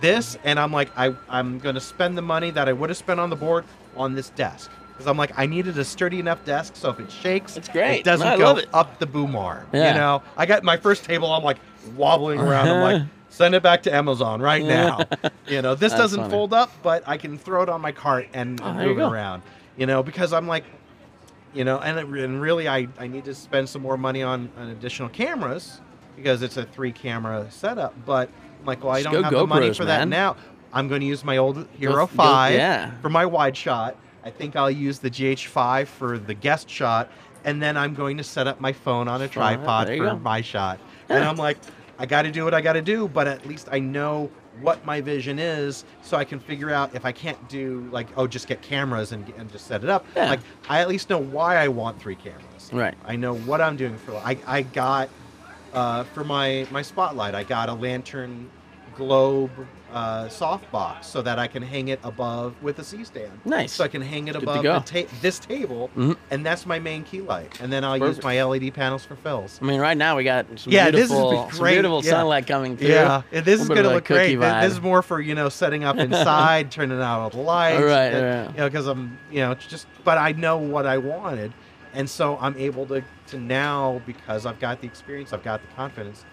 this, 0.00 0.38
and 0.44 0.58
I'm 0.60 0.72
like, 0.72 0.90
I 0.96 1.14
I'm 1.28 1.58
gonna 1.58 1.80
spend 1.80 2.16
the 2.16 2.22
money 2.22 2.50
that 2.52 2.68
I 2.68 2.72
would 2.72 2.90
have 2.90 2.96
spent 2.96 3.18
on 3.18 3.30
the 3.30 3.36
board 3.36 3.64
on 3.96 4.14
this 4.14 4.30
desk 4.30 4.70
because 4.92 5.06
I'm 5.06 5.16
like, 5.18 5.32
I 5.38 5.44
needed 5.46 5.76
a 5.78 5.84
sturdy 5.84 6.18
enough 6.20 6.42
desk 6.44 6.74
so 6.76 6.88
if 6.90 7.00
it 7.00 7.10
shakes, 7.10 7.54
That's 7.54 7.68
great. 7.68 7.98
It 8.00 8.04
doesn't 8.04 8.26
I 8.26 8.36
go 8.38 8.56
it. 8.56 8.68
up 8.72 8.98
the 8.98 9.06
boom 9.06 9.36
arm. 9.36 9.66
Yeah. 9.72 9.92
You 9.92 9.98
know, 9.98 10.22
I 10.36 10.46
got 10.46 10.64
my 10.64 10.76
first 10.78 11.04
table. 11.04 11.30
I'm 11.32 11.44
like 11.44 11.58
wobbling 11.96 12.40
around. 12.40 12.68
I'm 12.68 12.80
like, 12.80 13.02
send 13.28 13.54
it 13.54 13.62
back 13.62 13.82
to 13.82 13.94
Amazon 13.94 14.40
right 14.40 14.64
now. 14.64 15.00
you 15.46 15.60
know, 15.60 15.74
this 15.74 15.92
That's 15.92 16.00
doesn't 16.02 16.20
funny. 16.20 16.30
fold 16.30 16.54
up, 16.54 16.70
but 16.82 17.06
I 17.06 17.18
can 17.18 17.36
throw 17.36 17.62
it 17.62 17.68
on 17.68 17.80
my 17.82 17.92
cart 17.92 18.28
and, 18.32 18.58
Oh, 18.62 18.66
and 18.66 18.78
there 18.78 18.86
you 18.86 18.94
move 18.94 18.98
it 18.98 19.02
go. 19.02 19.10
around. 19.12 19.42
You 19.76 19.84
know, 19.84 20.02
because 20.02 20.32
I'm 20.32 20.46
like, 20.48 20.64
you 21.52 21.64
know, 21.64 21.78
and, 21.78 21.98
it, 21.98 22.06
and 22.24 22.40
really, 22.40 22.66
I, 22.68 22.88
I 22.98 23.06
need 23.06 23.26
to 23.26 23.34
spend 23.34 23.68
some 23.68 23.82
more 23.82 23.98
money 23.98 24.22
on, 24.22 24.50
on 24.58 24.68
additional 24.68 25.08
cameras 25.10 25.80
because 26.16 26.40
it's 26.42 26.56
a 26.56 26.64
three 26.64 26.92
camera 26.92 27.46
setup. 27.50 27.94
But 28.06 28.30
I'm 28.60 28.66
like, 28.66 28.82
well, 28.82 28.94
I 28.94 29.02
Just 29.02 29.12
don't 29.12 29.22
go 29.22 29.22
have 29.24 29.32
the 29.32 29.46
money 29.46 29.68
GoPros, 29.70 29.76
for 29.76 29.84
that 29.84 30.08
now. 30.08 30.36
I'm 30.76 30.88
going 30.88 31.00
to 31.00 31.06
use 31.06 31.24
my 31.24 31.38
old 31.38 31.66
Hero 31.78 31.94
go- 31.94 32.06
5 32.06 32.54
yeah. 32.54 32.90
for 33.00 33.08
my 33.08 33.24
wide 33.24 33.56
shot. 33.56 33.96
I 34.22 34.30
think 34.30 34.56
I'll 34.56 34.70
use 34.70 34.98
the 34.98 35.10
GH5 35.10 35.86
for 35.86 36.18
the 36.18 36.34
guest 36.34 36.68
shot. 36.68 37.10
And 37.44 37.62
then 37.62 37.76
I'm 37.76 37.94
going 37.94 38.16
to 38.18 38.24
set 38.24 38.46
up 38.46 38.60
my 38.60 38.72
phone 38.72 39.08
on 39.08 39.22
a 39.22 39.28
tripod 39.28 39.86
for 39.88 39.96
go. 39.96 40.16
my 40.18 40.40
shot. 40.40 40.78
And 41.08 41.24
I'm 41.24 41.36
like, 41.36 41.56
I 41.98 42.04
got 42.06 42.22
to 42.22 42.30
do 42.30 42.44
what 42.44 42.52
I 42.52 42.60
got 42.60 42.74
to 42.74 42.82
do, 42.82 43.08
but 43.08 43.26
at 43.26 43.46
least 43.46 43.68
I 43.72 43.78
know 43.78 44.30
what 44.60 44.84
my 44.84 45.00
vision 45.00 45.38
is 45.38 45.84
so 46.02 46.16
I 46.16 46.24
can 46.24 46.40
figure 46.40 46.70
out 46.70 46.94
if 46.94 47.04
I 47.04 47.12
can't 47.12 47.46
do 47.46 47.86
like 47.92 48.06
oh 48.16 48.26
just 48.26 48.48
get 48.48 48.62
cameras 48.62 49.12
and, 49.12 49.30
and 49.36 49.52
just 49.52 49.66
set 49.66 49.84
it 49.84 49.90
up 49.90 50.06
Yeah. 50.16 50.30
like 50.30 50.40
I 50.66 50.80
at 50.80 50.88
least 50.88 51.10
know 51.10 51.18
why 51.18 51.56
I 51.56 51.68
want 51.68 52.00
three 52.00 52.14
cameras 52.14 52.70
Right. 52.72 52.94
I 53.04 53.16
know 53.16 53.34
what 53.36 53.60
I'm 53.60 53.76
doing 53.76 53.98
for 53.98 54.14
I, 54.14 54.38
I 54.46 54.62
got 54.62 55.10
uh, 55.74 56.04
for 56.04 56.24
my 56.24 56.66
my 56.70 56.80
spotlight 56.80 57.34
I 57.34 57.42
got 57.42 57.68
a 57.68 57.74
lantern 57.74 58.48
globe 58.96 59.50
uh, 59.92 60.24
softbox 60.26 61.04
so 61.04 61.22
that 61.22 61.38
I 61.38 61.46
can 61.46 61.62
hang 61.62 61.88
it 61.88 62.00
above 62.02 62.60
with 62.62 62.78
a 62.78 62.84
C 62.84 63.04
stand 63.04 63.30
Nice. 63.44 63.72
so 63.72 63.84
I 63.84 63.88
can 63.88 64.02
hang 64.02 64.28
it 64.28 64.32
Good 64.32 64.42
to 64.42 64.50
above 64.50 64.62
the 64.86 65.02
ta- 65.02 65.08
this 65.22 65.38
table 65.38 65.90
Mhm. 65.96 66.16
and 66.30 66.44
that's 66.44 66.66
my 66.66 66.78
main 66.78 67.04
key 67.04 67.20
light 67.20 67.60
and 67.60 67.72
then 67.72 67.84
I'll 67.84 67.98
Perfect. 67.98 68.16
use 68.18 68.24
my 68.24 68.42
LED 68.42 68.70
panels 68.74 69.04
for 69.04 69.14
fills 69.16 69.58
I 69.62 69.64
mean, 69.64 69.80
right 69.80 69.96
now 69.96 70.16
we 70.16 70.24
got 70.24 70.46
some 70.56 70.72
Yeah, 70.72 70.90
this 70.90 71.04
is 71.04 71.10
beautiful, 71.10 71.48
some 71.50 71.58
great, 71.60 71.72
beautiful 71.74 72.02
yeah. 72.04 72.10
sunlight 72.10 72.46
coming 72.46 72.76
through. 72.76 72.88
Yeah, 72.88 73.22
and 73.32 73.44
this 73.44 73.60
is 73.60 73.68
bit 73.68 73.76
gonna 73.76 73.88
a 73.88 73.94
look 73.94 74.04
great. 74.06 74.36
cookie 74.36 74.40
Th- 74.40 74.62
This 74.64 74.72
is 74.72 74.80
more 74.80 75.02
for 75.02 75.20
you 75.20 75.34
know 75.34 75.48
setting 75.48 75.84
up 75.84 75.96
inside, 76.06 76.70
turning 76.70 77.00
out 77.00 77.20
all 77.20 77.30
the 77.30 77.38
lights. 77.38 77.82
Right, 77.82 78.12
and, 78.12 78.46
right. 78.46 78.50
You 78.54 78.58
know, 78.62 78.68
because 78.68 78.86
I'm 78.88 79.18
you 79.30 79.40
know 79.40 79.52
it's 79.52 79.66
just, 79.66 79.86
but 80.04 80.18
I 80.18 80.32
know 80.32 80.56
what 80.58 80.84
I 80.86 80.98
wanted, 80.98 81.52
and 81.94 82.10
so 82.10 82.38
I'm 82.40 82.56
able 82.58 82.86
to 82.86 83.02
to 83.28 83.38
now 83.38 84.00
because 84.06 84.46
I've 84.46 84.58
got 84.60 84.80
the 84.80 84.86
experience, 84.86 85.32
I've 85.32 85.42
got 85.44 85.60
the 85.62 85.68
confidence, 85.74 86.24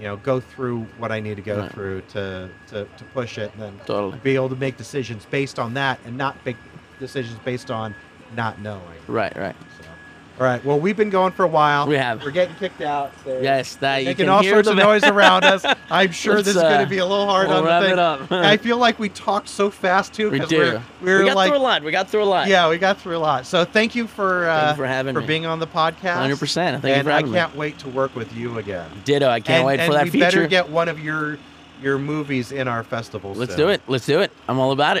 you 0.00 0.06
know, 0.06 0.16
go 0.16 0.40
through 0.40 0.80
what 0.98 1.12
I 1.12 1.20
need 1.20 1.36
to 1.36 1.42
go 1.42 1.58
Right. 1.60 1.72
through 1.72 2.00
to, 2.12 2.48
to 2.68 2.84
to 2.86 3.04
push 3.12 3.36
it, 3.36 3.52
and 3.52 3.62
then 3.62 3.80
Totally. 3.84 4.18
be 4.22 4.34
able 4.34 4.48
to 4.48 4.56
make 4.56 4.78
decisions 4.78 5.26
based 5.26 5.58
on 5.58 5.74
that, 5.74 6.00
and 6.06 6.16
not 6.16 6.34
make 6.46 6.56
decisions 6.98 7.38
based 7.44 7.70
on 7.70 7.94
not 8.34 8.58
knowing. 8.60 8.80
Right, 9.08 9.36
right. 9.36 9.54
So, 9.78 9.84
all 10.40 10.46
right. 10.46 10.64
Well, 10.64 10.80
we've 10.80 10.96
been 10.96 11.10
going 11.10 11.32
for 11.32 11.44
a 11.44 11.48
while. 11.48 11.86
We 11.86 11.96
have. 11.96 12.24
We're 12.24 12.30
getting 12.30 12.54
kicked 12.54 12.80
out. 12.80 13.12
So 13.24 13.40
Yes, 13.42 13.76
that 13.76 13.98
you 13.98 14.06
making 14.06 14.24
can 14.24 14.28
all 14.30 14.40
hear 14.40 14.54
sorts 14.54 14.68
the 14.68 14.72
of 14.72 14.78
noise 14.78 15.04
around 15.04 15.44
us. 15.44 15.66
I'm 15.90 16.12
sure 16.12 16.36
this 16.36 16.48
is 16.48 16.54
going 16.54 16.76
uh, 16.76 16.80
to 16.80 16.86
be 16.86 16.96
a 16.96 17.04
little 17.04 17.26
hard 17.26 17.48
we'll 17.48 17.58
on 17.58 17.64
the 17.64 17.68
wrap 17.68 17.82
thing. 17.82 17.92
it 17.92 17.98
up. 17.98 18.32
I 18.32 18.56
feel 18.56 18.78
like 18.78 18.98
we 18.98 19.10
talked 19.10 19.48
so 19.50 19.68
fast 19.68 20.14
too. 20.14 20.30
We 20.30 20.40
do. 20.40 20.56
We're, 20.56 20.82
we're 21.02 21.18
we 21.18 21.26
got 21.26 21.36
like, 21.36 21.50
through 21.50 21.58
a 21.58 21.60
lot. 21.60 21.82
We 21.82 21.92
got 21.92 22.08
through 22.08 22.22
a 22.22 22.24
lot. 22.24 22.48
yeah, 22.48 22.70
we 22.70 22.78
got 22.78 22.98
through 22.98 23.18
a 23.18 23.18
lot. 23.18 23.44
So 23.44 23.66
thank 23.66 23.94
you 23.94 24.06
for 24.06 24.48
uh, 24.48 24.60
Thank 24.60 24.70
you 24.70 24.82
for 24.82 24.86
having 24.86 25.14
me. 25.14 25.26
being 25.26 25.44
on 25.44 25.58
the 25.58 25.66
podcast. 25.66 26.30
100%. 26.30 26.54
Thank 26.54 26.84
you 26.84 26.90
and 26.90 27.04
for 27.04 27.10
having 27.10 27.34
I 27.34 27.38
can't 27.38 27.54
wait 27.54 27.78
to 27.80 27.90
work 27.90 28.16
with 28.16 28.32
you 28.34 28.56
again. 28.56 28.90
Ditto. 29.04 29.28
I 29.28 29.40
can't 29.40 29.58
and, 29.58 29.66
wait 29.66 29.80
and 29.80 29.88
for 29.88 29.92
that 29.92 30.04
we 30.04 30.10
feature. 30.10 30.24
better 30.24 30.46
get 30.46 30.70
one 30.70 30.88
of 30.88 30.98
your 30.98 31.38
your 31.82 31.98
movies 31.98 32.52
in 32.52 32.68
our 32.68 32.82
festival. 32.82 33.34
Let's 33.34 33.52
soon. 33.52 33.66
do 33.66 33.68
it. 33.68 33.82
Let's 33.86 34.06
do 34.06 34.20
it. 34.20 34.30
I'm 34.48 34.58
all 34.58 34.72
about 34.72 34.96
it. 34.96 34.98